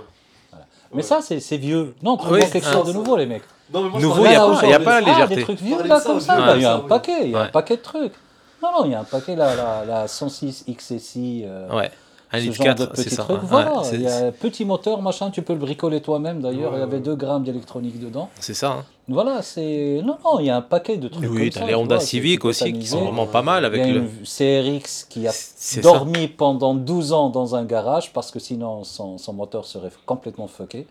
[0.93, 1.95] Mais ça, c'est, vieux.
[2.03, 2.73] Non, trouve Oui, quelque ah.
[2.73, 3.41] chose de nouveau, les mecs.
[3.73, 5.11] Non, mais moi, Nouveau, parlais y a de pas- y a pas la ça.
[5.11, 5.35] Ah, légèreté.
[5.37, 6.35] des trucs vieux, là, comme ça.
[6.37, 7.51] bah, Il y a ça, un paquet, il y a un Ouais.
[7.51, 8.13] paquet de trucs.
[8.61, 11.43] Non, non, il y a un paquet, la, la, la 106 XSI.
[11.47, 11.89] euh, Ouais.
[12.33, 13.23] Un ce litre genre de 4, c'est petits ça.
[13.23, 13.37] trucs.
[13.43, 16.41] Ouais, Voilà, c'est- il y a un petit moteur, machin, tu peux le bricoler toi-même
[16.41, 16.71] d'ailleurs.
[16.71, 17.03] Ouais, il y avait ouais.
[17.03, 18.29] 2 grammes d'électronique dedans.
[18.39, 18.71] C'est ça.
[18.71, 18.85] hein.
[19.07, 20.01] Voilà, c'est.
[20.03, 21.23] Non, non, il y a un paquet de trucs.
[21.29, 23.61] Oui, comme t'as ça, les tu Honda tu Civic aussi qui sont vraiment pas mal
[23.63, 23.99] Il y avec a le.
[23.99, 25.93] une CRX qui a C'est ça.
[25.93, 30.47] dormi pendant 12 ans dans un garage parce que sinon son, son moteur serait complètement
[30.47, 30.87] fucké.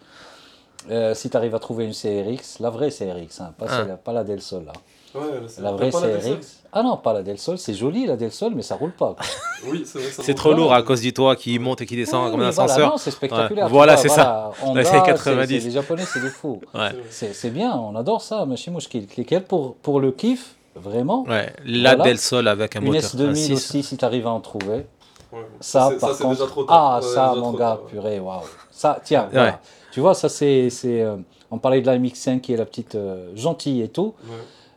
[0.91, 3.85] Euh, si tu arrives à trouver une CRX, la vraie CRX, hein, pas, Ah.
[3.85, 4.65] celle- pas la Del Sol.
[4.67, 4.73] Là.
[5.15, 5.27] Ouais,
[5.61, 6.62] La vraie la CRX.
[6.75, 9.15] Ah non, pas la Del Sol, c'est joli la Del Sol, mais ça roule pas.
[9.71, 10.09] Oui, c'est vrai.
[10.11, 12.31] ça C'est monte trop lourd à cause du toit qui monte et qui descend Oui,
[12.33, 12.91] comme un voilà, ascenseur.
[12.91, 13.67] non, c'est spectaculaire.
[13.67, 14.51] Ouais, voilà, c'est ça.
[14.63, 15.61] Honda, La c'est- 90.
[15.61, 16.61] c'est- Les Japonais, c'est des fous.
[16.75, 16.91] Ouais.
[17.11, 19.07] C'est bien, on adore ça, Mouchkil.
[19.17, 21.23] Lesquels pour, pour le kiff, vraiment.
[21.29, 22.05] Ouais, la Voilà.
[22.11, 23.53] Del Sol avec un Une moteur S2000 1.6.
[23.53, 24.87] aussi, si tu arrives à en trouver.
[25.33, 25.47] Ouais.
[25.61, 26.35] Ça, c'est- par c'est contre.
[26.37, 26.77] déjà trop tard.
[26.77, 28.41] Ah, Ouais, ça, déjà mon trop gars, purée, waouh.
[28.73, 29.29] Ça, tiens, Ouais.
[29.33, 29.61] voilà.
[29.93, 30.71] Tu vois, ça, c'est.
[30.71, 31.17] c'est, euh,
[31.53, 34.15] on parlait de la MX5 qui est la petite euh, gentille et tout.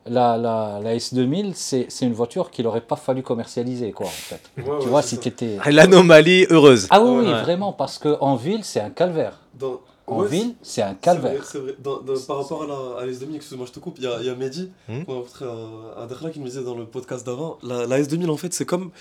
[0.08, 4.10] La, la, la S2000, c'est c'est une voiture qu'il n'aurait pas fallu commercialiser, quoi, en
[4.10, 4.40] fait.
[4.58, 5.22] Ouais, tu ouais, vois, c'est si ça.
[5.24, 5.58] tu étais.
[5.72, 6.86] L'anomalie heureuse.
[6.92, 7.42] Ah oui, oui, Ouais.
[7.42, 9.40] vraiment, parce qu'en ville, c'est un calvaire.
[9.56, 11.32] Dans- En Ouais, ville, c'est un calvaire.
[11.34, 11.76] vrai, C'est vrai.
[11.80, 14.08] Dans- dans- par rapport à la à la S2000, excuse-moi, je te coupe, il y
[14.08, 15.02] a, il y a Mehdi, Hmm.
[15.42, 18.54] à, à Dakhla, qui me disait dans le podcast d'avant, la, la S2000, en fait,
[18.54, 18.92] c'est comme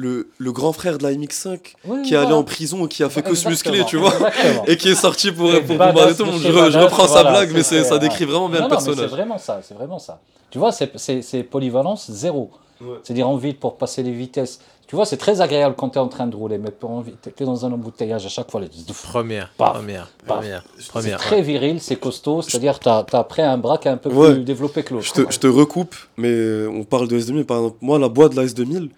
[0.00, 2.36] le, le grand frère de la MX5 Oui, qui est allé voilà.
[2.38, 4.12] en prison et qui a fait que se muscler, tu vois.
[4.14, 4.64] Exactement.
[4.66, 6.32] Et qui est sorti pour, pour badass bombarder tout le de
[6.62, 6.70] monde.
[6.72, 9.10] Je, reprends sa blague, mais ça décrit vraiment bien Non, le mais c'est personnage.
[9.10, 10.20] vraiment ça, c'est vraiment ça.
[10.50, 12.50] Tu vois, c'est- polyvalence zéro.
[12.80, 12.96] Ouais.
[13.02, 14.58] C'est-à-dire en ville pour passer les vitesses.
[14.86, 17.00] Tu vois, c'est très agréable quand tu es en train de rouler, mais pour en
[17.02, 18.60] ville, tu es dans un embouteillage à chaque fois.
[18.62, 18.68] Les...
[19.04, 19.74] Première, Paf.
[19.74, 20.38] première, Paf.
[20.38, 21.18] première, C'est C'est première.
[21.18, 24.32] très viril, c'est costaud, c'est-à-dire tu as, après un bras qui est un peu Ouais.
[24.32, 25.06] plus développé que l'autre.
[25.06, 27.44] Je te, je te recoupe, mais on parle de S2000.
[27.44, 28.88] Par exemple, moi, la boîte de la S2000,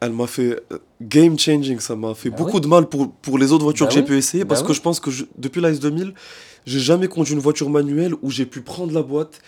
[0.00, 1.78] elle m'a fait euh, game changing.
[1.80, 2.60] Ça m'a fait Bah beaucoup oui.
[2.62, 4.06] de mal pour, pour les autres voitures Bah que j'ai oui.
[4.06, 4.44] pu essayer.
[4.44, 4.74] Bah Parce que oui.
[4.74, 6.12] je pense que je- depuis la S2000,
[6.66, 9.40] j'ai jamais conduit une voiture manuelle où j'ai pu prendre la boîte,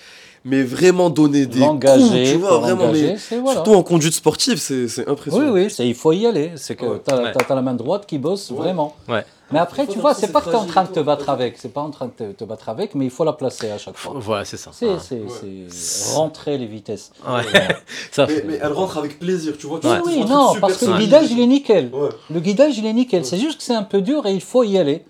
[0.45, 1.81] mais vraiment donner des coups.
[1.87, 2.91] Tu vois, vraiment.
[2.93, 3.53] Mais, voilà.
[3.53, 5.53] Surtout en conduite sportive, c'est c'est Oui, impressionnant.
[5.53, 6.53] oui, c'est- il faut y aller.
[6.57, 7.01] C'est que Ouais.
[7.07, 7.33] tu as, Ouais.
[7.49, 8.57] la main droite qui bosse Ouais.
[8.59, 8.97] vraiment.
[9.09, 9.25] Ouais.
[9.53, 11.59] Mais après, tu vois, c'est pas que tu es en train de te battre avec.
[11.59, 13.79] C'est pas en train de te, te battre avec, mais il faut la placer à
[13.79, 14.15] chaque fois.
[14.17, 14.71] Voilà, c'est ça.
[14.73, 14.97] C'est Ah.
[15.25, 15.67] Ouais.
[16.15, 17.13] rentrer les vitesses.
[17.29, 17.43] Ouais.
[18.13, 18.45] ça Mais, fait.
[18.47, 19.79] mais elle rentre avec plaisir, tu vois.
[19.81, 21.91] tu que oui, non, super parce que le guidage, il est nickel.
[21.93, 22.09] Ouais.
[22.31, 23.25] Le guidage, il est nickel.
[23.25, 25.05] C'est juste que c'est un peu dur et il faut y aller.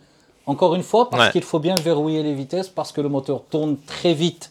[0.45, 1.33] Encore une fois, parce Ouais.
[1.33, 4.51] qu'il faut bien verrouiller les vitesses, parce que le moteur tourne très vite.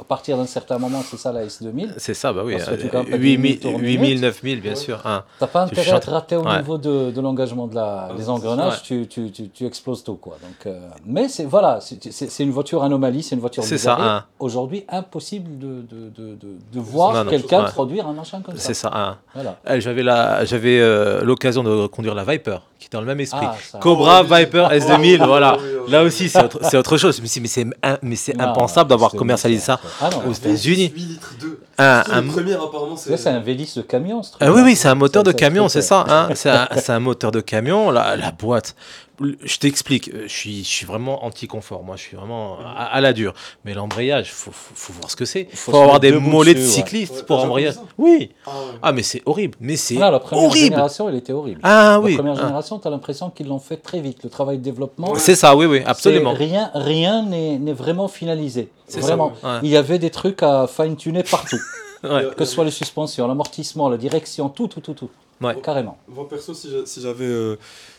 [0.00, 1.94] À partir d'un certain moment, c'est ça la S2000.
[1.96, 2.52] C'est ça, bah oui.
[2.56, 4.20] Parce que tu euh, quand même pas 8000, 10 tours 8000, minutes.
[4.22, 4.76] 9000, bien Ouais.
[4.76, 5.00] sûr.
[5.04, 5.24] hein.
[5.40, 6.58] T'as pas Tu intérêt à te rater au Ouais.
[6.58, 8.78] niveau de, de l'engagement de la, Ah, des engrenages, ouais.
[8.84, 10.14] tu, tu, tu, tu exploses tout.
[10.14, 10.36] Quoi.
[10.42, 14.08] Donc, euh, mais c'est voilà, c'est une voiture anomalie, c'est une voiture C'est ça, bizarre.
[14.08, 14.24] hein.
[14.38, 17.70] Aujourd'hui, impossible de, de, de, de, de voir quelqu'un ouais.
[17.70, 18.60] produire un machin comme ça.
[18.68, 18.92] C'est ça.
[18.94, 19.16] hein.
[19.34, 19.56] Voilà.
[19.68, 23.46] Euh, J'avais euh, l'occasion de conduire la Viper, qui est dans le même esprit.
[23.46, 23.78] Ah.
[23.80, 24.34] Cobra, Oh.
[24.34, 25.56] Viper, S2000, Oh, voilà.
[25.90, 27.20] Là aussi, c'est autre, chose.
[27.20, 27.64] Mais c'est,
[28.02, 29.80] mais impensable d'avoir commercialisé ça.
[30.00, 30.92] Ah non, aux États-Unis.
[30.94, 31.60] 8 litres 2.
[31.78, 33.10] Un- C'est un- le premier, apparemment, c'est.
[33.10, 34.42] Là, c'est un V10 de camion, ce truc.
[34.44, 36.04] Ah oui, oui, c'est un moteur de camion, c'est ça.
[36.08, 36.50] Hein c'est,
[36.90, 37.90] un, moteur de camion.
[37.90, 38.74] La, la boîte,
[39.20, 41.82] je t'explique, euh, je suis, je suis vraiment anti-confort.
[41.82, 43.34] Moi, je suis vraiment à, à la dure.
[43.64, 45.48] Mais l'embrayage, faut, faut, faut voir ce que c'est.
[45.52, 47.08] Faut faut avoir des mollets de ouais.
[47.10, 47.70] Ouais, pour embrayer.
[47.98, 48.30] Oui.
[48.46, 48.50] Ah.
[48.82, 49.56] Ah, mais c'est horrible.
[49.60, 50.64] Mais c'est Là, la première horrible.
[50.66, 51.60] génération, elle était horrible.
[51.62, 52.12] Ah oui.
[52.12, 52.42] La première Ah.
[52.42, 54.22] génération, tu as l'impression qu'ils l'ont fait très vite.
[54.24, 56.32] Le travail de développement, C'est ça, oui, oui, absolument.
[56.32, 58.68] rien rien n'est vraiment finalisé.
[58.86, 59.32] C'est Vraiment.
[59.42, 59.58] ça, ouais.
[59.64, 61.58] Il y avait des trucs à fine-tuner partout.
[62.04, 62.28] Ouais.
[62.36, 65.10] que ce soit les suspensions, l'amortissement, la direction, tout, tout, tout, tout.
[65.40, 65.56] Ouais.
[65.60, 65.98] Carrément.
[66.06, 66.68] Moi perso, si
[67.02, 67.58] j'avais, euh,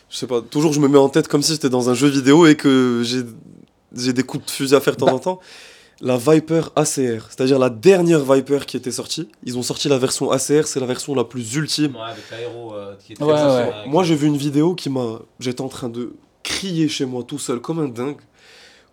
[0.10, 2.08] je sais pas, toujours je me mets en tête comme si j'étais dans un jeu
[2.08, 3.22] vidéo et que j'ai
[3.96, 5.14] j'ai des coups de fusil à faire de temps Bah.
[5.14, 5.40] en temps.
[6.02, 9.28] La Viper ACR, c'est-à-dire la dernière Viper qui était sortie.
[9.44, 11.96] Ils ont sorti la version ACR, c'est la version la plus ultime.
[11.98, 12.74] avec l'aéro
[13.06, 13.72] qui est Ouais, ouais.
[13.88, 16.14] Moi j'ai vu une vidéo qui m'a, j'étais en train de
[16.44, 18.18] crier chez moi tout seul comme un dingue,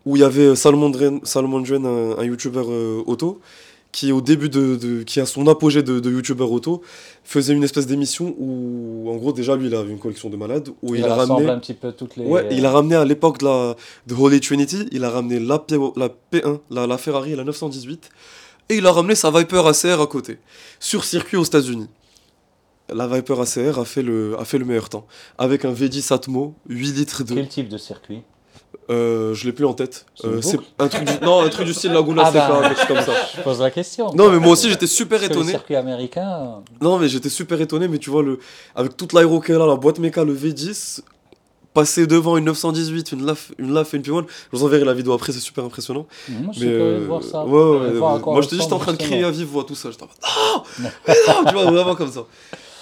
[0.05, 1.21] où il y avait euh, Salomon Drain,
[1.85, 3.41] un, un YouTuber euh, auto,
[3.97, 6.83] qui au début de, de- qui a son apogée de, de YouTuber auto,
[7.25, 10.69] faisait une espèce d'émission où, en gros déjà lui il avait une collection de malades,
[10.83, 12.27] où il, a rassemble ramené, un petit peu toutes les.
[12.27, 13.75] ouais, il a ramené à l'époque de la
[14.07, 18.11] de Holy Trinity, il a ramené la, P, la P1, la, la Ferrari, la 918,
[18.69, 20.39] et il a ramené sa Viper ACR à côté,
[20.79, 21.89] sur circuit aux États-Unis.
[22.93, 25.07] La Viper ACR a fait le, a fait le meilleur temps.
[25.39, 27.35] Avec un V10 Atmo, 8 litres de.
[27.35, 28.21] Quel type de circuit?
[28.89, 30.07] Euh, je l'ai plus en tête.
[30.15, 32.47] C'est Euh, c'est un truc du, non, un truc du style Laguna Ah bah.
[32.47, 33.21] Seca, quelque chose comme ça.
[33.37, 34.15] Je pose la question.
[34.15, 35.51] Non, mais moi aussi j'étais super que le étonné.
[35.51, 36.63] circuit américain.
[36.81, 38.39] Non, mais j'étais super étonné, mais tu vois, le,
[38.77, 41.01] avec toute l'aéro qu'elle a, la boîte méca, le V10,
[41.75, 44.95] passer devant une 918, une LAF, une LAF et une P1, je vous enverrai la
[44.95, 46.07] vidéo après, c'est super impressionnant.
[46.29, 47.45] Moi, je suis Mais curieux de euh, voir ça.
[47.45, 49.65] ouais, ouais, voir moi je te dis, j'étais en train de crier à vive voix,
[49.65, 49.91] tout ça.
[49.91, 50.17] J'étais en mode,
[50.79, 52.25] non, mais non, tu vois, vraiment comme ça.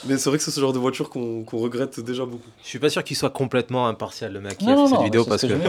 [0.06, 2.43] Mais c'est vrai que c'est ce genre de voiture qu'on regrette déjà beaucoup.
[2.62, 4.86] Je suis pas sûr qu'il soit complètement impartial le mec qui Non, a fait non,
[4.89, 5.68] cette non, vidéo c'est parce ce que, ouais,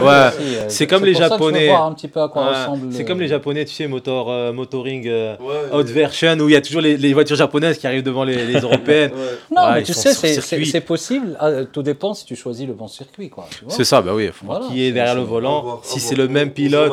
[0.56, 1.70] euh, c'est comme les Japonais.
[1.70, 1.76] Ouais,
[2.90, 6.52] c'est comme les japonais, tu sais, motor, euh, motoring euh, Ouais, out version où il
[6.52, 9.12] y a toujours les, les voitures japonaises qui arrivent devant les, les européennes.
[9.12, 9.38] Ouais.
[9.54, 11.36] Non, Ouais, mais tu sais, c'est- possible.
[11.40, 13.46] Ah, Tout dépend si tu choisis le bon circuit, quoi.
[13.68, 15.80] C'est ça, bah oui, faut Voilà, qui est derrière le volant.
[15.82, 16.92] si c'est le On- même pilote.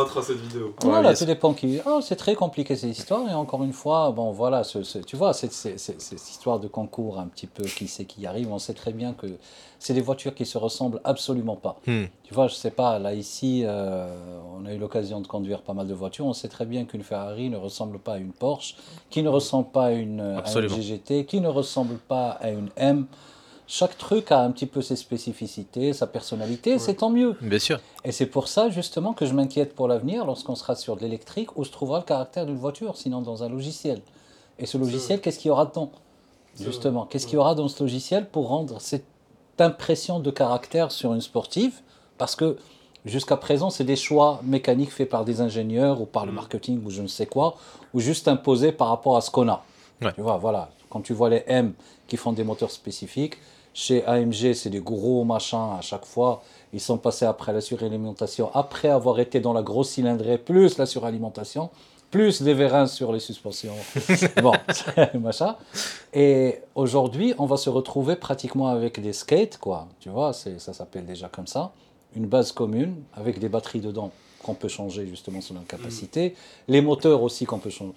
[0.81, 1.79] Voilà, tout dépend qui.
[1.85, 3.29] Ah, c'est très compliqué ces histoires.
[3.29, 4.63] Et encore une fois, bon, voilà,
[5.05, 5.53] tu vois, cette
[6.29, 8.51] histoire de concours un petit peu qui c'est qui arrive.
[8.51, 9.27] On sait très bien que
[9.79, 11.79] c'est des voitures qui se ressemblent absolument pas.
[11.87, 12.05] Hmm.
[12.23, 15.73] Tu vois, je sais pas, là ici, euh, on a eu l'occasion de conduire pas
[15.73, 16.25] mal de voitures.
[16.25, 18.75] On sait très bien qu'une Ferrari ne ressemble pas à une Porsche,
[19.09, 20.69] qui ne ressemble pas à une, à une.
[20.69, 23.05] GGT, qui ne ressemble pas à une M.
[23.65, 27.35] Chaque truc a un petit peu ses spécificités, sa personnalité, c'est tant mieux.
[27.41, 27.79] bien sûr.
[28.03, 31.57] Et c'est pour ça justement que je m'inquiète pour l'avenir lorsqu'on sera sur de l'électrique
[31.57, 34.01] où se trouvera le caractère d'une voiture, sinon dans un logiciel.
[34.59, 35.91] Et ce logiciel, qu'est-ce qu'il y aura dedans?
[36.59, 39.05] Justement, qu'est-ce qu'il y aura dans ce logiciel pour rendre cette
[39.59, 41.81] impression de caractère sur une sportive?
[42.17, 42.57] Parce que
[43.05, 46.89] jusqu'à présent, c'est des choix mécaniques faits par des ingénieurs ou par le marketing ou
[46.89, 47.55] je ne sais quoi,
[47.93, 49.63] ou juste imposés par rapport à ce qu'on a.
[50.01, 50.13] Ouais.
[50.13, 50.69] Tu vois, voilà.
[50.89, 51.73] Quand tu vois les M
[52.07, 53.37] qui font des moteurs spécifiques,
[53.73, 56.43] chez AMG, c'est des gros machins à chaque fois.
[56.73, 60.85] Ils sont passés après la suralimentation, après avoir été dans la grosse cylindrée, plus la
[60.85, 61.71] suralimentation,
[62.13, 63.73] plus des vérins sur les suspensions.
[64.43, 64.53] bon,
[65.19, 65.55] machin.
[66.13, 69.87] Et aujourd'hui, on va se retrouver pratiquement avec des skates, quoi.
[69.99, 71.71] Tu vois, ça s'appelle déjà comme ça.
[72.15, 74.11] Une base commune avec des batteries dedans
[74.43, 76.35] qu'on peut changer justement selon la capacité.
[76.67, 77.93] Les moteurs aussi qu'on peut changer.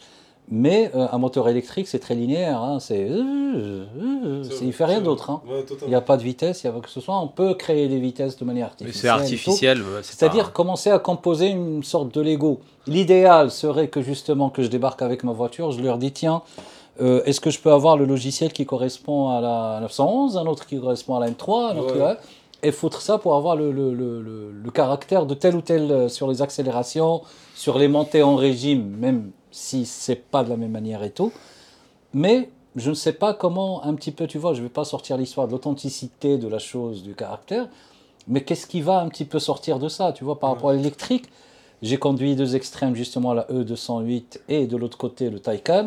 [0.49, 2.63] Mais euh, un moteur électrique, c'est très linéaire.
[2.63, 5.31] hein, C'est, euh, euh, c'est- il fait rien d'autre.
[5.31, 5.43] hein.
[5.49, 7.19] Ouais, Il n'y a pas de vitesse, il y a quoi que ce soit.
[7.19, 9.03] On peut créer des vitesses de manière Mais artificielle.
[9.03, 9.83] c'est artificiel.
[10.03, 12.61] C'est-à-dire pas- commencer à composer une sorte de Lego.
[12.87, 16.43] L'idéal serait que justement que je débarque avec ma voiture, je leur dis tiens,
[17.01, 20.65] euh, est-ce que je peux avoir le logiciel qui correspond à la 911, un autre
[20.67, 22.17] qui correspond à la M3, un autre Ouais.
[22.63, 26.09] et foutre ça pour avoir le, le, le, le- le caractère de tel ou tel
[26.09, 27.23] sur les accélérations,
[27.57, 31.33] sur les montées en régime, même si c'est pas de la même manière et tout.
[32.13, 34.85] Mais je ne sais pas comment, un petit peu, tu vois, je ne vais pas
[34.85, 37.69] sortir l'histoire de l'authenticité de la chose, du caractère,
[38.29, 40.75] mais qu'est-ce qui va un petit peu sortir de ça, tu vois, par rapport à
[40.75, 41.27] l'électrique?
[41.83, 45.87] J'ai conduit deux extrêmes, justement, la E208 et de l'autre côté le Taycan.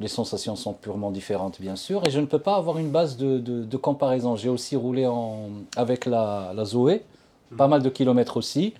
[0.00, 3.16] Les sensations sont purement différentes, bien sûr, et je ne peux pas avoir une base
[3.16, 4.34] de, de- de comparaison.
[4.34, 7.02] J'ai aussi roulé en, avec la, la Zoé,
[7.56, 8.72] pas mal de kilomètres aussi.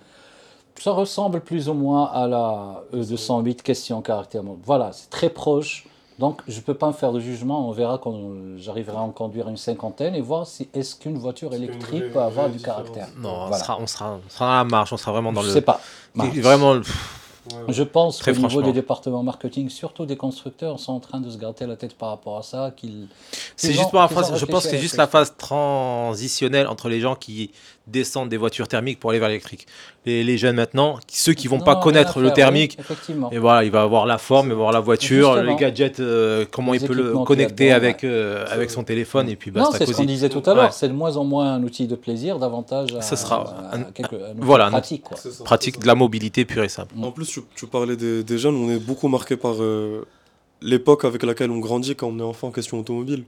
[0.81, 4.41] Ça ressemble plus ou moins à la E208 question caractère.
[4.65, 5.85] Voilà, c'est très proche.
[6.17, 7.67] Donc, je ne peux pas me faire de jugement.
[7.67, 8.15] On verra quand
[8.57, 12.19] j'arriverai à en conduire une cinquantaine et voir si est-ce qu'une voiture électrique vraie- peut
[12.19, 12.77] avoir du différence.
[12.89, 13.07] caractère.
[13.19, 15.47] Non, on, sera, on, sera, on sera dans la marche, on sera vraiment dans je
[15.47, 15.53] le.
[15.53, 15.79] sais pas.
[16.15, 16.73] Vraiment.
[16.73, 16.81] Ouais.
[17.69, 21.37] Je pense qu'au niveau des départements marketing, surtout des constructeurs, sont en train de se
[21.37, 22.71] gratter la tête par rapport à ça.
[22.75, 23.07] qu'ils
[23.55, 26.87] C'est juste pour la phase, je pense que c'est à juste la phase transitionnelle entre
[26.87, 27.51] les gens qui
[27.91, 29.67] descendre des voitures thermiques pour aller vers l'électrique.
[30.05, 32.77] Les, les jeunes maintenant, ceux qui vont Non, pas connaître le thermique,
[33.09, 35.51] oui, et voilà, il va avoir la forme, il va avoir la voiture, Justement.
[35.51, 39.35] les gadgets, euh, comment Les il peut le connecter avec, euh, avec son téléphone et
[39.35, 40.63] puis non, c'est ce qu'on disait tout à l'heure.
[40.65, 40.69] Ouais.
[40.71, 44.15] C'est de moins en moins un outil de plaisir, davantage Ce sera un- à quelque-
[44.15, 45.03] un outil voilà, pratique.
[45.03, 45.17] Quoi.
[45.17, 46.93] Ça, Pratique de la mobilité pure et simple.
[46.99, 47.05] ça.
[47.05, 50.05] En plus, tu, tu parlais des, des jeunes, on est beaucoup marqué par euh,
[50.61, 53.23] l'époque avec laquelle on grandit quand on est enfant en question automobile.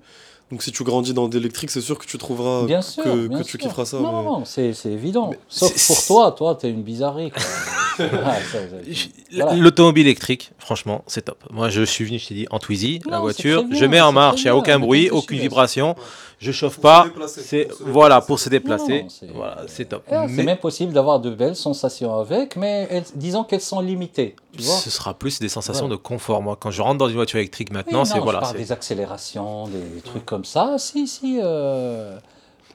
[0.52, 3.40] Donc si tu grandis dans l'électrique, c'est sûr que tu trouveras Bien sûr, que, bien
[3.40, 3.60] que tu sûr.
[3.60, 3.98] kifferas ça.
[3.98, 5.30] Non, mais- non, c'est c'est évident.
[5.32, 7.32] Mais Sauf c'est- pour toi, toi, t'es une bizarrerie.
[7.98, 9.56] voilà.
[9.56, 11.38] L'automobile électrique, franchement, c'est top.
[11.52, 13.64] Moi, je suis venu, je t'ai dit, en Twizy, Non, la voiture.
[13.64, 15.96] bien, je mets en marche, il n'y a aucun bruit, aucune vibration.
[16.44, 17.06] Je chauffe Pour pas.
[17.28, 18.28] C'est pour se voilà déplacer.
[18.28, 19.04] pour se déplacer.
[19.04, 20.04] Non, c'est- voilà, c'est top.
[20.12, 24.36] Ah, C'est même possible d'avoir de belles sensations avec, mais elles- disons qu'elles sont limitées.
[24.58, 25.96] Tu vois ce sera plus des sensations Voilà.
[25.98, 26.42] de confort.
[26.42, 28.40] Moi, quand je rentre dans une voiture électrique maintenant, Oui, c'est je voilà.
[28.42, 30.76] parle c'est- des accélérations, des trucs comme ça.
[30.78, 31.40] Si, si.
[31.42, 32.18] euh,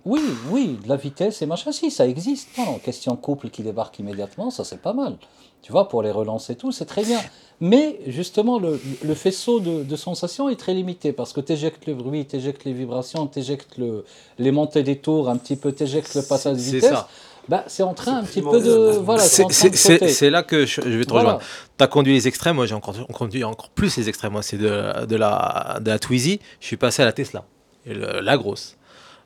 [0.05, 2.49] Oui, oui, de la vitesse et machin, si, ça existe.
[2.57, 5.16] Non, question couple qui débarque immédiatement, ça c'est pas mal.
[5.62, 7.20] Tu vois, pour les relancer et tout, c'est très bien.
[7.60, 11.86] Mais justement, le, le faisceau de, de sensations est très limité parce que tu éjectes
[11.86, 14.05] le bruit, tu éjectes les vibrations, tu éjectes le,
[14.39, 16.90] les montées des tours, un petit peu, tu éjectes le passage de C'est vitesse.
[16.90, 17.09] ça.
[17.48, 18.98] Bah, c'est en train un petit peu de.
[19.02, 21.30] Voilà, c'est là que je, je vais te Voilà.
[21.35, 21.44] rejoindre.
[21.78, 24.32] Tu as conduit les extrêmes, moi j'ai encore, on conduit encore plus les extrêmes.
[24.32, 26.40] Moi, c'est de, de, la, de la Twizy.
[26.60, 27.44] Je suis passé à la Tesla,
[27.86, 28.76] Et le- la grosse.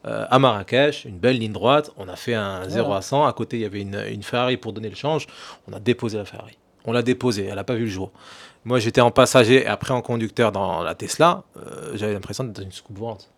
[0.05, 1.93] Euh, à Marrakech, une belle ligne droite.
[1.97, 3.25] On a fait un 0 à 100.
[3.25, 5.27] À côté, il y avait une, une Ferrari pour donner le change.
[5.69, 6.59] On a déposé la Ferrari.
[6.85, 8.11] On l'a déposée, elle n'a pas vu le jour.
[8.65, 11.45] Moi, j'étais en passager et après en conducteur dans la Tesla.
[11.57, 13.31] euh, J'avais l'impression d'être dans une soucoupe volante.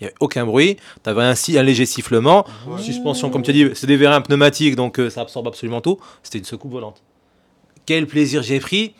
[0.00, 0.76] Il n'y avait aucun bruit.
[1.04, 2.46] Tu avais un, léger sifflement.
[2.78, 6.00] Suspension, comme tu as dit, c'est des vérins pneumatiques, donc euh, ça absorbe absolument tout.
[6.22, 7.02] C'était une secoupe volante.
[7.86, 8.94] Quel plaisir j'ai pris.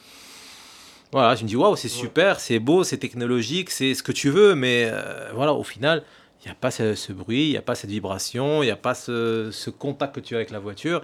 [1.11, 4.31] Voilà, je me dis, waouh, c'est super, c'est beau, c'est technologique, c'est ce que tu
[4.31, 6.05] veux, mais euh, voilà, au final,
[6.45, 8.73] il n'y a pas ce, ce bruit, il n'y a pas cette vibration, il n'y
[8.73, 11.03] a pas ce, ce contact que tu as avec la voiture.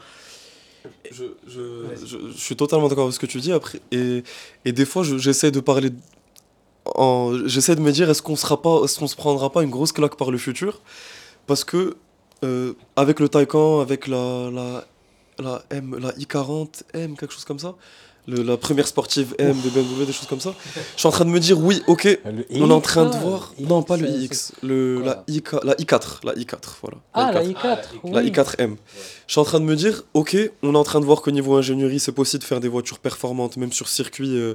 [1.10, 3.52] Je, je, je, je suis totalement d'accord avec ce que tu dis.
[3.52, 4.22] Après et,
[4.64, 5.90] et des fois je- j'essaie de parler
[7.44, 10.30] j'essaie de me dire est-ce qu'on est-ce qu'on se prendra pas une grosse claque par
[10.30, 10.80] le futur?
[11.46, 11.96] Parce que
[12.44, 14.86] euh, avec le Taycan avec la la
[15.38, 17.74] la M la i40 M quelque chose comme ça
[18.28, 20.54] le- la première sportive M de BMW des choses comme ça
[20.94, 22.06] je suis en train de me dire oui ok
[22.50, 26.24] on est en train de voir non pas le iX le la, IK, la i4
[26.24, 27.54] la i4 voilà Ah, la i4.
[27.54, 28.12] i4.
[28.12, 28.30] La oui.
[28.30, 28.76] i4M.
[29.26, 31.30] Je suis en train de me dire, ok, on est en train de voir qu'au
[31.30, 34.54] niveau ingénierie, c'est possible de faire des voitures performantes, même sur circuit euh,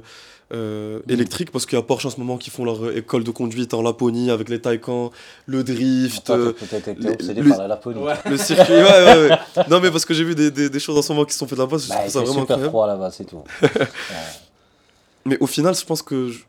[0.52, 1.10] euh, Mm.
[1.12, 3.30] électrique, parce qu'il y a Porsche en ce moment qui font leur euh, école de
[3.30, 5.10] conduite en Laponie avec les Taycan,
[5.46, 8.00] le drift, Toi, euh, été le- par la Laponie.
[8.28, 8.74] le circuit.
[8.74, 9.62] Ouais, ouais, ouais.
[9.70, 11.46] Non, mais parce que j'ai vu des, des, des choses en ce moment qui sont
[11.46, 12.68] faites là-bas, je Bah, trouve il ça vraiment super incroyable.
[12.70, 13.42] froid là-bas, c'est tout.
[13.62, 13.86] Ouais.
[15.26, 16.28] Mais au final, je pense que.
[16.28, 16.40] Je,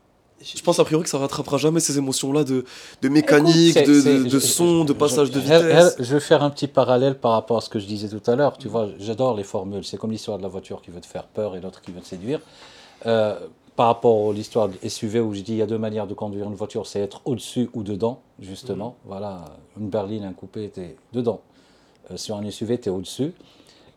[0.58, 2.66] je pense a priori que ça rattrapera jamais ces émotions-là de,
[3.00, 5.96] de mécanique, Écoute, de, de, je- son, de je- passage de je- vitesse.
[5.98, 8.30] je- Je vais faire un petit parallèle par rapport à ce que je disais tout
[8.30, 8.58] à l'heure.
[8.58, 9.82] Tu vois, j'adore les formules.
[9.84, 12.00] C'est comme l'histoire de la voiture qui veut te faire peur et l'autre qui veut
[12.02, 12.40] te séduire.
[13.06, 13.34] Euh,
[13.76, 16.14] par rapport à l'histoire de SUV où je dis il y a deux manières de
[16.14, 18.96] conduire une voiture, c'est être au-dessus ou dedans, justement.
[19.04, 19.44] Voilà,
[19.78, 21.40] une berline, un coupé, t'es dedans.
[22.10, 23.32] Euh, sur un SUV, t'es au-dessus.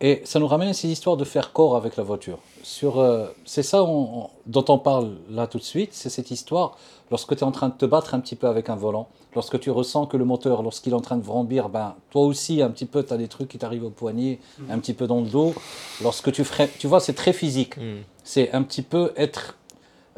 [0.01, 2.39] Et ça nous ramène à ces histoires de faire corps avec la voiture.
[2.64, 6.31] Sur, euh, c'est ça on- on- dont on parle là tout de suite, c'est cette
[6.31, 6.77] histoire
[7.11, 9.60] lorsque tu es en train de te battre un petit peu avec un volant, lorsque
[9.60, 12.69] tu ressens que le moteur, lorsqu'il est en train de vrombir, ben, toi aussi, un
[12.69, 14.39] petit peu, tu as des trucs qui t'arrivent au poignet,
[14.69, 15.53] un petit peu dans le dos.
[16.01, 17.77] Lorsque tu freines, tu vois, c'est très physique.
[17.77, 17.97] Mm.
[18.23, 19.57] C'est un petit peu être.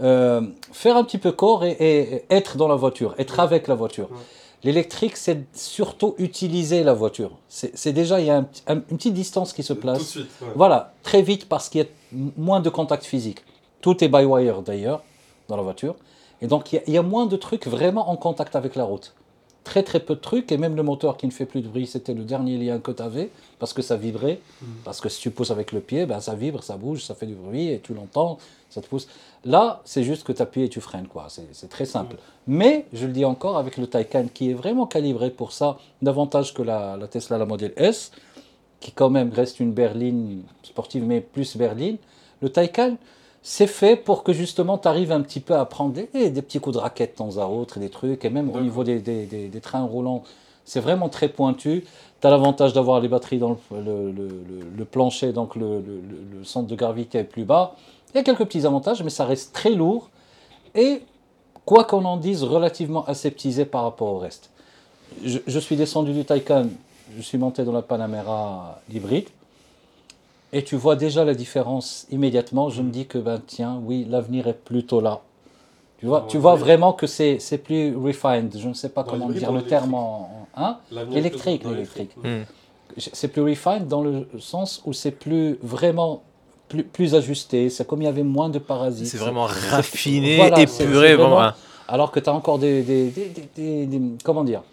[0.01, 0.41] Euh,
[0.71, 4.09] faire un petit peu corps et, être dans la voiture, être avec la voiture.
[4.63, 7.31] L'électrique, c'est surtout utiliser la voiture.
[7.49, 10.01] C'est déjà, il y a un petit- un- une petite distance qui se place.
[10.03, 10.29] suite.
[10.55, 11.87] Voilà, très vite parce qu'il y a
[12.37, 13.39] moins de contact physique.
[13.81, 15.01] Tout est by wire d'ailleurs
[15.47, 15.95] dans la voiture.
[16.43, 18.75] Et donc il y a- il y, a moins de trucs vraiment en contact avec
[18.75, 19.13] la route.
[19.63, 21.85] Très très peu de trucs et même le moteur qui ne fait plus de bruit,
[21.85, 23.29] c'était le dernier lien que tu avais
[23.59, 24.39] parce que ça vibrait.
[24.83, 27.27] Parce que si tu pousses avec le pied, ben, ça vibre, ça bouge, ça fait
[27.27, 28.39] du bruit et tu l'entends,
[28.69, 29.07] ça te pousse.
[29.45, 31.07] Là, c'est juste que tu appuies et tu freines.
[31.07, 31.27] quoi.
[31.29, 32.15] C'est très simple.
[32.47, 36.53] Mais, je le dis encore, avec le Taycan qui est vraiment calibré pour ça, davantage
[36.53, 38.11] que la, la Tesla, la modèle S,
[38.79, 41.97] qui quand même reste une berline sportive, mais plus berline,
[42.41, 42.97] le Taycan,
[43.43, 46.59] c'est fait pour que justement tu arrives un petit peu à prendre des, des petits
[46.59, 49.51] coups de raquette de temps à autre, et des trucs, et même au niveau des,
[49.61, 50.23] trains roulants,
[50.65, 51.85] c'est vraiment très pointu.
[52.21, 55.83] Tu as l'avantage d'avoir les batteries dans le, plancher, donc le
[56.43, 57.75] centre de gravité est plus bas.
[58.13, 60.09] Il y a quelques petits avantages, mais ça reste très lourd,
[60.75, 61.01] et
[61.65, 64.49] quoi qu'on en dise, relativement aseptisé par rapport au reste.
[65.23, 66.67] Je, je suis descendu du Taycan,
[67.15, 69.29] je suis monté dans la Panamera hybride.
[70.53, 72.69] Et tu vois déjà la différence immédiatement.
[72.69, 75.21] Je me dis que, ben, tiens, oui, l'avenir est plutôt là.
[75.99, 78.55] Tu vois, tu vois vraiment que c'est c'est plus refined.
[78.57, 80.47] Je ne sais pas Dans comment dire le terme en.
[80.55, 80.77] hein?
[81.11, 82.15] L'électrique, l'électrique.
[82.17, 82.41] Mm.
[82.97, 86.23] c'est plus refined dans le sens où c'est plus vraiment
[86.69, 87.69] plus, plus ajusté.
[87.69, 89.07] C'est comme il y avait moins de parasites.
[89.07, 90.67] C'est vraiment raffiné, Voilà, épuré.
[90.75, 91.53] c'est vraiment, hein.
[91.87, 94.63] Alors que tu as encore des, des, des- des- des- des- Comment dire?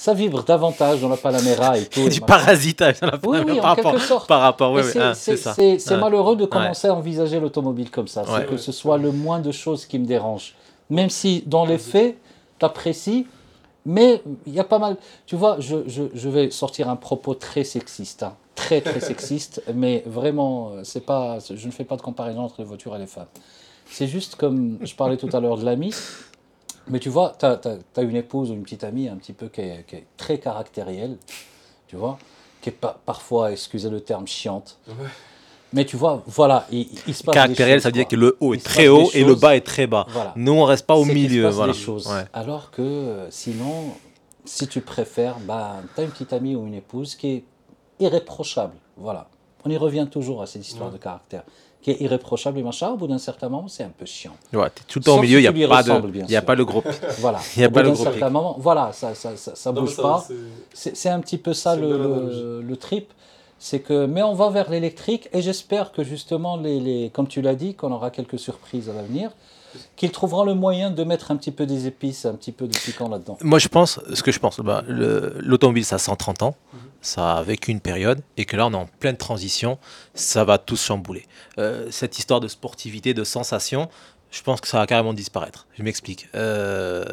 [0.00, 2.08] Ça vibre davantage dans la Panamera et tout.
[2.08, 4.28] du parasitage dans la Oui, oui, en par, quelque rapport, sorte.
[4.28, 5.96] par rapport, ouais, c'est- hein, c'est Ouais.
[5.96, 8.22] malheureux de commencer à envisager l'automobile comme ça.
[8.24, 10.54] C'est que ce soit le moins de choses qui me dérangent.
[10.88, 12.16] Même si, dans les faits,
[12.60, 13.26] tu apprécies,
[13.84, 14.96] mais il y a pas mal.
[15.26, 18.22] Tu vois, je, je, je vais sortir un propos très sexiste.
[18.22, 18.34] hein.
[18.54, 22.56] Très, très sexiste, mais vraiment, euh, c'est pas, je ne fais pas de comparaison entre
[22.58, 23.26] les voitures et les femmes.
[23.90, 25.92] C'est juste comme je parlais tout à l'heure de l'ami.
[26.90, 29.60] Mais tu vois, tu as, une épouse ou une petite amie un petit peu qui
[29.60, 31.16] est, qui est très caractérielle,
[31.86, 32.18] tu vois,
[32.60, 34.78] qui est pa- parfois, excusez le terme, chiante.
[35.72, 38.16] Mais tu vois, voilà, il, il se passe des Caractériel, choses, ça veut dire que
[38.16, 40.06] le haut Il est très haut des et le bas est très bas.
[40.08, 40.32] Voilà.
[40.34, 41.42] Nous, on reste pas au C'est qu'il se milieu.
[41.44, 41.72] passe Voilà.
[41.74, 42.06] des choses.
[42.06, 42.24] Ouais.
[42.32, 43.90] Alors que euh, sinon,
[44.46, 47.44] si tu préfères, bah, tu as une petite amie ou une épouse qui est
[48.00, 48.74] irréprochable.
[48.96, 49.28] Voilà.
[49.66, 51.42] On y revient toujours à cette histoire de caractère.
[51.88, 54.32] Qui est irréprochable et machin, au bout d'un certain moment, c'est un peu chiant.
[54.52, 56.36] Ouais, t'es tout le temps au milieu, il n'y a, pas de- ressembles, bien y
[56.36, 56.44] a sûr.
[56.44, 56.86] pas le groupe.
[57.18, 57.38] Voilà.
[57.56, 59.80] Il y a Au pas bout d'un certain moment, voilà, ça, ça, ça, ça Non,
[59.80, 60.26] bouge ça, pas.
[60.74, 63.10] c'est- un petit peu ça le, le, le trip.
[63.58, 67.40] C'est que, mais on va vers l'électrique et j'espère que justement, les, les, comme tu
[67.40, 69.30] l'as dit, qu'on aura quelques surprises à l'avenir,
[69.96, 72.76] qu'ils trouveront le moyen de mettre un petit peu des épices, un petit peu de
[72.76, 73.38] piquant là-dedans.
[73.42, 76.54] Moi, je pense, ce que je pense, bah, le- l'automobile, ça a 130 ans,
[77.00, 79.78] ça a vécu une période, et que là, on est en pleine transition,
[80.14, 81.26] ça va tout chambouler.
[81.58, 83.88] Euh, cette histoire de sportivité, de sensation,
[84.30, 85.66] je pense que ça va carrément disparaître.
[85.76, 86.28] Je m'explique.
[86.34, 87.04] Euh,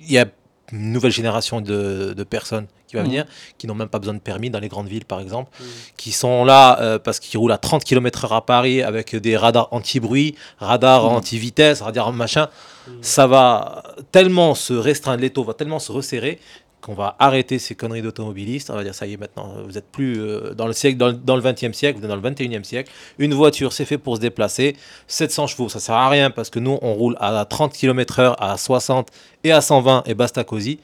[0.00, 0.26] Il y a
[0.72, 3.08] une nouvelle génération de personnes qui va Mhm.
[3.08, 3.24] venir,
[3.58, 5.66] qui n'ont même pas besoin de permis dans les grandes villes, par exemple, Mhm.
[5.96, 9.68] qui sont là euh, parce qu'ils roulent à 30 km/h à Paris avec des radars
[9.72, 11.16] anti-bruit, radars Mhm.
[11.16, 12.48] anti-vitesse, radars machin
[13.00, 16.38] ça va tellement se restreindre, l'étau va tellement se resserrer
[16.80, 18.68] qu'on va arrêter ces conneries d'automobilistes.
[18.70, 21.06] On va dire, ça y est, maintenant, vous êtes plus euh, dans le siècle, dans,
[21.06, 22.90] le- dans le 20e siècle, vous êtes dans le 21e siècle.
[23.20, 24.74] Une voiture, c'est fait pour se déplacer.
[25.06, 28.56] 700 chevaux, ça sert à rien parce que nous, on roule à 30 km/h, à
[28.56, 29.10] 60
[29.44, 30.80] et à 120 et basta cosy.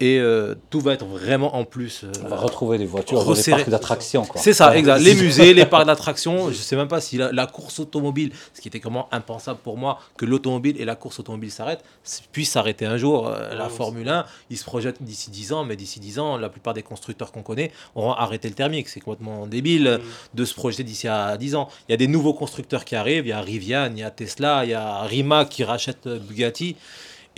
[0.00, 2.04] Et euh, tout va être vraiment en plus.
[2.04, 3.56] euh, On va retrouver des voitures dans des resserrer.
[3.62, 4.24] parcs d'attractions.
[4.36, 4.78] c'est ça, Ouais.
[4.78, 5.00] exact.
[5.00, 8.60] Les musées, les parcs d'attractions, je sais même pas si la, la course automobile, ce
[8.60, 11.82] qui était comment impensable pour moi, que l'automobile et la course automobile s'arrêtent,
[12.30, 13.26] puissent s'arrêter un jour.
[13.26, 16.36] Euh, la Ouais, Formule 1, ils se projettent d'ici 10 ans, mais d'ici 10 ans,
[16.36, 18.88] la plupart des constructeurs qu'on connaît auront arrêté le thermique.
[18.88, 20.08] C'est complètement débile Mhm.
[20.34, 21.68] de se projeter d'ici à 10 ans.
[21.88, 24.10] Il y a des nouveaux constructeurs qui arrivent, il y a Rivian, il y a
[24.12, 26.76] Tesla, il y a Rimac qui rachète Bugatti.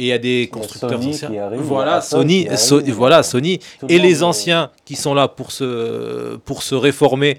[0.00, 1.42] Et il y a des constructeurs Sony anciens.
[1.42, 3.58] arrive, voilà, Sony, arrive, So- voilà, Sony.
[3.82, 7.36] Le Et les anciens qui sont là pour se, pour se réformer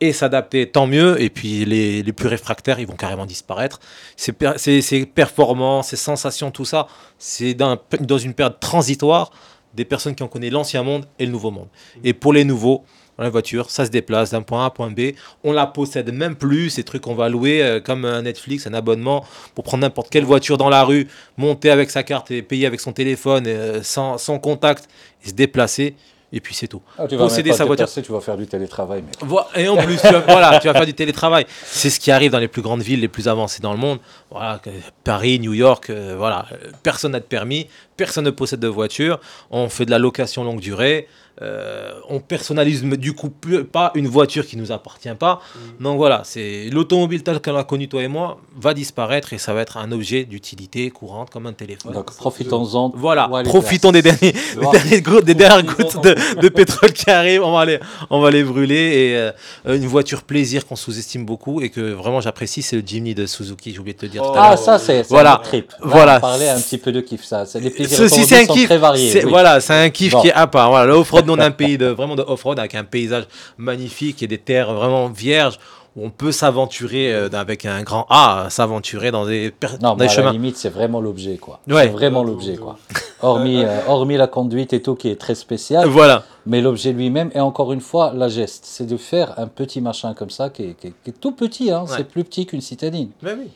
[0.00, 1.20] et s'adapter, tant mieux.
[1.22, 3.78] Et puis les, les plus réfractaires, ils vont carrément disparaître.
[4.16, 9.30] Ces, per- ces, ces performances, ces sensations, tout ça, c'est dans une période transitoire
[9.72, 11.68] des personnes qui ont connu l'ancien monde et le nouveau monde.
[12.02, 12.84] Et pour les nouveaux,
[13.22, 15.12] la voiture, ça se déplace d'un point A à un point B.
[15.44, 18.74] On la possède même plus, ces trucs qu'on va louer euh, comme un Netflix, un
[18.74, 19.24] abonnement
[19.54, 22.80] pour prendre n'importe quelle voiture dans la rue, monter avec sa carte et payer avec
[22.80, 24.88] son téléphone euh, sans, sans contact
[25.24, 25.94] et se déplacer.
[26.36, 26.82] Et puis c'est tout.
[26.98, 27.88] Ah, tu vas posséder sa voiture.
[27.88, 29.02] tu vas faire du télétravail.
[29.02, 29.14] mec.
[29.54, 31.46] Et en plus, tu vas, voilà, tu vas faire du télétravail.
[31.64, 34.00] C'est ce qui arrive dans les plus grandes villes, les plus avancées dans le monde.
[34.32, 34.60] Voilà,
[35.04, 36.46] Paris, New York, euh, voilà.
[36.50, 39.20] Euh, Personne n'a de permis, personne ne possède de voiture.
[39.52, 41.06] On fait de la location longue durée.
[41.42, 43.28] Euh, on personnalise du coup
[43.72, 45.40] pas une voiture qui nous appartient pas.
[45.80, 49.52] Donc voilà, c'est l'automobile telle qu'on l'a connue toi et moi va disparaître et ça
[49.52, 51.92] va être un objet d'utilité courante comme un téléphone.
[51.92, 52.92] Donc profitons-en.
[52.94, 54.32] Voilà, profitons des derniers,
[54.90, 57.42] des gouttes, des dernières gouttes de, de pétrole qui arrivent.
[57.42, 57.78] On va les,
[58.10, 58.74] on va les brûler.
[58.74, 59.32] Et euh,
[59.66, 63.72] une voiture plaisir qu'on sous-estime beaucoup et que vraiment j'apprécie, c'est le Jimny de Suzuki.
[63.72, 65.34] J'ai oublié de te dire tout à Ah, ça, c'est Voilà.
[65.34, 65.70] un trip.
[65.72, 66.16] Là, Voilà.
[66.18, 67.44] On parlait un petit peu de kiff, ça.
[67.46, 68.66] C'est- Les plaisirs Ceci, un kiff.
[68.66, 69.10] très variés.
[69.24, 69.30] oui.
[69.30, 70.20] Voilà, c'est un kiff Bon.
[70.22, 70.70] qui est à part.
[70.70, 73.26] Voilà, le off-road, nous, on a un pays de vraiment de off-road avec un paysage
[73.58, 75.58] magnifique et des terres vraiment vierges
[75.96, 79.98] où on peut s'aventurer euh, avec un grand A, s'aventurer dans des, Non, dans mais
[79.98, 80.32] des à la chemins.
[80.32, 81.60] limite, c'est vraiment l'objet, quoi.
[81.68, 81.84] Ouais.
[81.84, 82.78] C'est vraiment l'objet, quoi.
[83.22, 86.24] Hormis, euh, hormis la conduite et tout qui est très spécial, Voilà.
[86.46, 90.14] mais l'objet lui-même, et encore une fois, la geste, c'est de faire un petit machin
[90.14, 91.94] comme ça qui est, qui est- qui est tout petit, hein, Ouais.
[91.96, 93.48] c'est plus petit qu'une citadine, Mais oui.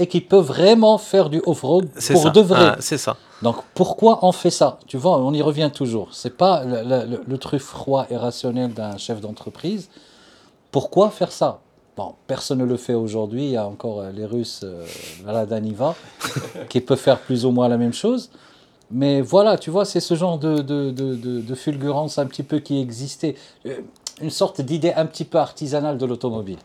[0.00, 2.30] Et qui peut vraiment faire du off-road pour ça.
[2.30, 2.58] de vrai.
[2.72, 3.16] Ah, c'est ça.
[3.42, 4.78] Donc pourquoi on fait ça?
[4.86, 6.08] Tu vois, on y revient toujours.
[6.12, 9.88] C'est pas le, le- le- le truc froid et rationnel d'un chef d'entreprise.
[10.70, 11.60] Pourquoi faire ça?
[11.96, 13.44] Bon, personne ne le fait aujourd'hui.
[13.44, 14.84] Il y a encore euh, les Russes, euh,
[15.26, 15.94] la Daniva,
[16.68, 18.30] qui peut faire plus ou moins la même chose.
[18.90, 22.42] Mais voilà, tu vois, c'est ce genre de, de, de, de- de fulgurance un petit
[22.42, 23.34] peu qui existait.
[23.66, 23.78] Euh,
[24.20, 26.58] Une sorte d'idée un petit peu artisanale de l'automobile.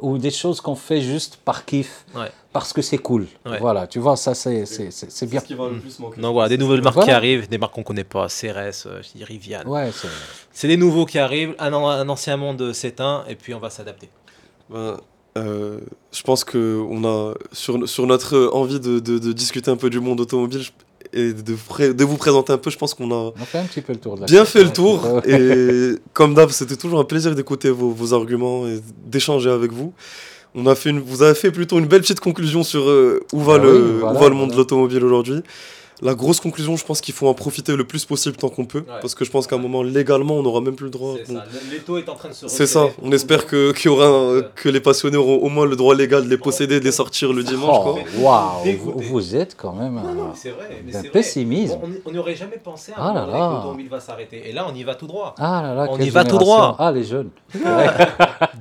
[0.00, 2.30] Ou des choses qu'on fait juste par kiff, Ouais.
[2.52, 3.26] parce que c'est cool.
[3.46, 3.58] Ouais.
[3.58, 5.40] Voilà, tu vois, ça c'est c'est- c'est- bien.
[5.40, 6.20] ce qui va le plus manquer.
[6.20, 7.06] Donc voilà, des nouvelles marques Voilà.
[7.12, 9.62] qui arrivent, des marques qu'on connaît pas, CRS, euh, je dis Rivian.
[9.66, 10.08] Ouais, c'est-
[10.52, 13.70] C'est des nouveaux qui arrivent, un, an- un ancien monde s'éteint et puis on va
[13.70, 14.08] s'adapter.
[14.70, 14.98] Ben,
[15.36, 15.80] euh,
[16.12, 19.90] je pense que on a sur, sur notre envie de, de- de discuter un peu
[19.90, 20.70] du monde automobile je-
[21.16, 23.92] et de, vous présenter un peu, je pense qu'on a on fait un petit peu
[23.94, 25.22] le tour de la bien fait le tour.
[25.26, 29.92] Et comme d'hab, c'était toujours un plaisir d'écouter vos, vos arguments et d'échanger avec vous.
[30.54, 33.40] On a fait une, vous avez fait plutôt une belle petite conclusion sur euh, où,
[33.40, 34.52] va Ah le, oui, voilà, où va le monde voilà.
[34.52, 35.42] de l'automobile aujourd'hui.
[36.02, 38.80] La grosse conclusion, je pense qu'il faut en profiter le plus possible tant qu'on peut.
[38.80, 39.00] Ouais.
[39.00, 41.14] Parce que je pense qu'à un moment, légalement, on n'aura même plus le droit.
[41.28, 41.40] Bon,
[41.70, 42.86] L'étau est en train de se c'est ça.
[43.02, 45.94] On espère que, qu'il y aura un- que les passionnés auront au moins le droit
[45.94, 47.78] légal de les posséder, de les sortir le dimanche.
[47.80, 48.60] Oh, quoi.
[48.62, 50.82] waouh, vous, êtes quand même Non, non, c'est vrai.
[50.84, 51.12] mais d'un c'est vrai.
[51.12, 51.78] pessimisme.
[51.82, 53.48] On- On n'y aurait jamais pensé à Ah un là moment donné là.
[53.48, 54.42] que l'automobile va s'arrêter.
[54.48, 55.34] Et là, on y va tout droit.
[55.38, 56.76] Ah là là, On y va tout droit.
[56.78, 57.30] Ah, les jeunes.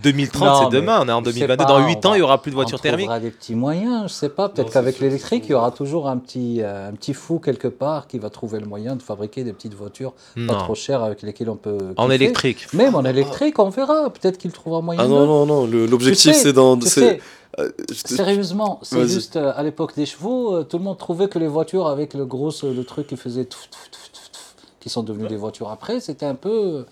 [0.01, 0.99] 2030, Non, c'est demain.
[1.01, 1.57] On est en je sais 2022.
[1.57, 3.05] pas, Dans on 8 ans, il n'y aura plus de On voitures thermiques.
[3.07, 4.49] trouvera des petits moyens, je sais pas.
[4.49, 7.24] Peut-être qu'avec c'est l'électrique, c'est il y aura toujours un petit, euh, un petit fou
[7.39, 10.13] quelque part qui va trouver le moyen de fabriquer des petites voitures
[10.47, 11.77] pas trop chères avec lesquelles on peut.
[11.97, 12.67] En électrique.
[12.73, 14.09] Même en électrique, on verra.
[14.09, 15.01] Peut-être qu'il trouvera moyen.
[15.01, 15.65] Ah de- non, non, non.
[15.87, 16.79] L'objectif, c'est dans.
[17.57, 21.39] Euh, sérieusement, c'est juste euh, à l'époque des chevaux, euh, tout le monde trouvait que
[21.39, 23.47] les voitures avec le gros le truc qui faisait
[24.81, 26.85] qui sont devenues des voitures après, c'était un peu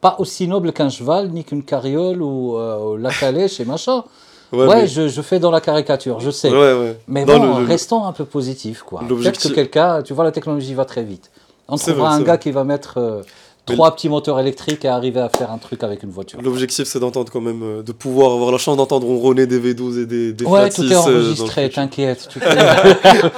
[0.00, 4.04] pas aussi noble qu'un cheval, ni qu'une carriole ou euh, la calèche et machin.
[4.52, 6.50] Ouais, Ouais, mais- je, je fais dans la caricature, je sais.
[6.50, 6.96] ouais, ouais.
[7.08, 9.00] Mais Non, bon, le- le- restons un peu positifs, quoi.
[9.00, 11.30] Peut-être L'objectif- que quelqu'un, tu vois, la technologie va très vite.
[11.68, 12.38] On C'est trouvera vrai, un gars vrai.
[12.38, 13.22] qui va mettre euh,
[13.68, 16.40] Mais trois petits moteurs électriques et arriver à faire un truc avec une voiture.
[16.40, 20.02] L'objectif, c'est d'entendre quand même, euh, de pouvoir avoir la chance d'entendre ronronner des V12
[20.02, 21.82] et des, des Ouais, tout 6, est euh, enregistré, futur.
[21.82, 22.28] t'inquiète.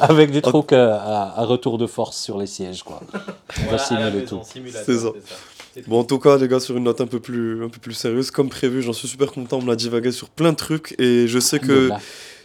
[0.00, 3.00] Avec des trucs euh, à, à retour de force sur les sièges, quoi.
[3.66, 4.40] On va simuler tout.
[4.86, 5.08] C'est ça.
[5.86, 7.92] Bon, en tout cas, les gars, sur une note un peu plus, un peu plus
[7.92, 9.60] sérieuse, comme prévu, j'en suis super content.
[9.64, 11.90] On a divagué sur plein de trucs et je sais que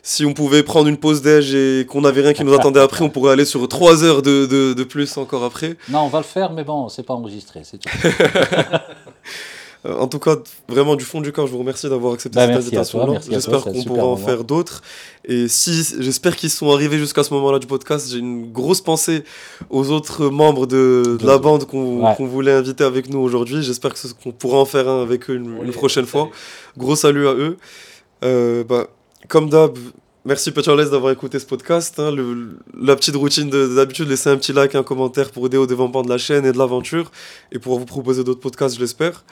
[0.04, 3.04] si on pouvait prendre une pause déj et qu'on n'avait rien qui nous attendait après,
[3.04, 5.78] on pourrait aller sur 3 heures de, de, de plus encore après.
[5.90, 7.90] Non, on va le faire, mais bon, c'est pas enregistré, c'est tout.
[9.86, 10.36] Euh, en tout cas,
[10.70, 13.20] vraiment du fond du cœur, je vous remercie d'avoir accepté Bah, cette invitation-là.
[13.30, 14.18] J'espère qu'on pourra en moment.
[14.18, 14.82] faire d'autres.
[15.26, 18.10] Et si, j'espère qu'ils sont arrivés jusqu'à ce moment-là du podcast.
[18.12, 19.24] J'ai une grosse pensée
[19.72, 22.16] aux autres membres de, de la De- bande qu'on Ouais.
[22.28, 23.64] voulait inviter avec nous aujourd'hui.
[23.64, 23.94] J'espère
[24.24, 26.30] qu'on pourra en faire un avec eux une, une prochaine fois.
[26.78, 27.58] Gros salut à eux.
[28.24, 28.88] Euh, bah,
[29.30, 29.78] comme d'hab,
[30.26, 31.96] merci Petroless d'avoir écouté ce podcast.
[32.00, 32.12] hein.
[32.12, 35.66] Le- la petite routine de- d'habitude, laissez un petit like, un commentaire pour aider au
[35.66, 37.10] développement de la chaîne et de l'aventure
[37.52, 39.24] et pour vous proposer d'autres podcasts, je l'espère.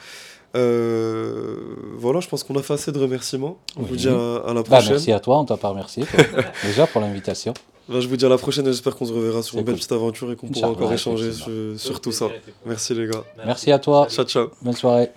[0.56, 1.56] Euh,
[1.96, 3.56] voilà, je pense qu'on a fait assez de remerciements.
[3.76, 3.86] On Oui.
[3.90, 4.90] vous dit à, à la Bah, prochaine.
[4.92, 6.04] merci à toi, on t'a pas remercié,
[6.64, 7.54] déjà pour l'invitation.
[7.88, 9.74] Bah, je vous dis à la prochaine et j'espère qu'on se reverra sur une belle
[9.76, 12.28] petite aventure et qu'on pourra encore échanger sur, sur tout ça.
[12.66, 13.24] Merci les gars.
[13.46, 14.48] Merci à toi, Ciao, ciao.
[14.62, 15.08] bonne soirée.